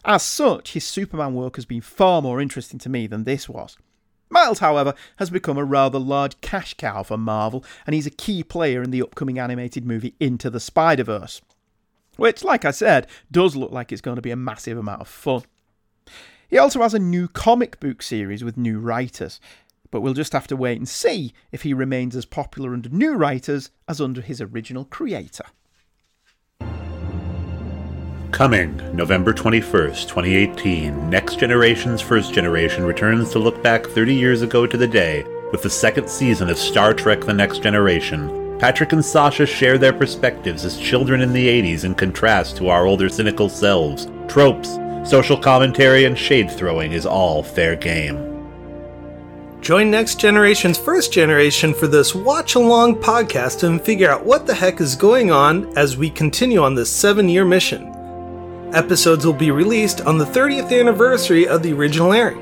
As 0.08 0.22
such, 0.22 0.74
his 0.74 0.86
Superman 0.86 1.34
work 1.34 1.56
has 1.56 1.66
been 1.66 1.82
far 1.82 2.22
more 2.22 2.40
interesting 2.40 2.78
to 2.80 2.90
me 2.90 3.08
than 3.08 3.24
this 3.24 3.50
was. 3.50 3.76
Miles, 4.30 4.60
however, 4.60 4.94
has 5.18 5.32
become 5.32 5.58
a 5.58 5.64
rather 5.64 5.98
large 5.98 6.40
cash 6.42 6.76
cow 6.76 7.02
for 7.02 7.18
Marvel, 7.18 7.66
and 7.88 7.96
he's 7.96 8.06
a 8.06 8.12
key 8.12 8.44
player 8.44 8.84
in 8.84 8.92
the 8.92 9.02
upcoming 9.02 9.40
animated 9.40 9.84
movie 9.84 10.14
Into 10.20 10.52
the 10.52 10.60
Spider 10.60 11.04
Verse. 11.04 11.42
Which, 12.18 12.44
like 12.44 12.66
I 12.66 12.72
said, 12.72 13.08
does 13.32 13.56
look 13.56 13.72
like 13.72 13.92
it's 13.92 14.02
going 14.02 14.16
to 14.18 14.22
be 14.22 14.30
a 14.30 14.36
massive 14.36 14.78
amount 14.78 15.02
of 15.02 15.08
fun. 15.08 15.42
He 16.48 16.60
also 16.60 16.84
has 16.84 16.94
a 16.94 17.00
new 17.00 17.28
comic 17.28 17.80
book 17.80 18.04
series 18.04 18.44
with 18.44 18.58
new 18.58 18.80
writers, 18.80 19.40
but 19.90 20.02
we'll 20.02 20.14
just 20.14 20.34
have 20.34 20.48
to 20.48 20.56
wait 20.56 20.78
and 20.78 20.88
see 20.88 21.34
if 21.52 21.64
he 21.64 21.74
remains 21.74 22.16
as 22.16 22.26
popular 22.26 22.74
under 22.74 22.90
new 22.90 23.16
writers 23.16 23.72
as 23.88 24.00
under 24.00 24.22
his 24.22 24.40
original 24.40 24.86
creator. 24.86 25.46
Coming 28.36 28.76
November 28.94 29.34
21st, 29.34 30.10
2018, 30.10 31.10
Next 31.10 31.40
Generation's 31.40 32.02
First 32.02 32.34
Generation 32.34 32.84
returns 32.84 33.32
to 33.32 33.40
look 33.40 33.64
back 33.64 33.86
30 33.86 34.14
years 34.14 34.42
ago 34.42 34.68
to 34.68 34.76
the 34.76 34.86
day 34.86 35.24
with 35.54 35.62
the 35.62 35.70
second 35.70 36.10
season 36.10 36.50
of 36.50 36.58
Star 36.58 36.94
Trek 36.94 37.22
The 37.22 37.32
Next 37.32 37.64
Generation. 37.64 38.60
Patrick 38.60 38.92
and 38.92 39.06
Sasha 39.06 39.46
share 39.46 39.78
their 39.78 39.94
perspectives 39.94 40.66
as 40.66 40.78
children 40.78 41.22
in 41.22 41.32
the 41.32 41.48
80s 41.48 41.86
in 41.86 41.96
contrast 41.96 42.58
to 42.58 42.68
our 42.68 42.86
older 42.86 43.08
cynical 43.08 43.48
selves. 43.48 44.10
Tropes, 44.28 44.72
social 45.10 45.38
commentary, 45.38 46.04
and 46.04 46.18
shade 46.18 46.52
throwing 46.52 46.92
is 46.92 47.06
all 47.06 47.42
fair 47.42 47.78
game. 47.78 48.18
Join 49.62 49.90
Next 49.90 50.20
Generation's 50.20 50.78
First 50.78 51.14
Generation 51.14 51.74
for 51.74 51.88
this 51.88 52.14
watch 52.14 52.56
along 52.56 52.96
podcast 52.96 53.64
and 53.64 53.82
figure 53.82 54.12
out 54.12 54.26
what 54.26 54.46
the 54.46 54.56
heck 54.56 54.82
is 54.82 54.98
going 54.98 55.32
on 55.32 55.66
as 55.78 55.96
we 55.96 56.10
continue 56.10 56.62
on 56.62 56.76
this 56.76 56.92
seven 56.92 57.30
year 57.30 57.46
mission. 57.46 57.95
Episodes 58.76 59.26
will 59.26 59.34
be 59.34 59.52
released 59.52 60.02
on 60.02 60.18
the 60.18 60.26
30th 60.26 60.78
anniversary 60.78 61.48
of 61.48 61.64
the 61.64 61.72
original 61.72 62.12
airing. 62.12 62.42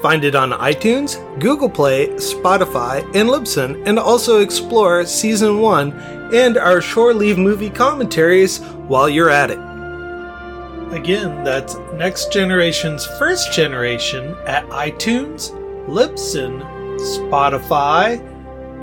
Find 0.00 0.24
it 0.24 0.36
on 0.36 0.52
iTunes, 0.52 1.18
Google 1.40 1.68
Play, 1.68 2.06
Spotify, 2.10 3.02
and 3.16 3.28
Libsyn, 3.28 3.82
and 3.88 3.98
also 3.98 4.40
explore 4.40 5.04
Season 5.04 5.58
1 5.58 6.32
and 6.32 6.56
our 6.56 6.80
Shore 6.80 7.12
Leave 7.12 7.38
movie 7.38 7.70
commentaries 7.70 8.60
while 8.86 9.08
you're 9.08 9.30
at 9.30 9.50
it. 9.50 9.58
Again, 10.94 11.42
that's 11.42 11.74
Next 11.94 12.32
Generation's 12.32 13.04
First 13.18 13.52
Generation 13.52 14.36
at 14.46 14.64
iTunes, 14.68 15.50
Libsyn, 15.88 16.62
Spotify, 17.00 18.20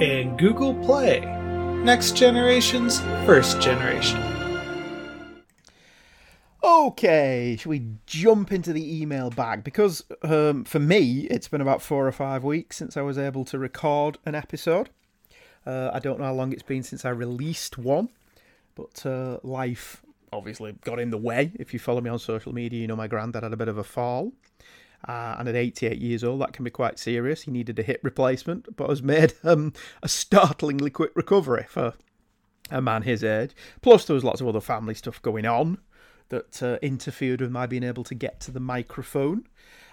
and 0.02 0.38
Google 0.38 0.74
Play. 0.84 1.22
Next 1.84 2.18
Generation's 2.18 3.00
First 3.26 3.62
Generation. 3.62 4.33
Okay, 6.64 7.58
shall 7.60 7.72
we 7.72 7.88
jump 8.06 8.54
into 8.54 8.72
the 8.72 9.02
email 9.02 9.30
bag? 9.30 9.66
Because 9.66 10.02
um, 10.22 10.64
for 10.64 10.80
me, 10.80 11.28
it's 11.30 11.50
been 11.50 11.60
about 11.60 11.82
four 11.82 12.08
or 12.08 12.12
five 12.14 12.46
weeks 12.46 12.78
since 12.78 12.96
I 12.96 13.02
was 13.02 13.18
able 13.18 13.44
to 13.46 13.60
record 13.60 14.18
an 14.26 14.34
episode. 14.34 14.90
Uh, 15.66 15.92
I 15.92 16.00
don't 16.00 16.20
know 16.20 16.26
how 16.26 16.34
long 16.34 16.54
it's 16.54 16.64
been 16.64 16.84
since 16.84 17.04
I 17.04 17.10
released 17.10 17.78
one, 17.78 18.08
but 18.76 19.06
uh, 19.06 19.40
life 19.44 20.04
obviously 20.32 20.74
got 20.86 21.00
in 21.00 21.10
the 21.10 21.18
way. 21.18 21.52
If 21.56 21.74
you 21.74 21.80
follow 21.80 22.00
me 22.00 22.10
on 22.10 22.18
social 22.18 22.54
media, 22.54 22.80
you 22.80 22.88
know 22.88 22.96
my 22.96 23.08
granddad 23.08 23.44
had 23.44 23.52
a 23.52 23.58
bit 23.58 23.68
of 23.68 23.78
a 23.78 23.84
fall. 23.84 24.32
Uh, 25.06 25.36
and 25.38 25.50
at 25.50 25.56
88 25.58 26.00
years 26.00 26.24
old, 26.24 26.40
that 26.40 26.54
can 26.54 26.64
be 26.64 26.72
quite 26.72 26.98
serious. 26.98 27.42
He 27.42 27.52
needed 27.52 27.78
a 27.78 27.84
hip 27.84 28.00
replacement, 28.04 28.74
but 28.78 28.90
has 28.90 29.04
made 29.04 29.34
um, 29.44 29.74
a 30.02 30.08
startlingly 30.08 30.92
quick 30.92 31.12
recovery 31.14 31.66
for 31.68 31.94
a 32.72 32.82
man 32.82 33.02
his 33.02 33.22
age. 33.22 33.52
Plus, 33.82 34.06
there 34.06 34.14
was 34.14 34.24
lots 34.24 34.40
of 34.40 34.48
other 34.48 34.62
family 34.62 34.94
stuff 34.94 35.22
going 35.22 35.46
on 35.46 35.80
that 36.30 36.64
uh, 36.64 36.78
interfered 36.82 37.42
with 37.42 37.52
my 37.52 37.66
being 37.66 37.84
able 37.84 38.04
to 38.06 38.16
get 38.16 38.40
to 38.42 38.52
the 38.52 38.60
microphone. 38.60 39.48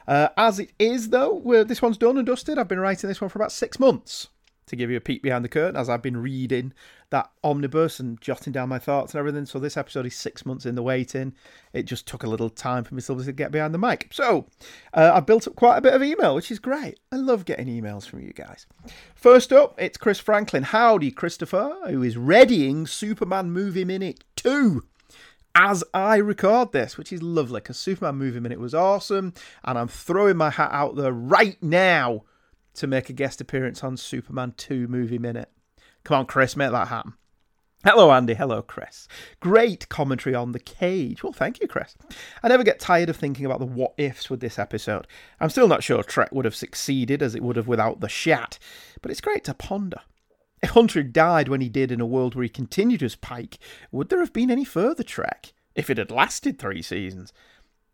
Uh, 0.07 0.29
as 0.37 0.59
it 0.59 0.73
is, 0.79 1.11
though, 1.11 1.65
this 1.67 1.83
one's 1.83 1.99
done 1.99 2.17
and 2.17 2.27
dusted. 2.27 2.59
I've 2.59 2.69
been 2.69 2.81
writing 2.81 3.09
this 3.09 3.21
one 3.21 3.31
for 3.31 3.39
about 3.39 3.53
six 3.53 3.79
months 3.79 4.29
to 4.71 4.77
give 4.77 4.91
you 4.91 4.97
a 4.97 5.01
peek 5.01 5.23
behind 5.23 5.45
the 5.45 5.49
curtain 5.49 5.77
as 5.77 5.89
I've 5.89 6.03
been 6.03 6.17
reading 6.17 6.73
that 7.11 7.31
omnibus 7.43 7.99
and 7.99 8.21
jotting 8.21 8.53
down 8.53 8.69
my 8.69 8.79
thoughts 8.79 9.13
and 9.13 9.19
everything. 9.19 9.45
So 9.45 9.59
this 9.59 9.77
episode 9.77 10.07
is 10.07 10.15
six 10.15 10.47
months 10.47 10.65
in 10.65 10.77
the 10.77 10.83
waiting. 10.83 11.35
It 11.73 11.83
just 11.83 12.07
took 12.07 12.23
a 12.23 12.29
little 12.29 12.49
time 12.49 12.85
for 12.85 12.95
me 12.95 13.03
to 13.03 13.33
get 13.33 13.51
behind 13.51 13.75
the 13.75 13.79
mic. 13.79 14.09
So 14.13 14.47
uh, 14.95 15.11
I've 15.13 15.27
built 15.27 15.49
up 15.49 15.57
quite 15.57 15.77
a 15.77 15.81
bit 15.81 15.93
of 15.93 16.03
email, 16.03 16.37
which 16.37 16.53
is 16.53 16.61
great. 16.61 17.01
I 17.11 17.17
love 17.17 17.45
getting 17.45 17.67
emails 17.67 18.09
from 18.09 18.21
you 18.21 18.33
guys. 18.33 18.67
First 19.15 19.53
up, 19.53 19.75
it's 19.77 19.99
Chris 19.99 20.21
Franklin. 20.21 20.63
Howdy, 20.63 21.11
Christopher, 21.11 21.77
who 21.89 22.03
is 22.03 22.17
readying 22.17 22.87
Superman 22.87 23.51
Movie 23.51 23.85
Minute 23.85 24.23
2 24.37 24.85
as 25.55 25.85
I 25.93 26.17
record 26.17 26.73
this, 26.73 26.97
which 26.97 27.13
is 27.13 27.23
lovely 27.23 27.61
because 27.61 27.79
Superman 27.79 28.17
Movie 28.17 28.41
Minute 28.41 28.61
was 28.61 28.75
awesome, 28.75 29.35
and 29.65 29.79
I'm 29.79 29.89
throwing 29.89 30.37
my 30.37 30.51
hat 30.51 30.71
out 30.73 30.97
there 30.97 31.13
right 31.13 31.61
now 31.63 32.25
to 32.75 32.87
make 32.87 33.11
a 33.11 33.15
guest 33.15 33.41
appearance 33.41 33.83
on 33.83 33.97
Superman 33.97 34.55
2 34.57 34.89
Movie 34.89 35.19
Minute. 35.19 35.51
Come 36.05 36.21
on, 36.21 36.27
Chris, 36.27 36.57
make 36.57 36.71
that 36.71 36.89
happen. 36.89 37.15
Hello, 37.83 38.13
Andy. 38.13 38.35
Hello, 38.35 38.61
Chris. 38.61 39.09
Great 39.41 39.89
commentary 39.89 40.35
on 40.35 40.53
the 40.53 40.59
cage. 40.59 41.23
Well, 41.23 41.33
thank 41.33 41.61
you, 41.61 41.67
Chris. 41.67 41.97
I 42.43 42.49
never 42.49 42.63
get 42.63 42.79
tired 42.79 43.09
of 43.09 43.17
thinking 43.17 43.47
about 43.47 43.59
the 43.59 43.65
what 43.65 43.95
ifs 43.97 44.29
with 44.29 44.41
this 44.41 44.59
episode. 44.59 45.07
I'm 45.41 45.49
still 45.49 45.67
not 45.67 45.83
sure 45.83 46.03
Trek 46.03 46.31
would 46.31 46.45
have 46.45 46.55
succeeded 46.55 47.23
as 47.23 47.35
it 47.35 47.43
would 47.43 47.57
have 47.57 47.69
without 47.69 48.01
the 48.01 48.09
shat, 48.09 48.59
but 49.01 49.11
it's 49.11 49.23
great 49.23 49.45
to 49.45 49.55
ponder. 49.55 50.01
Hunter 50.65 51.03
died 51.03 51.49
when 51.49 51.61
he 51.61 51.69
did 51.69 51.91
in 51.91 52.01
a 52.01 52.07
world 52.07 52.35
where 52.35 52.43
he 52.43 52.49
continued 52.49 53.03
as 53.03 53.17
Pike, 53.17 53.59
would 53.91 54.09
there 54.09 54.21
have 54.21 54.33
been 54.33 54.51
any 54.51 54.65
further 54.65 55.03
Trek? 55.03 55.53
If 55.75 55.89
it 55.89 55.99
had 55.99 56.11
lasted 56.11 56.59
three 56.59 56.83
seasons? 56.83 57.33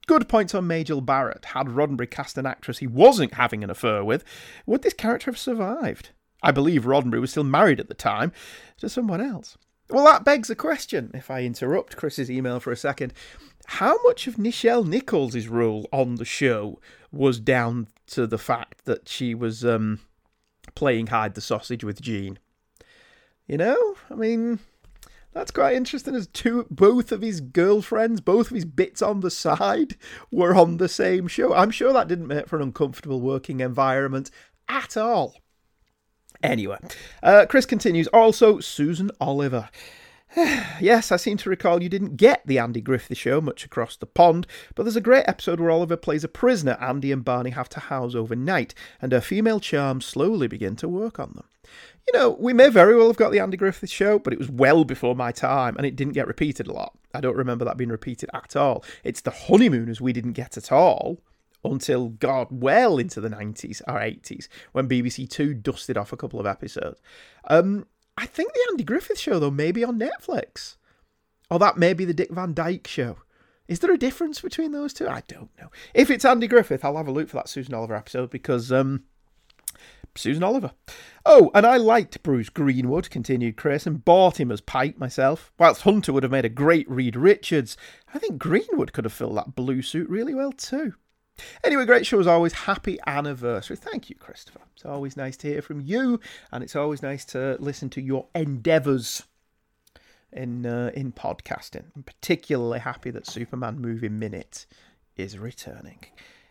Good 0.06 0.28
points 0.28 0.54
on 0.54 0.66
Majel 0.66 1.00
Barrett. 1.00 1.46
Had 1.46 1.66
Roddenberry 1.66 2.10
cast 2.10 2.38
an 2.38 2.46
actress 2.46 2.78
he 2.78 2.86
wasn't 2.86 3.34
having 3.34 3.64
an 3.64 3.70
affair 3.70 4.04
with, 4.04 4.24
would 4.64 4.82
this 4.82 4.94
character 4.94 5.30
have 5.30 5.38
survived? 5.38 6.10
I 6.42 6.52
believe 6.52 6.84
Roddenberry 6.84 7.20
was 7.20 7.30
still 7.30 7.44
married 7.44 7.80
at 7.80 7.88
the 7.88 7.94
time 7.94 8.32
to 8.78 8.88
someone 8.88 9.20
else. 9.20 9.58
Well, 9.88 10.04
that 10.04 10.24
begs 10.24 10.50
a 10.50 10.56
question, 10.56 11.10
if 11.14 11.30
I 11.30 11.42
interrupt 11.42 11.96
Chris's 11.96 12.30
email 12.30 12.60
for 12.60 12.72
a 12.72 12.76
second. 12.76 13.12
How 13.66 14.00
much 14.04 14.26
of 14.26 14.36
Nichelle 14.36 14.86
Nichols' 14.86 15.46
role 15.46 15.88
on 15.92 16.16
the 16.16 16.24
show 16.24 16.80
was 17.12 17.40
down 17.40 17.88
to 18.08 18.26
the 18.26 18.38
fact 18.38 18.84
that 18.84 19.08
she 19.08 19.34
was 19.34 19.64
um, 19.64 20.00
playing 20.74 21.08
hide 21.08 21.34
the 21.34 21.40
sausage 21.40 21.84
with 21.84 22.00
Gene? 22.00 22.38
You 23.46 23.58
know, 23.58 23.94
I 24.10 24.14
mean, 24.14 24.58
that's 25.32 25.52
quite 25.52 25.76
interesting. 25.76 26.14
As 26.14 26.26
two, 26.26 26.66
both 26.70 27.12
of 27.12 27.22
his 27.22 27.40
girlfriends, 27.40 28.20
both 28.20 28.50
of 28.50 28.54
his 28.54 28.64
bits 28.64 29.02
on 29.02 29.20
the 29.20 29.30
side, 29.30 29.96
were 30.32 30.54
on 30.54 30.78
the 30.78 30.88
same 30.88 31.28
show. 31.28 31.54
I'm 31.54 31.70
sure 31.70 31.92
that 31.92 32.08
didn't 32.08 32.26
make 32.26 32.48
for 32.48 32.56
an 32.56 32.62
uncomfortable 32.62 33.20
working 33.20 33.60
environment 33.60 34.30
at 34.68 34.96
all. 34.96 35.36
Anyway, 36.42 36.78
uh, 37.22 37.46
Chris 37.48 37.66
continues. 37.66 38.08
Also, 38.08 38.58
Susan 38.58 39.10
Oliver. 39.20 39.68
yes, 40.80 41.12
I 41.12 41.16
seem 41.16 41.36
to 41.38 41.50
recall 41.50 41.82
you 41.82 41.88
didn't 41.88 42.16
get 42.16 42.44
the 42.46 42.58
Andy 42.58 42.80
Griffith 42.80 43.16
show 43.16 43.40
much 43.40 43.64
across 43.64 43.96
the 43.96 44.06
pond, 44.06 44.46
but 44.74 44.82
there's 44.82 44.96
a 44.96 45.00
great 45.00 45.24
episode 45.28 45.60
where 45.60 45.70
Oliver 45.70 45.96
plays 45.96 46.24
a 46.24 46.28
prisoner 46.28 46.76
Andy 46.80 47.12
and 47.12 47.24
Barney 47.24 47.50
have 47.50 47.68
to 47.70 47.80
house 47.80 48.14
overnight, 48.14 48.74
and 49.00 49.12
her 49.12 49.20
female 49.20 49.60
charms 49.60 50.04
slowly 50.04 50.48
begin 50.48 50.76
to 50.76 50.88
work 50.88 51.20
on 51.20 51.32
them 51.36 51.44
you 52.06 52.18
know, 52.18 52.30
we 52.38 52.52
may 52.52 52.68
very 52.68 52.96
well 52.96 53.08
have 53.08 53.16
got 53.16 53.32
the 53.32 53.40
Andy 53.40 53.56
Griffith 53.56 53.90
show, 53.90 54.18
but 54.18 54.32
it 54.32 54.38
was 54.38 54.48
well 54.48 54.84
before 54.84 55.16
my 55.16 55.32
time 55.32 55.76
and 55.76 55.84
it 55.84 55.96
didn't 55.96 56.14
get 56.14 56.28
repeated 56.28 56.68
a 56.68 56.72
lot. 56.72 56.96
I 57.12 57.20
don't 57.20 57.36
remember 57.36 57.64
that 57.64 57.76
being 57.76 57.90
repeated 57.90 58.30
at 58.32 58.54
all. 58.54 58.84
It's 59.02 59.20
the 59.20 59.30
Honeymooners 59.30 60.00
we 60.00 60.12
didn't 60.12 60.32
get 60.32 60.56
at 60.56 60.70
all 60.70 61.20
until, 61.64 62.10
God, 62.10 62.48
well 62.50 62.98
into 62.98 63.20
the 63.20 63.28
90s 63.28 63.82
or 63.88 63.94
80s 63.94 64.46
when 64.72 64.88
BBC 64.88 65.28
Two 65.28 65.52
dusted 65.52 65.96
off 65.96 66.12
a 66.12 66.16
couple 66.16 66.38
of 66.38 66.46
episodes. 66.46 67.00
Um, 67.48 67.86
I 68.16 68.26
think 68.26 68.52
the 68.52 68.66
Andy 68.70 68.84
Griffith 68.84 69.18
show, 69.18 69.38
though, 69.38 69.50
may 69.50 69.72
be 69.72 69.84
on 69.84 69.98
Netflix. 69.98 70.76
Or 71.50 71.58
that 71.58 71.76
may 71.76 71.92
be 71.92 72.04
the 72.04 72.14
Dick 72.14 72.30
Van 72.30 72.54
Dyke 72.54 72.86
show. 72.86 73.18
Is 73.68 73.80
there 73.80 73.92
a 73.92 73.98
difference 73.98 74.40
between 74.40 74.72
those 74.72 74.92
two? 74.92 75.08
I 75.08 75.22
don't 75.26 75.50
know. 75.58 75.70
If 75.92 76.10
it's 76.10 76.24
Andy 76.24 76.46
Griffith, 76.46 76.84
I'll 76.84 76.96
have 76.96 77.08
a 77.08 77.12
look 77.12 77.28
for 77.28 77.36
that 77.36 77.48
Susan 77.48 77.74
Oliver 77.74 77.96
episode 77.96 78.30
because 78.30 78.70
um, 78.70 79.04
Susan 80.18 80.42
Oliver. 80.42 80.72
Oh, 81.24 81.50
and 81.54 81.66
I 81.66 81.76
liked 81.76 82.22
Bruce 82.22 82.48
Greenwood, 82.48 83.10
continued 83.10 83.56
Chris, 83.56 83.86
and 83.86 84.04
bought 84.04 84.40
him 84.40 84.50
as 84.50 84.60
Pike 84.60 84.98
myself. 84.98 85.52
Whilst 85.58 85.82
Hunter 85.82 86.12
would 86.12 86.22
have 86.22 86.32
made 86.32 86.44
a 86.44 86.50
great 86.50 86.88
Reed 86.90 87.16
Richards, 87.16 87.76
I 88.12 88.18
think 88.18 88.38
Greenwood 88.38 88.92
could 88.92 89.04
have 89.04 89.12
filled 89.12 89.36
that 89.36 89.54
blue 89.54 89.82
suit 89.82 90.08
really 90.08 90.34
well 90.34 90.52
too. 90.52 90.94
Anyway, 91.62 91.84
great 91.84 92.06
show 92.06 92.20
as 92.20 92.26
always. 92.26 92.52
Happy 92.52 92.98
anniversary. 93.06 93.76
Thank 93.76 94.08
you, 94.08 94.16
Christopher. 94.16 94.60
It's 94.74 94.84
always 94.84 95.16
nice 95.16 95.36
to 95.38 95.48
hear 95.48 95.62
from 95.62 95.80
you, 95.80 96.20
and 96.50 96.64
it's 96.64 96.76
always 96.76 97.02
nice 97.02 97.24
to 97.26 97.56
listen 97.60 97.90
to 97.90 98.00
your 98.00 98.26
endeavours 98.34 99.22
in 100.32 100.66
uh, 100.66 100.90
in 100.94 101.12
podcasting. 101.12 101.84
I'm 101.94 102.02
particularly 102.02 102.80
happy 102.80 103.10
that 103.10 103.26
Superman 103.26 103.80
Movie 103.80 104.08
Minute 104.08 104.66
is 105.16 105.38
returning. 105.38 105.98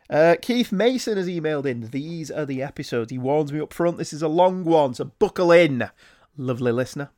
Uh, 0.10 0.36
Keith 0.42 0.72
Mason 0.72 1.18
has 1.18 1.28
emailed 1.28 1.66
in. 1.66 1.90
These 1.90 2.30
are 2.30 2.46
the 2.46 2.62
episodes. 2.62 3.12
He 3.12 3.18
warns 3.18 3.52
me 3.52 3.60
up 3.60 3.74
front. 3.74 3.98
This 3.98 4.14
is 4.14 4.22
a 4.22 4.28
long 4.28 4.64
one, 4.64 4.94
so 4.94 5.06
buckle 5.06 5.52
in, 5.52 5.90
lovely 6.38 6.72
listener. 6.72 7.10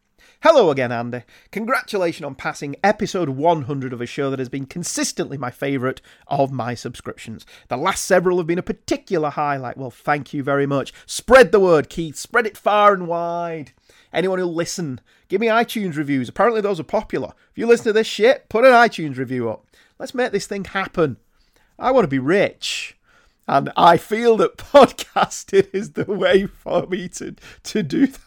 Hello 0.42 0.70
again, 0.72 0.92
Andy. 0.92 1.24
Congratulations 1.52 2.26
on 2.26 2.36
passing 2.36 2.76
episode 2.84 3.30
100 3.30 3.92
of 3.92 4.02
a 4.02 4.06
show 4.06 4.30
that 4.30 4.40
has 4.40 4.50
been 4.50 4.66
consistently 4.66 5.38
my 5.38 5.50
favourite 5.50 6.00
of 6.28 6.52
my 6.52 6.76
subscriptions. 6.76 7.46
The 7.70 7.78
last 7.78 8.06
several 8.06 8.38
have 8.38 8.48
been 8.48 8.60
a 8.60 8.64
particular 8.64 9.32
highlight. 9.32 9.78
Well, 9.78 9.90
thank 9.90 10.34
you 10.34 10.44
very 10.44 10.66
much. 10.66 10.94
Spread 11.06 11.52
the 11.52 11.60
word, 11.60 11.90
Keith. 11.90 12.16
Spread 12.16 12.46
it 12.46 12.56
far 12.56 12.94
and 12.94 13.08
wide. 13.08 13.74
Anyone 14.14 14.40
who'll 14.40 14.54
listen, 14.54 15.02
give 15.28 15.42
me 15.42 15.48
iTunes 15.48 15.98
reviews. 15.98 16.30
Apparently, 16.30 16.62
those 16.62 16.80
are 16.80 16.84
popular. 16.84 17.34
If 17.52 17.58
you 17.58 17.66
listen 17.66 17.86
to 17.86 17.94
this 17.94 18.08
shit, 18.08 18.48
put 18.48 18.64
an 18.64 18.72
iTunes 18.72 19.18
review 19.18 19.50
up. 19.50 19.66
Let's 20.00 20.14
make 20.14 20.32
this 20.32 20.48
thing 20.48 20.66
happen. 20.66 21.18
I 21.80 21.92
want 21.92 22.04
to 22.06 22.10
be 22.10 22.20
rich. 22.20 22.98
And 23.48 23.72
I 23.78 23.98
feel 23.98 24.38
that 24.38 24.58
podcasting 24.58 25.74
is 25.74 25.92
the 25.92 26.06
way 26.06 26.48
for 26.48 26.86
me 26.88 27.08
to, 27.10 27.36
to 27.64 27.84
do 27.84 28.08
that. 28.08 28.20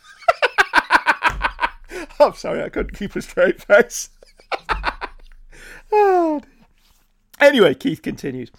I'm 2.20 2.34
sorry, 2.34 2.62
I 2.62 2.68
couldn't 2.68 2.96
keep 2.96 3.16
a 3.16 3.22
straight 3.22 3.62
face. 3.62 4.10
oh, 5.92 6.40
anyway, 7.40 7.74
Keith 7.74 8.02
continues. 8.02 8.50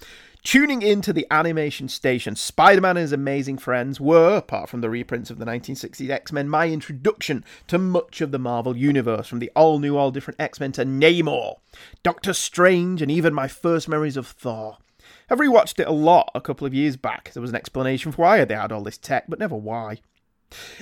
Tuning 0.43 0.81
into 0.81 1.13
the 1.13 1.27
animation 1.29 1.87
station, 1.87 2.35
Spider 2.35 2.81
Man 2.81 2.97
and 2.97 3.01
his 3.01 3.11
amazing 3.11 3.59
friends 3.59 4.01
were, 4.01 4.37
apart 4.37 4.69
from 4.69 4.81
the 4.81 4.89
reprints 4.89 5.29
of 5.29 5.37
the 5.37 5.45
1960s 5.45 6.09
X 6.09 6.31
Men, 6.31 6.49
my 6.49 6.67
introduction 6.67 7.45
to 7.67 7.77
much 7.77 8.21
of 8.21 8.31
the 8.31 8.39
Marvel 8.39 8.75
Universe, 8.75 9.27
from 9.27 9.37
the 9.37 9.51
all 9.55 9.77
new, 9.77 9.95
all 9.95 10.09
different 10.09 10.41
X 10.41 10.59
Men 10.59 10.71
to 10.71 10.83
Namor, 10.83 11.57
Doctor 12.01 12.33
Strange, 12.33 13.03
and 13.03 13.11
even 13.11 13.35
my 13.35 13.47
first 13.47 13.87
memories 13.87 14.17
of 14.17 14.25
Thor. 14.25 14.77
I've 15.29 15.37
rewatched 15.37 15.79
it 15.79 15.87
a 15.87 15.91
lot 15.91 16.31
a 16.33 16.41
couple 16.41 16.65
of 16.65 16.73
years 16.73 16.97
back. 16.97 17.31
There 17.31 17.41
was 17.41 17.51
an 17.51 17.55
explanation 17.55 18.11
for 18.11 18.23
why 18.23 18.43
they 18.43 18.55
had 18.55 18.71
all 18.71 18.81
this 18.81 18.97
tech, 18.97 19.25
but 19.29 19.37
never 19.37 19.55
why. 19.55 19.99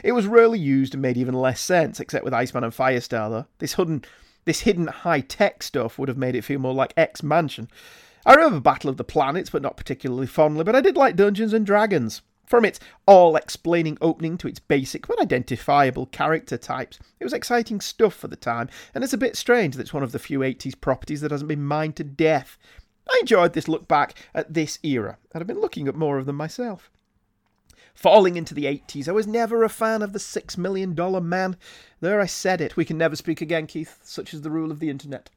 It 0.05 0.13
was 0.13 0.25
rarely 0.25 0.57
used 0.57 0.93
and 0.93 1.01
made 1.01 1.17
even 1.17 1.35
less 1.35 1.59
sense, 1.59 1.99
except 1.99 2.23
with 2.23 2.33
Iceman 2.33 2.63
and 2.63 2.73
Firestar, 2.73 3.29
though. 3.29 3.45
This 3.57 3.73
hidden, 3.73 4.05
this 4.45 4.61
hidden 4.61 4.87
high 4.87 5.19
tech 5.19 5.63
stuff 5.63 5.99
would 5.99 6.07
have 6.07 6.17
made 6.17 6.35
it 6.35 6.45
feel 6.45 6.59
more 6.59 6.73
like 6.73 6.93
X 6.95 7.21
Mansion. 7.21 7.67
I 8.25 8.33
remember 8.33 8.59
Battle 8.59 8.89
of 8.89 8.97
the 8.97 9.03
Planets, 9.03 9.49
but 9.49 9.61
not 9.61 9.77
particularly 9.77 10.27
fondly, 10.27 10.63
but 10.63 10.75
I 10.75 10.81
did 10.81 10.97
like 10.97 11.15
Dungeons 11.15 11.53
and 11.53 11.65
Dragons. 11.65 12.21
From 12.45 12.65
its 12.65 12.79
all 13.05 13.35
explaining 13.35 13.99
opening 14.01 14.35
to 14.39 14.47
its 14.47 14.59
basic 14.59 15.07
but 15.07 15.21
identifiable 15.21 16.07
character 16.07 16.57
types, 16.57 16.97
it 17.19 17.23
was 17.23 17.31
exciting 17.31 17.79
stuff 17.79 18.15
for 18.15 18.27
the 18.27 18.35
time, 18.35 18.69
and 18.95 19.03
it's 19.03 19.13
a 19.13 19.19
bit 19.19 19.35
strange 19.35 19.75
that 19.75 19.83
it's 19.83 19.93
one 19.93 20.01
of 20.01 20.11
the 20.11 20.19
few 20.19 20.39
80s 20.39 20.79
properties 20.81 21.21
that 21.21 21.29
hasn't 21.29 21.47
been 21.47 21.63
mined 21.63 21.95
to 21.97 22.03
death. 22.03 22.57
I 23.07 23.19
enjoyed 23.21 23.53
this 23.53 23.67
look 23.67 23.87
back 23.87 24.15
at 24.33 24.51
this 24.51 24.79
era, 24.81 25.17
and 25.31 25.41
I've 25.41 25.47
been 25.47 25.61
looking 25.61 25.87
at 25.87 25.95
more 25.95 26.17
of 26.17 26.25
them 26.25 26.37
myself. 26.37 26.89
Falling 27.93 28.35
into 28.35 28.55
the 28.55 28.65
80s, 28.65 29.07
I 29.07 29.11
was 29.11 29.27
never 29.27 29.63
a 29.63 29.69
fan 29.69 30.01
of 30.01 30.13
the 30.13 30.19
Six 30.19 30.57
Million 30.57 30.95
Dollar 30.95 31.21
Man. 31.21 31.55
There 31.99 32.19
I 32.19 32.25
said 32.25 32.61
it. 32.61 32.75
We 32.75 32.85
can 32.85 32.97
never 32.97 33.15
speak 33.15 33.41
again, 33.41 33.67
Keith. 33.67 33.99
Such 34.01 34.33
is 34.33 34.41
the 34.41 34.49
rule 34.49 34.71
of 34.71 34.79
the 34.79 34.89
internet. 34.89 35.29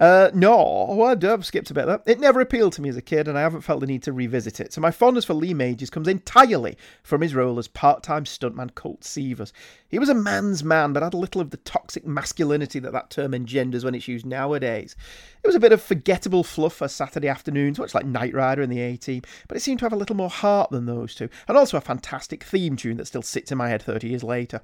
Uh, 0.00 0.30
no, 0.32 0.94
well, 0.96 1.14
I've 1.30 1.44
skipped 1.44 1.70
a 1.70 1.74
bit 1.74 1.84
there. 1.84 2.00
It 2.06 2.18
never 2.18 2.40
appealed 2.40 2.72
to 2.72 2.82
me 2.82 2.88
as 2.88 2.96
a 2.96 3.02
kid, 3.02 3.28
and 3.28 3.36
I 3.36 3.42
haven't 3.42 3.60
felt 3.60 3.80
the 3.80 3.86
need 3.86 4.02
to 4.04 4.14
revisit 4.14 4.58
it. 4.58 4.72
So 4.72 4.80
my 4.80 4.90
fondness 4.90 5.26
for 5.26 5.34
Lee 5.34 5.52
Majors 5.52 5.90
comes 5.90 6.08
entirely 6.08 6.78
from 7.02 7.20
his 7.20 7.34
role 7.34 7.58
as 7.58 7.68
part-time 7.68 8.24
stuntman 8.24 8.74
Colt 8.74 9.02
Seavers. 9.02 9.52
He 9.88 9.98
was 9.98 10.08
a 10.08 10.14
man's 10.14 10.64
man, 10.64 10.94
but 10.94 11.02
had 11.02 11.12
a 11.12 11.18
little 11.18 11.42
of 11.42 11.50
the 11.50 11.58
toxic 11.58 12.06
masculinity 12.06 12.78
that 12.78 12.94
that 12.94 13.10
term 13.10 13.34
engenders 13.34 13.84
when 13.84 13.94
it's 13.94 14.08
used 14.08 14.24
nowadays. 14.24 14.96
It 15.44 15.46
was 15.46 15.56
a 15.56 15.60
bit 15.60 15.72
of 15.72 15.82
forgettable 15.82 16.44
fluff 16.44 16.76
for 16.76 16.88
Saturday 16.88 17.28
afternoons, 17.28 17.78
much 17.78 17.94
like 17.94 18.06
Knight 18.06 18.32
Rider 18.32 18.62
and 18.62 18.72
the 18.72 18.80
A-Team, 18.80 19.20
but 19.48 19.58
it 19.58 19.60
seemed 19.60 19.80
to 19.80 19.84
have 19.84 19.92
a 19.92 19.96
little 19.96 20.16
more 20.16 20.30
heart 20.30 20.70
than 20.70 20.86
those 20.86 21.14
two, 21.14 21.28
and 21.46 21.58
also 21.58 21.76
a 21.76 21.82
fantastic 21.82 22.42
theme 22.42 22.74
tune 22.74 22.96
that 22.96 23.06
still 23.06 23.20
sits 23.20 23.52
in 23.52 23.58
my 23.58 23.68
head 23.68 23.82
30 23.82 24.08
years 24.08 24.24
later. 24.24 24.62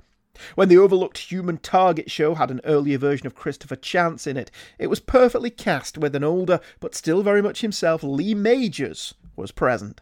When 0.54 0.68
the 0.68 0.78
overlooked 0.78 1.18
Human 1.18 1.58
Target 1.58 2.10
show 2.10 2.34
had 2.34 2.50
an 2.50 2.60
earlier 2.64 2.98
version 2.98 3.26
of 3.26 3.34
Christopher 3.34 3.76
Chance 3.76 4.26
in 4.26 4.36
it, 4.36 4.50
it 4.78 4.88
was 4.88 5.00
perfectly 5.00 5.50
cast 5.50 5.98
with 5.98 6.14
an 6.14 6.24
older, 6.24 6.60
but 6.80 6.94
still 6.94 7.22
very 7.22 7.42
much 7.42 7.60
himself, 7.60 8.02
Lee 8.02 8.34
Majors, 8.34 9.14
was 9.34 9.52
present. 9.52 10.00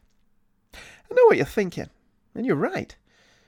I 0.74 1.14
know 1.14 1.24
what 1.26 1.36
you're 1.36 1.46
thinking, 1.46 1.90
and 2.34 2.46
you're 2.46 2.56
right. 2.56 2.96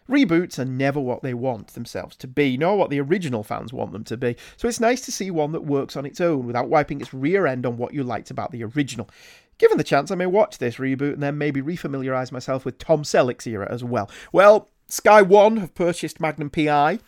Reboots 0.09 0.59
are 0.59 0.65
never 0.65 1.01
what 1.01 1.23
they 1.23 1.35
want 1.35 1.69
themselves 1.69 2.15
to 2.17 2.29
be, 2.29 2.57
nor 2.57 2.79
what 2.79 2.91
the 2.91 3.01
original 3.01 3.43
fans 3.43 3.73
want 3.73 3.93
them 3.93 4.05
to 4.05 4.17
be, 4.17 4.37
so 4.57 4.69
it's 4.69 4.79
nice 4.79 5.01
to 5.01 5.13
see 5.13 5.33
one 5.33 5.51
that 5.53 5.65
works 5.65 5.97
on 5.97 6.07
its 6.07 6.21
own 6.21 6.47
without 6.47 6.69
wiping 6.69 7.01
its 7.01 7.13
rear 7.13 7.47
end 7.47 7.67
on 7.67 7.77
what 7.77 7.93
you 7.93 8.05
liked 8.05 8.31
about 8.31 8.53
the 8.53 8.63
original. 8.63 9.11
Given 9.59 9.79
the 9.79 9.85
chance, 9.85 10.11
I 10.11 10.15
may 10.15 10.27
watch 10.27 10.59
this 10.59 10.77
reboot 10.77 11.15
and 11.15 11.23
then 11.23 11.39
maybe 11.39 11.61
refamiliarise 11.63 12.31
myself 12.31 12.65
with 12.65 12.79
Tom 12.79 13.03
Selleck's 13.03 13.47
era 13.47 13.67
as 13.69 13.83
well. 13.83 14.09
Well, 14.31 14.69
Sky 14.89 15.23
One 15.23 15.57
have 15.57 15.75
purchased 15.75 16.21
Magnum 16.21 16.51
PI 16.51 17.01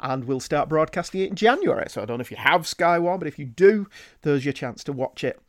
and 0.00 0.24
we'll 0.24 0.40
start 0.40 0.68
broadcasting 0.68 1.20
it 1.22 1.30
in 1.30 1.36
January. 1.36 1.86
So 1.88 2.02
I 2.02 2.04
don't 2.04 2.18
know 2.18 2.22
if 2.22 2.30
you 2.30 2.36
have 2.36 2.66
Sky 2.66 2.98
One, 2.98 3.18
but 3.18 3.28
if 3.28 3.38
you 3.38 3.44
do, 3.44 3.88
there's 4.22 4.44
your 4.44 4.52
chance 4.52 4.82
to 4.84 4.92
watch 4.92 5.24
it. 5.24 5.40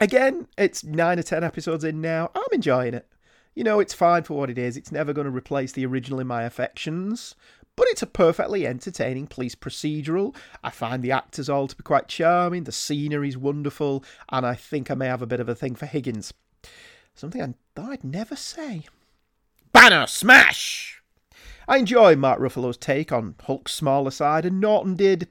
Again, 0.00 0.46
it's 0.56 0.84
nine 0.84 1.18
or 1.18 1.22
ten 1.22 1.42
episodes 1.44 1.84
in 1.84 2.00
now. 2.00 2.30
I'm 2.34 2.42
enjoying 2.52 2.94
it. 2.94 3.06
You 3.54 3.64
know, 3.64 3.80
it's 3.80 3.94
fine 3.94 4.22
for 4.22 4.34
what 4.34 4.50
it 4.50 4.58
is. 4.58 4.76
It's 4.76 4.92
never 4.92 5.12
going 5.12 5.24
to 5.24 5.36
replace 5.36 5.72
the 5.72 5.84
original 5.84 6.20
in 6.20 6.28
my 6.28 6.44
affections, 6.44 7.34
but 7.74 7.88
it's 7.88 8.02
a 8.02 8.06
perfectly 8.06 8.66
entertaining 8.66 9.26
police 9.26 9.56
procedural. 9.56 10.36
I 10.62 10.70
find 10.70 11.02
the 11.02 11.12
actors 11.12 11.48
all 11.48 11.66
to 11.66 11.76
be 11.76 11.82
quite 11.82 12.06
charming, 12.06 12.64
the 12.64 12.72
scenery's 12.72 13.36
wonderful, 13.36 14.04
and 14.30 14.46
I 14.46 14.54
think 14.54 14.90
I 14.90 14.94
may 14.94 15.06
have 15.06 15.22
a 15.22 15.26
bit 15.26 15.40
of 15.40 15.48
a 15.48 15.56
thing 15.56 15.74
for 15.74 15.86
Higgins. 15.86 16.32
Something 17.14 17.42
I 17.42 17.54
thought 17.74 17.90
I'd 17.90 18.04
never 18.04 18.36
say. 18.36 18.84
Banner 19.72 20.06
smash! 20.06 20.97
I 21.68 21.76
enjoy 21.76 22.16
Mark 22.16 22.40
Ruffalo's 22.40 22.78
take 22.78 23.12
on 23.12 23.34
Hulk's 23.44 23.74
smaller 23.74 24.10
side, 24.10 24.46
and 24.46 24.58
Norton 24.58 24.96
did 24.96 25.28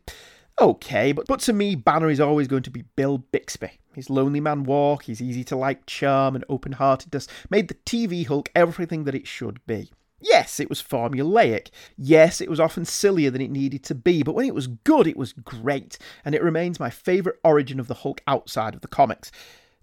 okay, 0.61 1.11
but, 1.11 1.25
but 1.25 1.39
to 1.41 1.53
me, 1.53 1.73
Banner 1.73 2.11
is 2.11 2.19
always 2.19 2.47
going 2.47 2.61
to 2.61 2.69
be 2.69 2.83
Bill 2.95 3.17
Bixby. 3.17 3.71
His 3.95 4.11
lonely 4.11 4.39
man 4.39 4.63
walk, 4.63 5.05
his 5.05 5.19
easy 5.19 5.43
to 5.45 5.55
like 5.55 5.87
charm 5.87 6.35
and 6.35 6.45
open 6.47 6.73
heartedness 6.73 7.27
made 7.49 7.69
the 7.69 7.73
TV 7.73 8.27
Hulk 8.27 8.51
everything 8.53 9.05
that 9.05 9.15
it 9.15 9.25
should 9.25 9.65
be. 9.65 9.89
Yes, 10.19 10.59
it 10.59 10.69
was 10.69 10.81
formulaic. 10.81 11.69
Yes, 11.97 12.39
it 12.39 12.51
was 12.51 12.59
often 12.59 12.85
sillier 12.85 13.31
than 13.31 13.41
it 13.41 13.49
needed 13.49 13.83
to 13.85 13.95
be, 13.95 14.21
but 14.21 14.35
when 14.35 14.45
it 14.45 14.53
was 14.53 14.67
good, 14.67 15.07
it 15.07 15.17
was 15.17 15.33
great, 15.33 15.97
and 16.23 16.35
it 16.35 16.43
remains 16.43 16.79
my 16.79 16.91
favourite 16.91 17.39
origin 17.43 17.79
of 17.79 17.87
the 17.87 17.95
Hulk 17.95 18.21
outside 18.27 18.75
of 18.75 18.81
the 18.81 18.87
comics. 18.87 19.31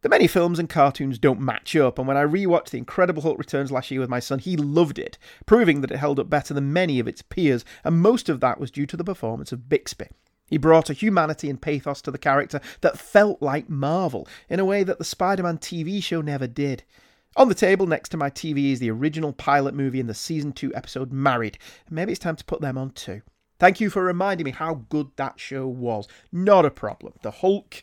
The 0.04 0.10
many 0.10 0.26
films 0.26 0.58
and 0.58 0.68
cartoons 0.68 1.18
don't 1.18 1.40
match 1.40 1.74
up, 1.74 1.98
and 1.98 2.06
when 2.06 2.18
I 2.18 2.24
rewatched 2.24 2.68
The 2.68 2.76
Incredible 2.76 3.22
Hulk 3.22 3.38
Returns 3.38 3.72
last 3.72 3.90
year 3.90 4.00
with 4.02 4.10
my 4.10 4.20
son, 4.20 4.38
he 4.38 4.54
loved 4.54 4.98
it, 4.98 5.16
proving 5.46 5.80
that 5.80 5.90
it 5.90 5.96
held 5.96 6.20
up 6.20 6.28
better 6.28 6.52
than 6.52 6.74
many 6.74 7.00
of 7.00 7.08
its 7.08 7.22
peers, 7.22 7.64
and 7.84 8.02
most 8.02 8.28
of 8.28 8.40
that 8.40 8.60
was 8.60 8.70
due 8.70 8.84
to 8.84 8.98
the 8.98 9.02
performance 9.02 9.50
of 9.50 9.70
Bixby. 9.70 10.08
He 10.46 10.58
brought 10.58 10.90
a 10.90 10.92
humanity 10.92 11.48
and 11.48 11.58
pathos 11.58 12.02
to 12.02 12.10
the 12.10 12.18
character 12.18 12.60
that 12.82 12.98
felt 12.98 13.40
like 13.40 13.70
Marvel, 13.70 14.28
in 14.50 14.60
a 14.60 14.64
way 14.66 14.84
that 14.84 14.98
the 14.98 15.06
Spider 15.06 15.42
Man 15.42 15.56
TV 15.56 16.02
show 16.02 16.20
never 16.20 16.46
did. 16.46 16.82
On 17.36 17.48
the 17.48 17.54
table 17.54 17.86
next 17.86 18.10
to 18.10 18.18
my 18.18 18.28
TV 18.28 18.72
is 18.72 18.80
the 18.80 18.90
original 18.90 19.32
pilot 19.32 19.72
movie 19.72 20.00
and 20.00 20.10
the 20.10 20.12
season 20.12 20.52
2 20.52 20.74
episode 20.74 21.14
Married. 21.14 21.56
Maybe 21.88 22.12
it's 22.12 22.18
time 22.18 22.36
to 22.36 22.44
put 22.44 22.60
them 22.60 22.76
on 22.76 22.90
too. 22.90 23.22
Thank 23.58 23.80
you 23.80 23.88
for 23.88 24.04
reminding 24.04 24.44
me 24.44 24.50
how 24.50 24.84
good 24.90 25.12
that 25.16 25.40
show 25.40 25.66
was. 25.66 26.08
Not 26.30 26.66
a 26.66 26.70
problem. 26.70 27.14
The 27.22 27.30
Hulk 27.30 27.82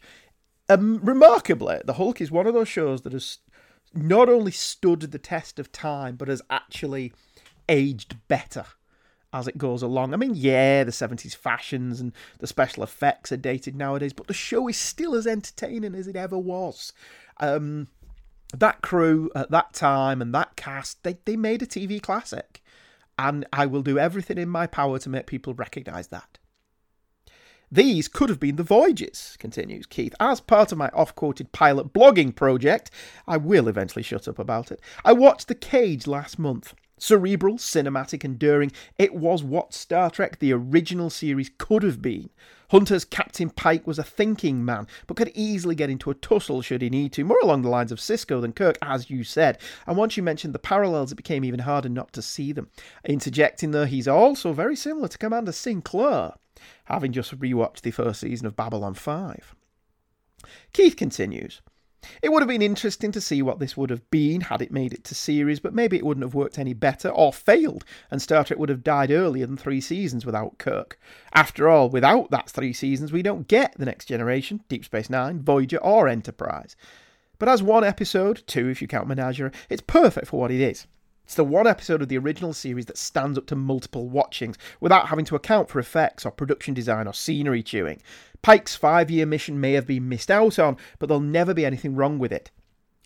um, 0.73 0.99
remarkably, 1.03 1.79
The 1.85 1.93
Hulk 1.93 2.21
is 2.21 2.31
one 2.31 2.47
of 2.47 2.53
those 2.53 2.67
shows 2.67 3.01
that 3.01 3.13
has 3.13 3.39
not 3.93 4.29
only 4.29 4.51
stood 4.51 5.01
the 5.01 5.19
test 5.19 5.59
of 5.59 5.71
time, 5.71 6.15
but 6.15 6.27
has 6.27 6.41
actually 6.49 7.13
aged 7.67 8.15
better 8.27 8.65
as 9.33 9.47
it 9.47 9.57
goes 9.57 9.81
along. 9.81 10.13
I 10.13 10.17
mean, 10.17 10.33
yeah, 10.35 10.83
the 10.83 10.91
70s 10.91 11.35
fashions 11.35 12.01
and 12.01 12.13
the 12.39 12.47
special 12.47 12.83
effects 12.83 13.31
are 13.31 13.37
dated 13.37 13.75
nowadays, 13.75 14.13
but 14.13 14.27
the 14.27 14.33
show 14.33 14.67
is 14.67 14.77
still 14.77 15.15
as 15.15 15.25
entertaining 15.25 15.95
as 15.95 16.07
it 16.07 16.15
ever 16.15 16.37
was. 16.37 16.91
Um, 17.39 17.87
that 18.53 18.81
crew 18.81 19.31
at 19.35 19.51
that 19.51 19.73
time 19.73 20.21
and 20.21 20.33
that 20.35 20.55
cast, 20.57 21.03
they, 21.03 21.17
they 21.25 21.37
made 21.37 21.61
a 21.61 21.65
TV 21.65 22.01
classic. 22.01 22.61
And 23.17 23.45
I 23.53 23.65
will 23.65 23.83
do 23.83 23.99
everything 23.99 24.37
in 24.37 24.49
my 24.49 24.67
power 24.67 24.99
to 24.99 25.09
make 25.09 25.27
people 25.27 25.53
recognise 25.53 26.07
that. 26.07 26.37
These 27.73 28.09
could 28.09 28.27
have 28.27 28.39
been 28.39 28.57
the 28.57 28.63
voyages, 28.63 29.37
continues 29.39 29.85
Keith. 29.85 30.13
As 30.19 30.41
part 30.41 30.73
of 30.73 30.77
my 30.77 30.89
off 30.89 31.15
quoted 31.15 31.53
pilot 31.53 31.93
blogging 31.93 32.35
project, 32.35 32.91
I 33.25 33.37
will 33.37 33.69
eventually 33.69 34.03
shut 34.03 34.27
up 34.27 34.39
about 34.39 34.73
it. 34.73 34.81
I 35.05 35.13
watched 35.13 35.47
The 35.47 35.55
Cage 35.55 36.05
last 36.05 36.37
month. 36.37 36.73
Cerebral, 36.97 37.55
cinematic, 37.55 38.25
enduring, 38.25 38.73
it 38.99 39.15
was 39.15 39.41
what 39.41 39.73
Star 39.73 40.09
Trek 40.09 40.39
the 40.39 40.51
original 40.51 41.09
series 41.09 41.49
could 41.57 41.81
have 41.81 42.01
been. 42.01 42.29
Hunter's 42.71 43.05
Captain 43.05 43.49
Pike 43.49 43.87
was 43.87 43.97
a 43.97 44.03
thinking 44.03 44.65
man, 44.65 44.85
but 45.07 45.15
could 45.15 45.31
easily 45.33 45.73
get 45.73 45.89
into 45.89 46.11
a 46.11 46.15
tussle 46.15 46.61
should 46.61 46.81
he 46.81 46.89
need 46.89 47.13
to, 47.13 47.23
more 47.23 47.39
along 47.41 47.61
the 47.61 47.69
lines 47.69 47.93
of 47.93 47.99
Sisko 47.99 48.41
than 48.41 48.51
Kirk, 48.51 48.77
as 48.81 49.09
you 49.09 49.23
said. 49.23 49.57
And 49.87 49.95
once 49.95 50.17
you 50.17 50.23
mentioned 50.23 50.53
the 50.53 50.59
parallels, 50.59 51.13
it 51.13 51.15
became 51.15 51.45
even 51.45 51.61
harder 51.61 51.89
not 51.89 52.11
to 52.13 52.21
see 52.21 52.51
them. 52.51 52.69
Interjecting 53.05 53.71
though, 53.71 53.85
he's 53.85 54.09
also 54.09 54.51
very 54.51 54.75
similar 54.75 55.07
to 55.07 55.17
Commander 55.17 55.53
Sinclair 55.53 56.33
having 56.85 57.11
just 57.11 57.37
rewatched 57.39 57.81
the 57.81 57.91
first 57.91 58.21
season 58.21 58.47
of 58.47 58.55
Babylon 58.55 58.93
5. 58.93 59.55
Keith 60.73 60.95
continues. 60.95 61.61
It 62.23 62.31
would 62.31 62.41
have 62.41 62.49
been 62.49 62.63
interesting 62.63 63.11
to 63.11 63.21
see 63.21 63.43
what 63.43 63.59
this 63.59 63.77
would 63.77 63.91
have 63.91 64.09
been 64.09 64.41
had 64.41 64.61
it 64.61 64.71
made 64.71 64.91
it 64.91 65.03
to 65.03 65.15
series, 65.15 65.59
but 65.59 65.75
maybe 65.75 65.97
it 65.97 66.05
wouldn't 66.05 66.23
have 66.23 66.33
worked 66.33 66.57
any 66.57 66.73
better 66.73 67.09
or 67.09 67.31
failed, 67.31 67.85
and 68.09 68.19
Star 68.19 68.43
Trek 68.43 68.57
would 68.57 68.69
have 68.69 68.83
died 68.83 69.11
earlier 69.11 69.45
than 69.45 69.55
three 69.57 69.81
seasons 69.81 70.25
without 70.25 70.57
Kirk. 70.57 70.99
After 71.31 71.69
all, 71.69 71.89
without 71.89 72.31
that 72.31 72.49
three 72.49 72.73
seasons, 72.73 73.11
we 73.11 73.21
don't 73.21 73.47
get 73.47 73.75
The 73.77 73.85
Next 73.85 74.05
Generation, 74.05 74.63
Deep 74.67 74.83
Space 74.85 75.11
Nine, 75.11 75.41
Voyager, 75.41 75.77
or 75.77 76.07
Enterprise. 76.07 76.75
But 77.37 77.49
as 77.49 77.61
one 77.61 77.83
episode, 77.83 78.43
two 78.47 78.67
if 78.69 78.81
you 78.81 78.87
count 78.87 79.07
Menagerie, 79.07 79.51
it's 79.69 79.81
perfect 79.81 80.27
for 80.27 80.39
what 80.39 80.51
it 80.51 80.61
is. 80.61 80.87
It's 81.31 81.37
the 81.37 81.45
one 81.45 81.65
episode 81.65 82.01
of 82.01 82.09
the 82.09 82.17
original 82.17 82.51
series 82.51 82.87
that 82.87 82.97
stands 82.97 83.37
up 83.37 83.45
to 83.45 83.55
multiple 83.55 84.09
watchings 84.09 84.57
without 84.81 85.07
having 85.07 85.23
to 85.23 85.37
account 85.37 85.69
for 85.69 85.79
effects 85.79 86.25
or 86.25 86.31
production 86.31 86.73
design 86.73 87.07
or 87.07 87.13
scenery 87.13 87.63
chewing. 87.63 88.01
Pike's 88.41 88.75
five 88.75 89.09
year 89.09 89.25
mission 89.25 89.57
may 89.57 89.71
have 89.71 89.87
been 89.87 90.09
missed 90.09 90.29
out 90.29 90.59
on, 90.59 90.75
but 90.99 91.07
there'll 91.07 91.21
never 91.21 91.53
be 91.53 91.65
anything 91.65 91.95
wrong 91.95 92.19
with 92.19 92.33
it. 92.33 92.51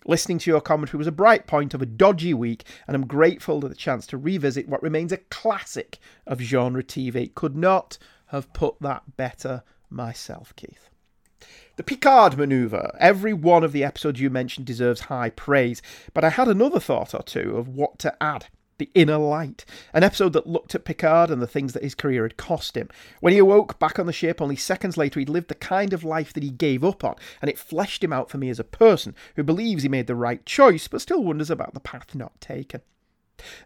Listening 0.06 0.40
to 0.40 0.50
your 0.50 0.60
commentary 0.60 0.98
was 0.98 1.06
a 1.06 1.12
bright 1.12 1.46
point 1.46 1.72
of 1.72 1.80
a 1.80 1.86
dodgy 1.86 2.34
week, 2.34 2.64
and 2.88 2.96
I'm 2.96 3.06
grateful 3.06 3.60
for 3.60 3.68
the 3.68 3.76
chance 3.76 4.08
to 4.08 4.18
revisit 4.18 4.68
what 4.68 4.82
remains 4.82 5.12
a 5.12 5.18
classic 5.18 6.00
of 6.26 6.40
genre 6.40 6.82
TV. 6.82 7.32
Could 7.32 7.56
not 7.56 7.96
have 8.30 8.52
put 8.52 8.74
that 8.80 9.16
better 9.16 9.62
myself, 9.88 10.52
Keith. 10.56 10.90
The 11.76 11.82
Picard 11.82 12.38
maneuver. 12.38 12.96
Every 12.98 13.34
one 13.34 13.62
of 13.62 13.72
the 13.72 13.84
episodes 13.84 14.18
you 14.18 14.30
mentioned 14.30 14.66
deserves 14.66 15.02
high 15.02 15.28
praise, 15.28 15.82
but 16.14 16.24
I 16.24 16.30
had 16.30 16.48
another 16.48 16.80
thought 16.80 17.14
or 17.14 17.22
two 17.22 17.54
of 17.58 17.68
what 17.68 17.98
to 17.98 18.16
add. 18.22 18.46
The 18.78 18.88
Inner 18.94 19.18
Light, 19.18 19.66
an 19.92 20.02
episode 20.02 20.32
that 20.32 20.46
looked 20.46 20.74
at 20.74 20.86
Picard 20.86 21.30
and 21.30 21.42
the 21.42 21.46
things 21.46 21.74
that 21.74 21.82
his 21.82 21.94
career 21.94 22.22
had 22.22 22.38
cost 22.38 22.78
him. 22.78 22.88
When 23.20 23.34
he 23.34 23.38
awoke 23.38 23.78
back 23.78 23.98
on 23.98 24.06
the 24.06 24.12
ship, 24.12 24.40
only 24.40 24.56
seconds 24.56 24.96
later, 24.96 25.20
he'd 25.20 25.28
lived 25.28 25.48
the 25.48 25.54
kind 25.54 25.92
of 25.92 26.02
life 26.02 26.32
that 26.32 26.42
he 26.42 26.50
gave 26.50 26.82
up 26.82 27.04
on, 27.04 27.16
and 27.42 27.50
it 27.50 27.58
fleshed 27.58 28.02
him 28.02 28.12
out 28.12 28.30
for 28.30 28.38
me 28.38 28.48
as 28.48 28.58
a 28.58 28.64
person 28.64 29.14
who 29.34 29.42
believes 29.42 29.82
he 29.82 29.88
made 29.90 30.06
the 30.06 30.14
right 30.14 30.46
choice, 30.46 30.88
but 30.88 31.02
still 31.02 31.22
wonders 31.22 31.50
about 31.50 31.74
the 31.74 31.80
path 31.80 32.14
not 32.14 32.40
taken. 32.40 32.80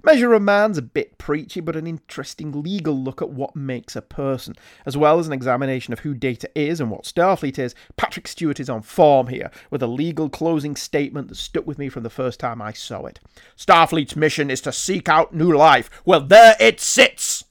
Measure 0.03 0.33
of 0.33 0.43
Man's 0.43 0.79
a 0.79 0.83
bit 0.83 1.19
preachy, 1.19 1.61
but 1.61 1.77
an 1.77 1.87
interesting 1.87 2.63
legal 2.63 2.95
look 2.95 3.23
at 3.23 3.31
what 3.31 3.55
makes 3.55 3.95
a 3.95 4.03
person, 4.03 4.55
as 4.85 4.97
well 4.97 5.19
as 5.19 5.27
an 5.27 5.33
examination 5.33 5.93
of 5.93 6.01
who 6.01 6.15
Data 6.15 6.51
is 6.55 6.81
and 6.81 6.91
what 6.91 7.05
Starfleet 7.05 7.59
is. 7.59 7.75
Patrick 7.97 8.27
Stewart 8.27 8.61
is 8.61 8.71
on 8.71 8.83
form 8.83 9.29
here, 9.29 9.51
with 9.71 9.83
a 9.83 9.87
legal 9.87 10.29
closing 10.29 10.77
statement 10.77 11.29
that 11.29 11.37
stuck 11.37 11.67
with 11.67 11.79
me 11.79 11.89
from 11.89 12.03
the 12.03 12.11
first 12.11 12.41
time 12.41 12.61
I 12.61 12.73
saw 12.73 13.07
it. 13.07 13.21
Starfleet's 13.57 14.17
mission 14.17 14.51
is 14.51 14.61
to 14.63 14.73
seek 14.73 15.09
out 15.09 15.35
new 15.35 15.53
life. 15.57 15.91
Well, 16.05 16.21
there 16.21 16.57
it 16.59 16.81
sits! 16.81 17.45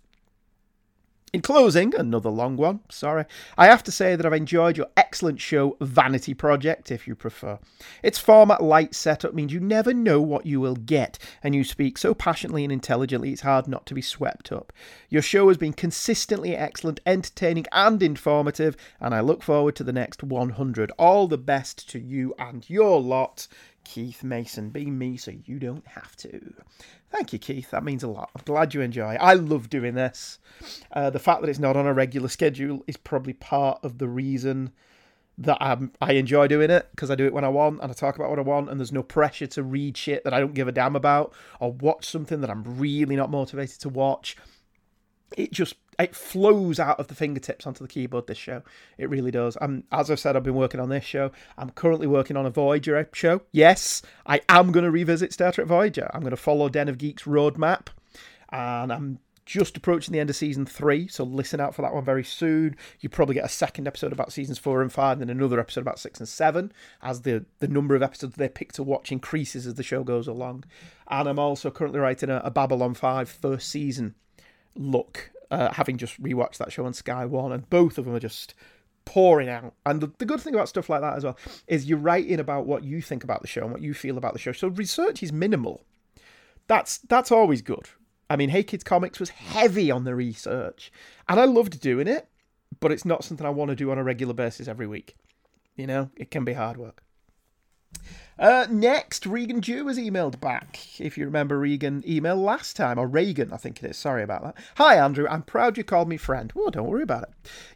In 1.32 1.42
closing, 1.42 1.94
another 1.94 2.32
long 2.32 2.58
one, 2.58 2.80
sorry, 2.90 3.26
I 3.56 3.68
have 3.68 3.84
to 3.84 3.92
say 3.92 4.16
that 4.16 4.26
I've 4.26 4.34
enjoyed 4.34 4.78
your 4.78 4.88
excellent 4.98 5.40
show, 5.40 5.78
Vanity 5.80 6.34
Project, 6.34 6.92
if 6.92 7.08
you 7.08 7.14
prefer. 7.14 7.60
Its 8.02 8.18
format 8.18 8.64
light 8.64 8.96
setup 8.96 9.36
means 9.36 9.54
you 9.54 9.60
never 9.60 9.94
know 9.94 10.20
what 10.22 10.48
you 10.48 10.60
will 10.60 10.76
get, 10.76 11.20
and 11.44 11.54
you 11.54 11.64
speak 11.64 12.00
so 12.00 12.16
passionately 12.16 12.64
and 12.64 12.74
intelligently 12.74 13.32
it's 13.32 13.42
hard 13.42 13.68
not 13.68 13.86
to 13.86 13.94
be 13.94 14.02
swept 14.02 14.52
up. 14.52 14.74
Your 15.10 15.22
show 15.22 15.50
has 15.50 15.58
been 15.58 15.74
consistently 15.74 16.56
excellent, 16.56 17.00
entertaining, 17.06 17.68
and 17.72 18.02
informative, 18.02 18.76
and 19.00 19.14
I 19.14 19.20
look 19.20 19.44
forward 19.44 19.76
to 19.76 19.84
the 19.84 19.94
next 19.94 20.24
100. 20.24 20.92
All 20.98 21.28
the 21.28 21.38
best 21.38 21.88
to 21.90 22.00
you 22.00 22.34
and 22.40 22.68
your 22.68 23.00
lot. 23.00 23.48
Keith 23.84 24.24
Mason. 24.24 24.70
Be 24.70 24.86
me 24.86 25.18
so 25.18 25.32
you 25.46 25.60
don't 25.60 25.88
have 25.88 26.16
to. 26.18 26.54
Thank 27.12 27.34
you, 27.34 27.40
Keith. 27.40 27.72
That 27.72 27.84
means 27.84 28.04
a 28.04 28.08
lot. 28.08 28.30
I'm 28.36 28.44
glad 28.46 28.74
you 28.74 28.82
enjoy. 28.82 29.18
I 29.20 29.34
love 29.34 29.70
doing 29.70 29.96
this. 29.96 30.40
Uh, 30.92 31.10
the 31.10 31.20
fact 31.20 31.42
that 31.42 31.50
it's 31.50 31.60
not 31.60 31.76
on 31.76 31.88
a 31.88 31.94
regular 31.94 32.28
schedule 32.28 32.84
is 32.88 32.98
probably 32.98 33.34
part 33.34 33.80
of 33.84 33.98
the 33.98 34.08
reason 34.08 34.72
that 35.40 35.58
I'm, 35.62 35.94
I 36.02 36.14
enjoy 36.14 36.48
doing 36.48 36.70
it 36.70 36.90
because 36.92 37.10
I 37.10 37.16
do 37.16 37.26
it 37.26 37.34
when 37.34 37.46
I 37.46 37.50
want 37.50 37.82
and 37.82 37.90
I 37.90 37.94
talk 37.94 38.18
about 38.18 38.30
what 38.30 38.40
I 38.40 38.44
want 38.44 38.70
and 38.70 38.80
there's 38.80 38.92
no 38.92 39.02
pressure 39.02 39.48
to 39.48 39.64
read 39.64 39.96
shit 39.96 40.26
that 40.26 40.34
I 40.34 40.40
don't 40.40 40.54
give 40.54 40.68
a 40.68 40.72
damn 40.74 40.98
about 40.98 41.34
or 41.62 41.72
watch 41.72 42.06
something 42.06 42.42
that 42.42 42.50
I'm 42.50 42.64
really 42.78 43.16
not 43.16 43.32
motivated 43.32 43.80
to 43.82 43.90
watch. 43.90 44.36
It 45.38 45.52
just 45.52 45.76
it 46.00 46.16
flows 46.16 46.80
out 46.80 47.00
of 47.00 47.08
the 47.08 47.16
fingertips 47.16 47.68
onto 47.68 47.84
the 47.84 47.90
keyboard. 47.90 48.28
This 48.28 48.38
show, 48.38 48.64
it 48.98 49.10
really 49.10 49.32
does. 49.32 49.58
I'm, 49.60 49.84
as 49.92 50.10
I've 50.10 50.20
said, 50.20 50.36
I've 50.36 50.44
been 50.44 50.56
working 50.56 50.80
on 50.80 50.90
this 50.90 51.04
show. 51.04 51.32
I'm 51.58 51.72
currently 51.72 52.08
working 52.08 52.38
on 52.38 52.46
a 52.46 52.50
Voyager 52.50 53.10
show. 53.14 53.42
Yes, 53.52 54.02
I 54.26 54.42
am 54.48 54.72
going 54.72 54.86
to 54.86 54.92
revisit 54.92 55.34
Star 55.34 55.52
Trek 55.52 55.68
Voyager. 55.68 56.10
I'm 56.14 56.22
going 56.22 56.32
to 56.32 56.38
follow 56.38 56.70
Den 56.70 56.88
of 56.88 56.98
Geeks 56.98 57.24
roadmap, 57.24 57.88
and 58.50 58.94
I'm 58.94 59.20
just 59.50 59.76
approaching 59.76 60.14
the 60.14 60.20
end 60.20 60.30
of 60.30 60.36
season 60.36 60.64
three, 60.64 61.08
so 61.08 61.24
listen 61.24 61.60
out 61.60 61.74
for 61.74 61.82
that 61.82 61.94
one 61.94 62.06
very 62.06 62.24
soon. 62.24 62.76
You 63.00 63.10
probably 63.10 63.34
get 63.34 63.46
a 63.46 63.50
second 63.50 63.88
episode 63.88 64.14
about 64.14 64.32
seasons 64.32 64.60
four 64.60 64.84
and 64.84 64.94
five, 64.94 65.14
and 65.14 65.22
then 65.22 65.36
another 65.36 65.60
episode 65.60 65.82
about 65.82 65.98
six 65.98 66.20
and 66.20 66.30
seven, 66.30 66.72
as 67.02 67.24
the 67.24 67.46
the 67.58 67.68
number 67.68 67.96
of 67.96 68.04
episodes 68.04 68.36
they 68.36 68.48
pick 68.48 68.72
to 68.74 68.84
watch 68.84 69.12
increases 69.12 69.66
as 69.66 69.74
the 69.74 69.84
show 69.84 70.04
goes 70.04 70.28
along. 70.28 70.66
And 71.08 71.28
I'm 71.28 71.40
also 71.40 71.72
currently 71.72 72.00
writing 72.00 72.30
a, 72.30 72.42
a 72.44 72.52
Babylon 72.52 72.94
5 72.94 73.28
first 73.28 73.70
season 73.70 74.14
look 74.80 75.32
uh, 75.52 75.72
having 75.74 75.98
just 75.98 76.22
rewatched 76.22 76.58
that 76.58 76.72
show 76.72 76.86
on 76.86 76.94
Sky 76.94 77.26
One, 77.26 77.52
and 77.52 77.70
both 77.70 77.98
of 77.98 78.06
them 78.06 78.16
are 78.16 78.20
just 78.20 78.54
pouring 79.06 79.50
out. 79.50 79.74
And 79.86 80.02
the, 80.02 80.12
the 80.18 80.26
good 80.26 80.40
thing 80.40 80.54
about 80.54 80.70
stuff 80.70 80.90
like 80.90 81.02
that 81.02 81.18
as 81.18 81.24
well 81.24 81.38
is 81.68 81.86
you're 81.86 81.98
writing 81.98 82.40
about 82.40 82.66
what 82.66 82.84
you 82.84 83.02
think 83.02 83.24
about 83.24 83.42
the 83.42 83.48
show 83.48 83.64
and 83.64 83.72
what 83.72 83.82
you 83.82 83.94
feel 83.94 84.18
about 84.18 84.34
the 84.34 84.40
show. 84.40 84.52
So 84.52 84.68
research 84.68 85.24
is 85.24 85.32
minimal. 85.32 85.84
That's 86.68 87.00
that's 87.00 87.32
always 87.32 87.62
good. 87.62 87.90
I 88.30 88.36
mean, 88.36 88.50
Hey 88.50 88.64
Kids 88.64 88.84
Comics 88.84 89.20
was 89.20 89.30
heavy 89.30 89.90
on 89.90 90.04
the 90.04 90.16
research, 90.16 90.92
and 91.28 91.40
I 91.40 91.46
loved 91.46 91.82
doing 91.82 92.08
it, 92.08 92.28
but 92.80 92.92
it's 92.92 93.06
not 93.06 93.24
something 93.24 93.46
I 93.46 93.52
want 93.52 93.70
to 93.70 93.76
do 93.76 93.90
on 93.92 93.98
a 93.98 94.04
regular 94.04 94.34
basis 94.34 94.68
every 94.68 94.86
week. 94.86 95.16
You 95.76 95.88
know, 95.88 96.12
it 96.16 96.30
can 96.30 96.46
be 96.46 96.54
hard 96.54 96.78
work. 96.78 97.02
Uh, 98.40 98.66
next, 98.70 99.26
Regan 99.26 99.60
Jew 99.60 99.88
has 99.88 99.98
emailed 99.98 100.40
back. 100.40 100.80
If 100.98 101.18
you 101.18 101.26
remember 101.26 101.60
Regan 101.60 102.02
email 102.08 102.38
last 102.38 102.78
time, 102.78 102.98
or 102.98 103.06
Reagan, 103.06 103.52
I 103.52 103.58
think 103.58 103.84
it 103.84 103.90
is. 103.90 103.98
Sorry 103.98 104.24
about 104.24 104.44
that. 104.44 104.56
Hi, 104.78 104.96
Andrew. 104.96 105.28
I'm 105.30 105.42
proud 105.42 105.78
you 105.78 105.84
called 105.84 106.08
me 106.08 106.16
friend. 106.16 106.54
Oh, 106.56 106.70
don't 106.70 106.88
worry 106.88 107.04
about 107.04 107.24
it. 107.24 107.30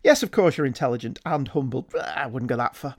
Yes, 0.04 0.24
of 0.24 0.32
course, 0.32 0.58
you're 0.58 0.66
intelligent 0.66 1.20
and 1.26 1.50
humble. 1.50 1.90
I 2.02 2.28
wouldn't 2.28 2.50
go 2.50 2.56
that 2.56 2.78
far. 2.78 2.96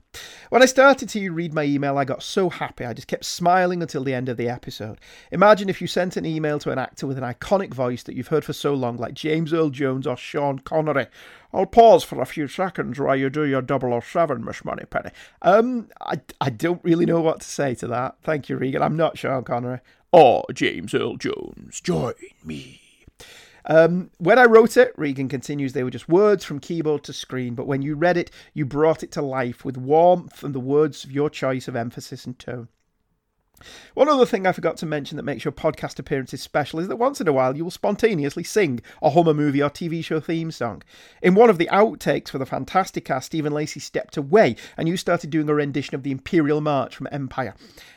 When 0.49 0.61
I 0.61 0.67
started 0.67 1.09
to 1.09 1.29
read 1.31 1.55
my 1.55 1.63
email, 1.63 1.97
I 1.97 2.05
got 2.05 2.21
so 2.21 2.51
happy. 2.51 2.85
I 2.85 2.93
just 2.93 3.07
kept 3.07 3.25
smiling 3.25 3.81
until 3.81 4.03
the 4.03 4.13
end 4.13 4.29
of 4.29 4.37
the 4.37 4.47
episode. 4.47 4.99
Imagine 5.31 5.67
if 5.67 5.81
you 5.81 5.87
sent 5.87 6.17
an 6.17 6.25
email 6.25 6.59
to 6.59 6.71
an 6.71 6.77
actor 6.77 7.07
with 7.07 7.17
an 7.17 7.23
iconic 7.23 7.73
voice 7.73 8.03
that 8.03 8.15
you've 8.15 8.27
heard 8.27 8.45
for 8.45 8.53
so 8.53 8.75
long, 8.75 8.97
like 8.97 9.15
James 9.15 9.53
Earl 9.53 9.71
Jones 9.71 10.05
or 10.05 10.15
Sean 10.15 10.59
Connery. 10.59 11.07
I'll 11.55 11.65
pause 11.65 12.03
for 12.03 12.21
a 12.21 12.25
few 12.25 12.49
seconds 12.49 12.99
while 12.99 13.15
you 13.15 13.29
do 13.29 13.45
your 13.45 13.63
007, 13.65 14.43
Miss 14.43 14.65
Moneypenny. 14.65 15.11
Um, 15.41 15.87
I, 16.01 16.19
I 16.41 16.49
don't 16.49 16.83
really 16.83 17.05
know 17.05 17.21
what 17.21 17.39
to 17.39 17.47
say 17.47 17.73
to 17.75 17.87
that. 17.87 18.17
Thank 18.23 18.49
you, 18.49 18.57
Regan. 18.57 18.81
I'm 18.81 18.97
not 18.97 19.17
Sean 19.17 19.45
Connery. 19.45 19.79
Or 20.11 20.43
James 20.53 20.93
Earl 20.93 21.15
Jones. 21.15 21.79
Join 21.81 22.13
me. 22.43 22.81
Um, 23.67 24.11
when 24.17 24.37
I 24.37 24.43
wrote 24.43 24.75
it, 24.75 24.93
Regan 24.97 25.29
continues, 25.29 25.71
they 25.71 25.83
were 25.83 25.89
just 25.89 26.09
words 26.09 26.43
from 26.43 26.59
keyboard 26.59 27.05
to 27.05 27.13
screen, 27.13 27.55
but 27.55 27.67
when 27.67 27.81
you 27.81 27.95
read 27.95 28.17
it, 28.17 28.31
you 28.53 28.65
brought 28.65 29.01
it 29.01 29.11
to 29.13 29.21
life 29.21 29.63
with 29.63 29.77
warmth 29.77 30.43
and 30.43 30.53
the 30.53 30.59
words 30.59 31.05
of 31.05 31.11
your 31.11 31.29
choice 31.29 31.69
of 31.69 31.75
emphasis 31.75 32.25
and 32.25 32.37
tone. 32.37 32.67
One 33.93 34.09
other 34.09 34.25
thing 34.25 34.45
I 34.45 34.51
forgot 34.51 34.77
to 34.77 34.85
mention 34.85 35.17
that 35.17 35.23
makes 35.23 35.45
your 35.45 35.51
podcast 35.51 35.99
appearances 35.99 36.41
special 36.41 36.79
is 36.79 36.87
that 36.87 36.95
once 36.95 37.21
in 37.21 37.27
a 37.27 37.33
while 37.33 37.55
you 37.55 37.63
will 37.63 37.71
spontaneously 37.71 38.43
sing 38.43 38.81
a 39.01 39.09
Hummer 39.09 39.33
movie 39.33 39.61
or 39.61 39.69
TV 39.69 40.03
show 40.03 40.19
theme 40.19 40.51
song. 40.51 40.83
In 41.21 41.35
one 41.35 41.49
of 41.49 41.57
the 41.57 41.69
outtakes 41.71 42.29
for 42.29 42.37
the 42.37 42.45
Fantasticast, 42.45 43.23
Stephen 43.23 43.53
Lacey 43.53 43.79
stepped 43.79 44.17
away 44.17 44.55
and 44.77 44.87
you 44.87 44.97
started 44.97 45.29
doing 45.29 45.49
a 45.49 45.53
rendition 45.53 45.95
of 45.95 46.03
the 46.03 46.11
Imperial 46.11 46.61
March 46.61 46.95
from 46.95 47.07
Empire. 47.11 47.55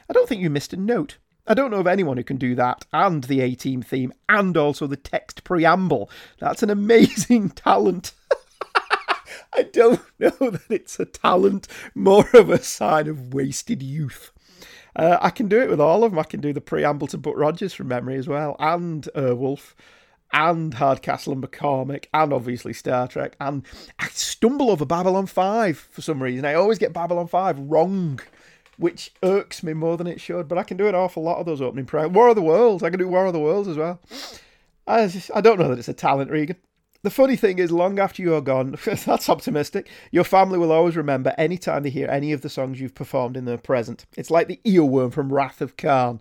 I 0.09 0.13
don't 0.13 0.29
think 0.29 0.41
you 0.41 0.51
missed 0.51 0.73
a 0.73 0.77
note. 0.77 1.19
I 1.47 1.55
don't 1.55 1.71
know 1.71 1.81
of 1.81 1.87
anyone 1.87 2.19
who 2.19 2.25
can 2.25 2.37
do 2.37 2.55
that 2.57 2.85
and 2.93 3.25
the 3.25 3.41
A 3.41 3.55
Team 3.55 3.81
theme 3.81 4.13
and 4.29 4.57
also 4.57 4.87
the 4.87 4.97
text 4.97 5.45
preamble. 5.45 6.11
That's 6.39 6.63
an 6.63 6.69
amazing 6.69 7.51
talent. 7.51 8.13
I 9.55 9.63
don't 9.63 10.03
know 10.19 10.31
that 10.41 10.61
it's 10.69 11.01
a 11.01 11.07
talent, 11.07 11.67
more 11.95 12.29
of 12.35 12.51
a 12.51 12.63
sign 12.63 13.09
of 13.09 13.33
wasted 13.33 13.83
youth. 13.83 14.31
Uh, 14.99 15.17
I 15.21 15.31
can 15.31 15.49
do 15.49 15.61
it 15.61 15.71
with 15.71 15.81
all 15.81 16.03
of 16.03 16.11
them. 16.11 16.19
I 16.19 16.25
can 16.25 16.41
do 16.41 16.53
the 16.53 16.61
preamble 16.61 17.07
to 17.09 17.19
Buck 17.19 17.37
Rogers 17.37 17.73
from 17.73 17.89
memory 17.89 18.17
as 18.17 18.27
well, 18.27 18.57
and 18.59 19.09
Wolf, 19.15 19.77
and 20.33 20.75
Hardcastle 20.75 21.33
and 21.33 21.43
McCormick, 21.43 22.07
and 22.13 22.33
obviously 22.33 22.73
Star 22.73 23.09
Trek. 23.09 23.37
And 23.41 23.65
I 23.99 24.09
stumble 24.09 24.71
over 24.71 24.85
Babylon 24.85 25.27
5 25.27 25.79
for 25.79 26.03
some 26.03 26.23
reason. 26.23 26.45
I 26.45 26.55
always 26.55 26.79
get 26.79 26.93
Babylon 26.93 27.29
5 27.29 27.59
wrong, 27.61 28.21
which 28.77 29.13
irks 29.23 29.63
me 29.63 29.73
more 29.73 29.97
than 29.97 30.07
it 30.07 30.21
should. 30.21 30.49
But 30.49 30.59
I 30.59 30.63
can 30.63 30.77
do 30.77 30.89
an 30.89 30.95
awful 30.95 31.23
lot 31.23 31.39
of 31.39 31.47
those 31.47 31.63
opening 31.63 31.87
pre. 31.87 32.07
War 32.07 32.29
of 32.29 32.37
the 32.37 32.43
Worlds. 32.43 32.83
I 32.83 32.91
can 32.91 32.99
do 32.99 33.09
War 33.09 33.27
of 33.27 33.33
the 33.33 33.41
Worlds 33.41 33.69
as 33.69 33.77
well. 33.77 34.01
I, 34.87 35.07
just, 35.07 35.31
I 35.35 35.41
don't 35.41 35.59
know 35.59 35.69
that 35.69 35.79
it's 35.79 35.89
a 35.89 35.95
talent, 35.95 36.31
Regan. 36.31 36.57
The 37.03 37.11
funny 37.11 37.37
thing 37.37 37.61
is, 37.61 37.71
long 37.71 38.01
after 38.01 38.23
you're 38.23 38.41
gone, 38.41 38.77
that's 38.85 39.29
optimistic, 39.29 39.89
your 40.11 40.25
family 40.25 40.59
will 40.59 40.73
always 40.73 40.97
remember 40.97 41.33
any 41.39 41.57
time 41.57 41.85
they 41.85 41.91
hear 41.91 42.09
any 42.09 42.33
of 42.33 42.41
the 42.41 42.49
songs 42.49 42.81
you've 42.81 42.95
performed 42.95 43.37
in 43.37 43.45
the 43.45 43.57
present. 43.57 44.05
It's 44.17 44.33
like 44.33 44.49
the 44.49 44.61
earworm 44.65 45.13
from 45.13 45.33
Wrath 45.33 45.61
of 45.61 45.77
Khan. 45.77 46.21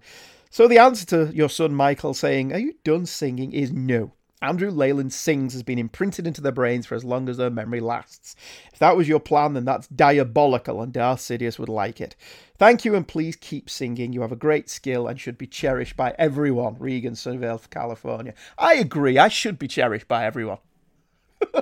So 0.52 0.68
the 0.68 0.78
answer 0.78 1.06
to 1.08 1.36
your 1.36 1.50
son 1.50 1.74
Michael 1.74 2.14
saying, 2.14 2.54
Are 2.54 2.60
you 2.60 2.74
done 2.84 3.08
singing? 3.08 3.54
is 3.54 3.72
no. 3.72 4.14
Andrew 4.42 4.70
Leyland 4.70 5.14
sings 5.14 5.54
has 5.54 5.64
been 5.64 5.80
imprinted 5.80 6.28
into 6.28 6.42
their 6.42 6.52
brains 6.52 6.86
for 6.86 6.94
as 6.94 7.04
long 7.04 7.28
as 7.28 7.38
their 7.38 7.50
memory 7.50 7.80
lasts. 7.80 8.36
If 8.72 8.78
that 8.78 8.96
was 8.96 9.08
your 9.08 9.20
plan, 9.20 9.54
then 9.54 9.66
that's 9.66 9.88
diabolical, 9.88 10.82
and 10.82 10.94
Darth 10.94 11.20
Sidious 11.20 11.58
would 11.58 11.70
like 11.70 12.00
it. 12.00 12.16
Thank 12.60 12.86
you, 12.86 12.94
and 12.94 13.08
please 13.08 13.36
keep 13.36 13.68
singing. 13.70 14.14
You 14.14 14.22
have 14.22 14.32
a 14.32 14.36
great 14.36 14.70
skill 14.70 15.08
and 15.08 15.20
should 15.20 15.40
be 15.40 15.48
cherished 15.48 15.98
by 15.98 16.14
everyone. 16.20 16.76
Regan, 16.78 17.14
Sunnyvale, 17.14 17.68
California. 17.72 18.36
I 18.58 18.76
agree. 18.76 19.18
I 19.18 19.28
should 19.28 19.58
be 19.58 19.68
cherished 19.68 20.08
by 20.08 20.26
everyone. 20.26 20.60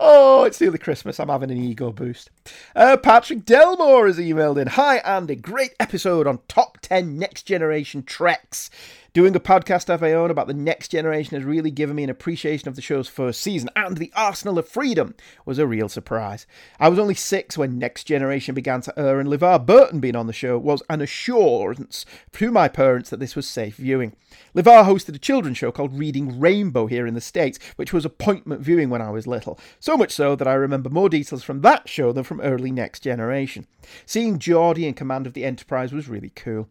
oh, 0.00 0.44
it's 0.44 0.60
nearly 0.60 0.78
Christmas. 0.78 1.18
I'm 1.20 1.28
having 1.28 1.50
an 1.50 1.58
ego 1.58 1.92
boost. 1.92 2.30
Uh, 2.74 2.96
Patrick 2.96 3.44
Delmore 3.44 4.06
has 4.06 4.18
emailed 4.18 4.60
in 4.60 4.68
Hi, 4.68 4.98
Andy. 4.98 5.36
Great 5.36 5.74
episode 5.78 6.26
on 6.26 6.40
top 6.48 6.78
10 6.80 7.18
next 7.18 7.42
generation 7.42 8.02
treks. 8.02 8.70
Doing 9.16 9.34
a 9.34 9.40
podcast 9.40 9.88
of 9.88 10.02
my 10.02 10.12
own 10.12 10.30
about 10.30 10.46
the 10.46 10.52
next 10.52 10.88
generation 10.88 11.38
has 11.38 11.44
really 11.46 11.70
given 11.70 11.96
me 11.96 12.04
an 12.04 12.10
appreciation 12.10 12.68
of 12.68 12.76
the 12.76 12.82
show's 12.82 13.08
first 13.08 13.40
season, 13.40 13.70
and 13.74 13.96
the 13.96 14.12
Arsenal 14.14 14.58
of 14.58 14.68
Freedom 14.68 15.14
was 15.46 15.58
a 15.58 15.66
real 15.66 15.88
surprise. 15.88 16.46
I 16.78 16.90
was 16.90 16.98
only 16.98 17.14
six 17.14 17.56
when 17.56 17.78
Next 17.78 18.04
Generation 18.04 18.54
began 18.54 18.82
to 18.82 18.92
air, 19.00 19.18
and 19.18 19.26
LeVar 19.26 19.64
Burton 19.64 20.00
being 20.00 20.16
on 20.16 20.26
the 20.26 20.34
show 20.34 20.58
was 20.58 20.82
an 20.90 21.00
assurance 21.00 22.04
to 22.32 22.50
my 22.50 22.68
parents 22.68 23.08
that 23.08 23.18
this 23.18 23.34
was 23.34 23.48
safe 23.48 23.76
viewing. 23.76 24.14
LeVar 24.54 24.84
hosted 24.84 25.14
a 25.14 25.18
children's 25.18 25.56
show 25.56 25.72
called 25.72 25.98
Reading 25.98 26.38
Rainbow 26.38 26.86
here 26.86 27.06
in 27.06 27.14
the 27.14 27.22
States, 27.22 27.58
which 27.76 27.94
was 27.94 28.04
appointment 28.04 28.60
viewing 28.60 28.90
when 28.90 29.00
I 29.00 29.08
was 29.08 29.26
little. 29.26 29.58
So 29.80 29.96
much 29.96 30.12
so 30.12 30.36
that 30.36 30.46
I 30.46 30.52
remember 30.52 30.90
more 30.90 31.08
details 31.08 31.42
from 31.42 31.62
that 31.62 31.88
show 31.88 32.12
than 32.12 32.24
from 32.24 32.42
early 32.42 32.70
Next 32.70 33.00
Generation. 33.00 33.66
Seeing 34.04 34.38
Geordi 34.38 34.82
in 34.82 34.92
command 34.92 35.26
of 35.26 35.32
the 35.32 35.46
Enterprise 35.46 35.90
was 35.90 36.06
really 36.06 36.32
cool. 36.36 36.68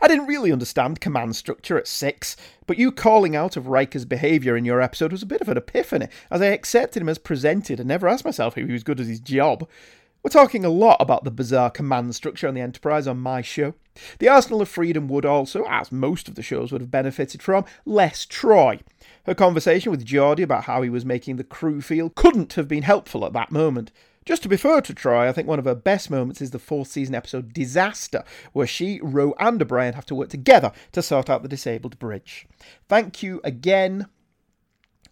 I 0.00 0.08
didn't 0.08 0.26
really 0.26 0.52
understand 0.52 1.00
command 1.00 1.36
structure 1.36 1.78
at 1.78 1.86
6, 1.86 2.36
but 2.66 2.78
you 2.78 2.92
calling 2.92 3.36
out 3.36 3.56
of 3.56 3.68
Riker's 3.68 4.04
behaviour 4.04 4.56
in 4.56 4.64
your 4.64 4.80
episode 4.80 5.12
was 5.12 5.22
a 5.22 5.26
bit 5.26 5.40
of 5.40 5.48
an 5.48 5.56
epiphany, 5.56 6.08
as 6.30 6.42
I 6.42 6.46
accepted 6.46 7.02
him 7.02 7.08
as 7.08 7.18
presented 7.18 7.80
and 7.80 7.88
never 7.88 8.08
asked 8.08 8.24
myself 8.24 8.56
if 8.56 8.66
he 8.66 8.72
was 8.72 8.84
good 8.84 9.00
at 9.00 9.06
his 9.06 9.20
job. 9.20 9.68
We're 10.22 10.30
talking 10.30 10.64
a 10.64 10.70
lot 10.70 10.96
about 10.98 11.22
the 11.22 11.30
bizarre 11.30 11.70
command 11.70 12.14
structure 12.16 12.48
on 12.48 12.54
the 12.54 12.60
Enterprise 12.60 13.06
on 13.06 13.18
my 13.18 13.42
show. 13.42 13.74
The 14.18 14.28
Arsenal 14.28 14.60
of 14.60 14.68
Freedom 14.68 15.06
would 15.06 15.24
also, 15.24 15.64
as 15.68 15.92
most 15.92 16.26
of 16.26 16.34
the 16.34 16.42
shows 16.42 16.72
would 16.72 16.80
have 16.80 16.90
benefited 16.90 17.42
from, 17.42 17.64
less 17.84 18.26
Troi. 18.26 18.80
Her 19.24 19.34
conversation 19.36 19.92
with 19.92 20.04
Geordi 20.04 20.42
about 20.42 20.64
how 20.64 20.82
he 20.82 20.90
was 20.90 21.04
making 21.04 21.36
the 21.36 21.44
crew 21.44 21.80
feel 21.80 22.10
couldn't 22.10 22.54
have 22.54 22.66
been 22.66 22.82
helpful 22.82 23.24
at 23.24 23.34
that 23.34 23.52
moment. 23.52 23.92
Just 24.26 24.42
to 24.42 24.48
be 24.48 24.56
fair 24.56 24.80
to 24.80 24.92
Troi, 24.92 25.28
I 25.28 25.32
think 25.32 25.46
one 25.46 25.60
of 25.60 25.66
her 25.66 25.74
best 25.76 26.10
moments 26.10 26.42
is 26.42 26.50
the 26.50 26.58
fourth 26.58 26.88
season 26.88 27.14
episode 27.14 27.52
Disaster, 27.52 28.24
where 28.52 28.66
she, 28.66 28.98
Ro, 29.00 29.36
and 29.38 29.62
O'Brien 29.62 29.94
have 29.94 30.06
to 30.06 30.16
work 30.16 30.30
together 30.30 30.72
to 30.90 31.00
sort 31.00 31.30
out 31.30 31.44
the 31.44 31.48
disabled 31.48 31.96
bridge. 32.00 32.48
Thank 32.88 33.22
you 33.22 33.40
again 33.44 34.08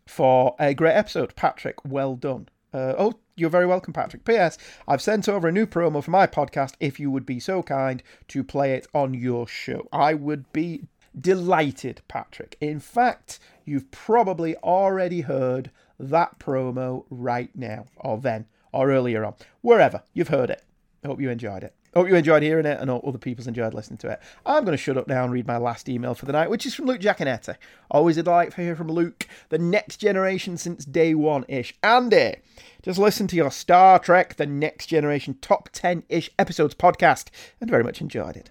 for 0.05 0.57
a 0.59 0.75
great 0.75 0.95
episode, 0.97 1.37
Patrick. 1.37 1.77
Well 1.85 2.17
done. 2.17 2.49
Uh, 2.73 2.95
oh, 2.99 3.13
you're 3.37 3.51
very 3.51 3.67
welcome, 3.67 3.93
Patrick. 3.93 4.25
P.S. 4.25 4.59
I've 4.89 5.01
sent 5.01 5.29
over 5.29 5.47
a 5.47 5.53
new 5.53 5.67
promo 5.67 6.03
for 6.03 6.11
my 6.11 6.27
podcast 6.27 6.75
if 6.81 6.99
you 6.99 7.09
would 7.13 7.25
be 7.25 7.39
so 7.39 7.63
kind 7.63 8.03
to 8.29 8.43
play 8.43 8.75
it 8.75 8.89
on 8.93 9.15
your 9.15 9.47
show. 9.47 9.87
I 9.93 10.15
would 10.15 10.53
be 10.53 10.89
delighted, 11.19 12.03
Patrick. 12.09 12.57
In 12.61 12.81
fact, 12.81 13.39
you've 13.65 13.93
probably 13.93 14.57
already 14.57 15.21
heard 15.21 15.71
that 16.01 16.41
promo 16.41 17.05
right 17.11 17.51
now, 17.55 17.87
or 17.95 18.19
then, 18.19 18.47
or 18.75 18.91
earlier 18.91 19.25
on. 19.25 19.35
Wherever, 19.63 20.03
you've 20.13 20.29
heard 20.29 20.51
it. 20.51 20.63
I 21.05 21.09
hope 21.09 21.21
you 21.21 21.31
enjoyed 21.31 21.65
it. 21.65 21.75
Hope 21.95 22.09
you 22.09 22.17
enjoyed 22.17 22.43
hearing 22.43 22.67
it 22.67 22.81
and 22.81 22.91
hope 22.91 23.07
other 23.07 23.19
people's 23.19 23.47
enjoyed 23.47 23.73
listening 23.73 23.99
to 23.99 24.09
it. 24.11 24.21
I'm 24.45 24.65
going 24.65 24.77
to 24.77 24.83
shut 24.83 24.97
up 24.97 25.07
now 25.07 25.23
and 25.23 25.33
read 25.33 25.47
my 25.47 25.59
last 25.59 25.89
email 25.89 26.15
for 26.15 26.27
the 26.27 26.33
night, 26.33 26.51
which 26.51 26.67
is 26.67 26.75
from 26.75 26.87
Luke 26.87 27.01
Giaconetti. 27.01 27.57
Always 27.89 28.17
a 28.17 28.23
delight 28.25 28.51
to 28.53 28.63
hear 28.63 28.75
from 28.75 28.89
Luke, 28.89 29.29
the 29.51 29.59
next 29.59 29.99
generation 29.99 30.57
since 30.57 30.85
day 30.85 31.15
one 31.15 31.45
ish. 31.47 31.73
Andy, 31.85 32.37
just 32.83 32.99
listen 32.99 33.29
to 33.29 33.37
your 33.37 33.53
Star 33.53 34.01
Trek 34.01 34.35
The 34.35 34.47
Next 34.47 34.87
Generation 34.87 35.39
top 35.41 35.69
10 35.73 36.03
ish 36.09 36.31
episodes 36.37 36.75
podcast 36.75 37.29
and 37.61 37.71
very 37.71 37.85
much 37.85 38.01
enjoyed 38.01 38.37
it. 38.37 38.51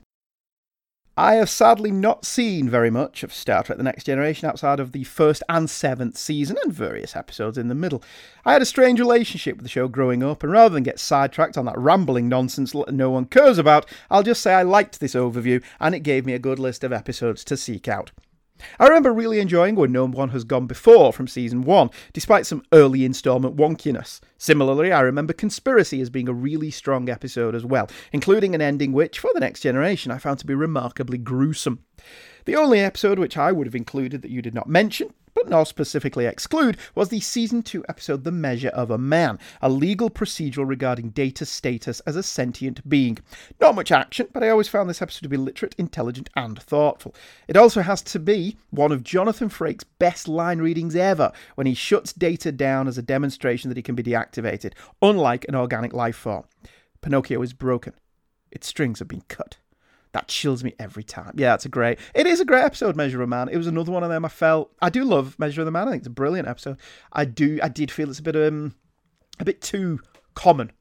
I 1.15 1.35
have 1.35 1.49
sadly 1.51 1.91
not 1.91 2.25
seen 2.25 2.67
very 2.67 2.89
much 2.89 3.21
of 3.21 3.31
Star 3.31 3.61
Trek 3.61 3.77
The 3.77 3.83
Next 3.83 4.05
Generation 4.05 4.49
outside 4.49 4.79
of 4.79 4.93
the 4.93 5.03
first 5.03 5.43
and 5.47 5.69
seventh 5.69 6.17
season 6.17 6.57
and 6.63 6.73
various 6.73 7.15
episodes 7.15 7.55
in 7.55 7.67
the 7.67 7.75
middle. 7.75 8.01
I 8.43 8.53
had 8.53 8.63
a 8.63 8.65
strange 8.65 8.99
relationship 8.99 9.57
with 9.57 9.63
the 9.63 9.69
show 9.69 9.87
growing 9.87 10.23
up, 10.23 10.41
and 10.41 10.51
rather 10.51 10.73
than 10.73 10.81
get 10.81 10.99
sidetracked 10.99 11.55
on 11.55 11.65
that 11.65 11.77
rambling 11.77 12.29
nonsense 12.29 12.71
that 12.71 12.95
no 12.95 13.11
one 13.11 13.25
cares 13.25 13.59
about, 13.59 13.85
I'll 14.09 14.23
just 14.23 14.41
say 14.41 14.55
I 14.55 14.63
liked 14.63 14.99
this 14.99 15.13
overview 15.13 15.61
and 15.79 15.93
it 15.93 15.99
gave 15.99 16.25
me 16.25 16.33
a 16.33 16.39
good 16.39 16.57
list 16.57 16.83
of 16.83 16.91
episodes 16.91 17.43
to 17.43 17.57
seek 17.57 17.87
out. 17.87 18.09
I 18.79 18.87
remember 18.87 19.13
really 19.13 19.39
enjoying 19.39 19.75
Where 19.75 19.87
No 19.87 20.07
One 20.07 20.29
Has 20.29 20.43
Gone 20.43 20.67
Before 20.67 21.13
from 21.13 21.27
season 21.27 21.63
1, 21.63 21.89
despite 22.13 22.45
some 22.45 22.63
early 22.71 23.05
instalment 23.05 23.55
wonkiness. 23.55 24.19
Similarly, 24.37 24.91
I 24.91 25.01
remember 25.01 25.33
Conspiracy 25.33 26.01
as 26.01 26.09
being 26.09 26.27
a 26.27 26.33
really 26.33 26.71
strong 26.71 27.09
episode 27.09 27.55
as 27.55 27.65
well, 27.65 27.89
including 28.11 28.53
an 28.55 28.61
ending 28.61 28.91
which, 28.91 29.19
for 29.19 29.31
the 29.33 29.39
next 29.39 29.61
generation, 29.61 30.11
I 30.11 30.17
found 30.17 30.39
to 30.39 30.45
be 30.45 30.55
remarkably 30.55 31.17
gruesome. 31.17 31.83
The 32.45 32.55
only 32.55 32.79
episode 32.79 33.19
which 33.19 33.37
I 33.37 33.51
would 33.51 33.67
have 33.67 33.75
included 33.75 34.21
that 34.21 34.31
you 34.31 34.41
did 34.41 34.53
not 34.53 34.67
mention 34.67 35.13
but 35.33 35.49
not 35.49 35.67
specifically 35.67 36.25
exclude, 36.25 36.77
was 36.95 37.09
the 37.09 37.19
season 37.19 37.63
2 37.63 37.85
episode 37.89 38.23
The 38.23 38.31
Measure 38.31 38.69
of 38.69 38.91
a 38.91 38.97
Man, 38.97 39.39
a 39.61 39.69
legal 39.69 40.09
procedural 40.09 40.67
regarding 40.67 41.09
data 41.09 41.45
status 41.45 41.99
as 42.01 42.15
a 42.15 42.23
sentient 42.23 42.87
being. 42.87 43.17
Not 43.59 43.75
much 43.75 43.91
action, 43.91 44.27
but 44.33 44.43
I 44.43 44.49
always 44.49 44.67
found 44.67 44.89
this 44.89 45.01
episode 45.01 45.23
to 45.23 45.29
be 45.29 45.37
literate, 45.37 45.75
intelligent, 45.77 46.29
and 46.35 46.61
thoughtful. 46.61 47.15
It 47.47 47.57
also 47.57 47.81
has 47.81 48.01
to 48.03 48.19
be 48.19 48.57
one 48.69 48.91
of 48.91 49.03
Jonathan 49.03 49.49
Frakes' 49.49 49.85
best 49.99 50.27
line 50.27 50.59
readings 50.59 50.95
ever 50.95 51.31
when 51.55 51.67
he 51.67 51.73
shuts 51.73 52.13
data 52.13 52.51
down 52.51 52.87
as 52.87 52.97
a 52.97 53.01
demonstration 53.01 53.69
that 53.69 53.77
he 53.77 53.83
can 53.83 53.95
be 53.95 54.03
deactivated, 54.03 54.73
unlike 55.01 55.45
an 55.47 55.55
organic 55.55 55.93
life 55.93 56.15
form. 56.15 56.45
Pinocchio 57.01 57.41
is 57.41 57.53
broken. 57.53 57.93
Its 58.51 58.67
strings 58.67 58.99
have 58.99 59.07
been 59.07 59.23
cut. 59.27 59.57
That 60.13 60.27
chills 60.27 60.63
me 60.63 60.73
every 60.79 61.03
time. 61.03 61.33
Yeah, 61.35 61.55
it's 61.55 61.65
a 61.65 61.69
great. 61.69 61.99
It 62.13 62.27
is 62.27 62.39
a 62.39 62.45
great 62.45 62.63
episode, 62.63 62.95
Measure 62.95 63.21
of 63.21 63.29
Man. 63.29 63.49
It 63.49 63.57
was 63.57 63.67
another 63.67 63.91
one 63.91 64.03
of 64.03 64.09
them. 64.09 64.23
I 64.23 64.29
felt 64.29 64.71
I 64.81 64.89
do 64.89 65.03
love 65.03 65.37
Measure 65.37 65.61
of 65.61 65.65
the 65.65 65.71
Man. 65.71 65.87
I 65.87 65.91
think 65.91 66.01
it's 66.01 66.07
a 66.07 66.11
brilliant 66.11 66.47
episode. 66.47 66.77
I 67.11 67.25
do. 67.25 67.59
I 67.61 67.67
did 67.67 67.91
feel 67.91 68.09
it's 68.09 68.19
a 68.19 68.23
bit 68.23 68.35
um 68.35 68.75
a 69.39 69.45
bit 69.45 69.61
too 69.61 69.99
common. 70.35 70.71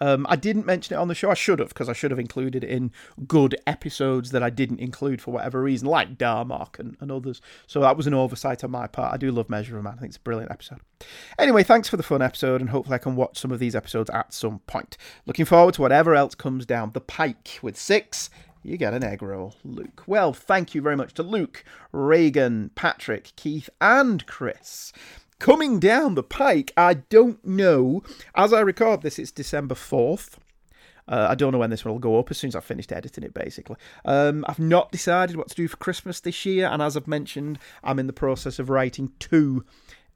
Um, 0.00 0.26
I 0.28 0.36
didn't 0.36 0.66
mention 0.66 0.94
it 0.94 0.98
on 0.98 1.08
the 1.08 1.14
show. 1.14 1.30
I 1.30 1.34
should 1.34 1.58
have 1.58 1.70
because 1.70 1.88
I 1.88 1.92
should 1.92 2.10
have 2.10 2.20
included 2.20 2.64
it 2.64 2.70
in 2.70 2.92
good 3.26 3.56
episodes 3.66 4.30
that 4.30 4.42
I 4.42 4.50
didn't 4.50 4.80
include 4.80 5.22
for 5.22 5.30
whatever 5.30 5.62
reason, 5.62 5.88
like 5.88 6.18
Darmok 6.18 6.78
and, 6.78 6.96
and 7.00 7.10
others. 7.10 7.40
So 7.66 7.80
that 7.80 7.96
was 7.96 8.06
an 8.06 8.14
oversight 8.14 8.62
on 8.64 8.70
my 8.70 8.86
part. 8.86 9.14
I 9.14 9.16
do 9.16 9.30
love 9.30 9.48
Measure 9.48 9.78
of 9.78 9.84
Man. 9.84 9.94
I 9.94 10.00
think 10.00 10.10
it's 10.10 10.18
a 10.18 10.20
brilliant 10.20 10.52
episode. 10.52 10.80
Anyway, 11.38 11.62
thanks 11.62 11.88
for 11.88 11.96
the 11.96 12.02
fun 12.02 12.22
episode, 12.22 12.60
and 12.60 12.70
hopefully 12.70 12.96
I 12.96 12.98
can 12.98 13.16
watch 13.16 13.38
some 13.38 13.52
of 13.52 13.58
these 13.58 13.76
episodes 13.76 14.10
at 14.10 14.32
some 14.32 14.60
point. 14.60 14.96
Looking 15.24 15.44
forward 15.44 15.74
to 15.74 15.82
whatever 15.82 16.14
else 16.14 16.34
comes 16.34 16.66
down 16.66 16.92
the 16.92 17.00
pike 17.00 17.58
with 17.62 17.78
six 17.78 18.30
you 18.66 18.76
get 18.76 18.94
an 18.94 19.04
egg 19.04 19.22
roll, 19.22 19.54
Luke. 19.64 20.02
Well, 20.06 20.32
thank 20.32 20.74
you 20.74 20.82
very 20.82 20.96
much 20.96 21.14
to 21.14 21.22
Luke, 21.22 21.64
Reagan, 21.92 22.70
Patrick, 22.74 23.32
Keith, 23.36 23.70
and 23.80 24.26
Chris. 24.26 24.92
Coming 25.38 25.78
down 25.78 26.14
the 26.14 26.22
pike, 26.22 26.72
I 26.76 26.94
don't 26.94 27.44
know. 27.44 28.02
As 28.34 28.52
I 28.52 28.60
record 28.60 29.02
this, 29.02 29.18
it's 29.18 29.30
December 29.30 29.74
4th. 29.74 30.38
Uh, 31.08 31.28
I 31.30 31.36
don't 31.36 31.52
know 31.52 31.58
when 31.58 31.70
this 31.70 31.84
one 31.84 31.94
will 31.94 32.00
go 32.00 32.18
up 32.18 32.30
as 32.30 32.38
soon 32.38 32.48
as 32.48 32.56
I've 32.56 32.64
finished 32.64 32.90
editing 32.90 33.22
it, 33.22 33.32
basically. 33.32 33.76
Um, 34.04 34.44
I've 34.48 34.58
not 34.58 34.90
decided 34.90 35.36
what 35.36 35.48
to 35.48 35.54
do 35.54 35.68
for 35.68 35.76
Christmas 35.76 36.18
this 36.18 36.44
year, 36.44 36.66
and 36.66 36.82
as 36.82 36.96
I've 36.96 37.06
mentioned, 37.06 37.58
I'm 37.84 38.00
in 38.00 38.08
the 38.08 38.12
process 38.12 38.58
of 38.58 38.70
writing 38.70 39.12
two 39.20 39.64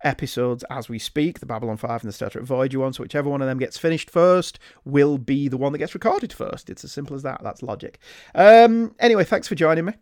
episodes 0.03 0.65
as 0.71 0.89
we 0.89 0.99
speak 0.99 1.41
the 1.41 1.47
Babylon 1.47 1.77
5 1.77 2.03
and 2.03 2.09
the 2.09 2.13
Star 2.13 2.31
Trek 2.31 2.45
Voyager 2.45 2.81
one. 2.81 2.93
So, 2.93 3.03
whichever 3.03 3.29
one 3.29 3.43
of 3.43 3.49
them 3.49 3.59
gets 3.59 3.79
finished 3.79 4.11
first 4.11 4.59
will 4.85 5.19
be 5.19 5.49
the 5.49 5.57
one 5.57 5.73
that 5.73 5.79
gets 5.79 5.95
recorded 5.95 6.33
first. 6.33 6.71
It's 6.71 6.85
as 6.85 6.93
simple 6.93 7.17
as 7.17 7.23
that. 7.23 7.43
That's 7.43 7.63
logic. 7.63 7.99
Um, 8.35 8.95
anyway, 8.99 9.25
thanks 9.25 9.49
for 9.49 9.55
joining 9.55 9.85
me. 9.85 9.95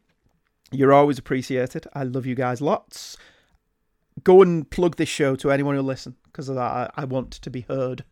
You're 0.70 0.92
always 0.92 1.18
appreciated. 1.18 1.86
I 1.94 2.05
love 2.05 2.26
you 2.26 2.34
guys 2.34 2.61
lots. 2.61 3.16
Go 4.22 4.42
and 4.42 4.68
plug 4.68 4.96
this 4.96 5.09
show 5.09 5.36
to 5.36 5.51
anyone 5.51 5.74
who'll 5.74 5.84
listen 5.84 6.16
because 6.24 6.49
of 6.49 6.57
that. 6.57 6.61
I, 6.61 6.90
I 6.96 7.05
want 7.05 7.32
to 7.32 7.51
be 7.51 7.62
heard. 7.62 8.05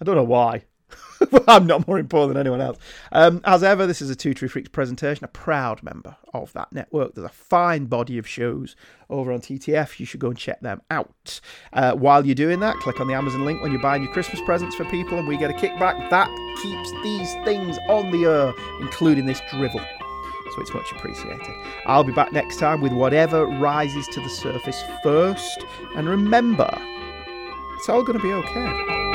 I 0.00 0.04
don't 0.04 0.16
know 0.16 0.24
why. 0.24 0.64
I'm 1.48 1.66
not 1.66 1.86
more 1.86 1.98
important 1.98 2.34
than 2.34 2.40
anyone 2.40 2.60
else. 2.60 2.78
Um, 3.12 3.40
as 3.44 3.62
ever, 3.62 3.86
this 3.86 4.02
is 4.02 4.10
a 4.10 4.16
Two 4.16 4.34
True 4.34 4.48
Freaks 4.48 4.68
presentation, 4.68 5.24
a 5.24 5.28
proud 5.28 5.82
member 5.82 6.16
of 6.34 6.52
that 6.52 6.72
network. 6.72 7.14
There's 7.14 7.26
a 7.26 7.30
fine 7.30 7.86
body 7.86 8.18
of 8.18 8.26
shows 8.26 8.76
over 9.10 9.32
on 9.32 9.40
TTF. 9.40 10.00
You 10.00 10.06
should 10.06 10.20
go 10.20 10.28
and 10.28 10.38
check 10.38 10.60
them 10.60 10.82
out. 10.90 11.40
Uh, 11.72 11.92
while 11.92 12.24
you're 12.24 12.34
doing 12.34 12.60
that, 12.60 12.76
click 12.76 13.00
on 13.00 13.06
the 13.06 13.14
Amazon 13.14 13.44
link 13.44 13.62
when 13.62 13.72
you're 13.72 13.82
buying 13.82 14.02
your 14.02 14.12
Christmas 14.12 14.40
presents 14.42 14.74
for 14.74 14.84
people, 14.86 15.18
and 15.18 15.28
we 15.28 15.36
get 15.36 15.50
a 15.50 15.54
kickback. 15.54 16.10
That 16.10 16.28
keeps 16.62 16.90
these 17.02 17.32
things 17.44 17.78
on 17.88 18.10
the 18.10 18.24
air, 18.24 18.52
including 18.80 19.26
this 19.26 19.40
drivel. 19.50 19.80
So 20.54 20.60
it's 20.60 20.74
much 20.74 20.92
appreciated. 20.92 21.54
I'll 21.86 22.04
be 22.04 22.12
back 22.12 22.32
next 22.32 22.58
time 22.58 22.82
with 22.82 22.92
whatever 22.92 23.46
rises 23.46 24.06
to 24.08 24.20
the 24.20 24.28
surface 24.28 24.82
first. 25.02 25.64
And 25.96 26.06
remember, 26.06 26.70
it's 27.76 27.88
all 27.88 28.02
going 28.02 28.18
to 28.18 28.22
be 28.22 28.32
okay. 28.32 29.11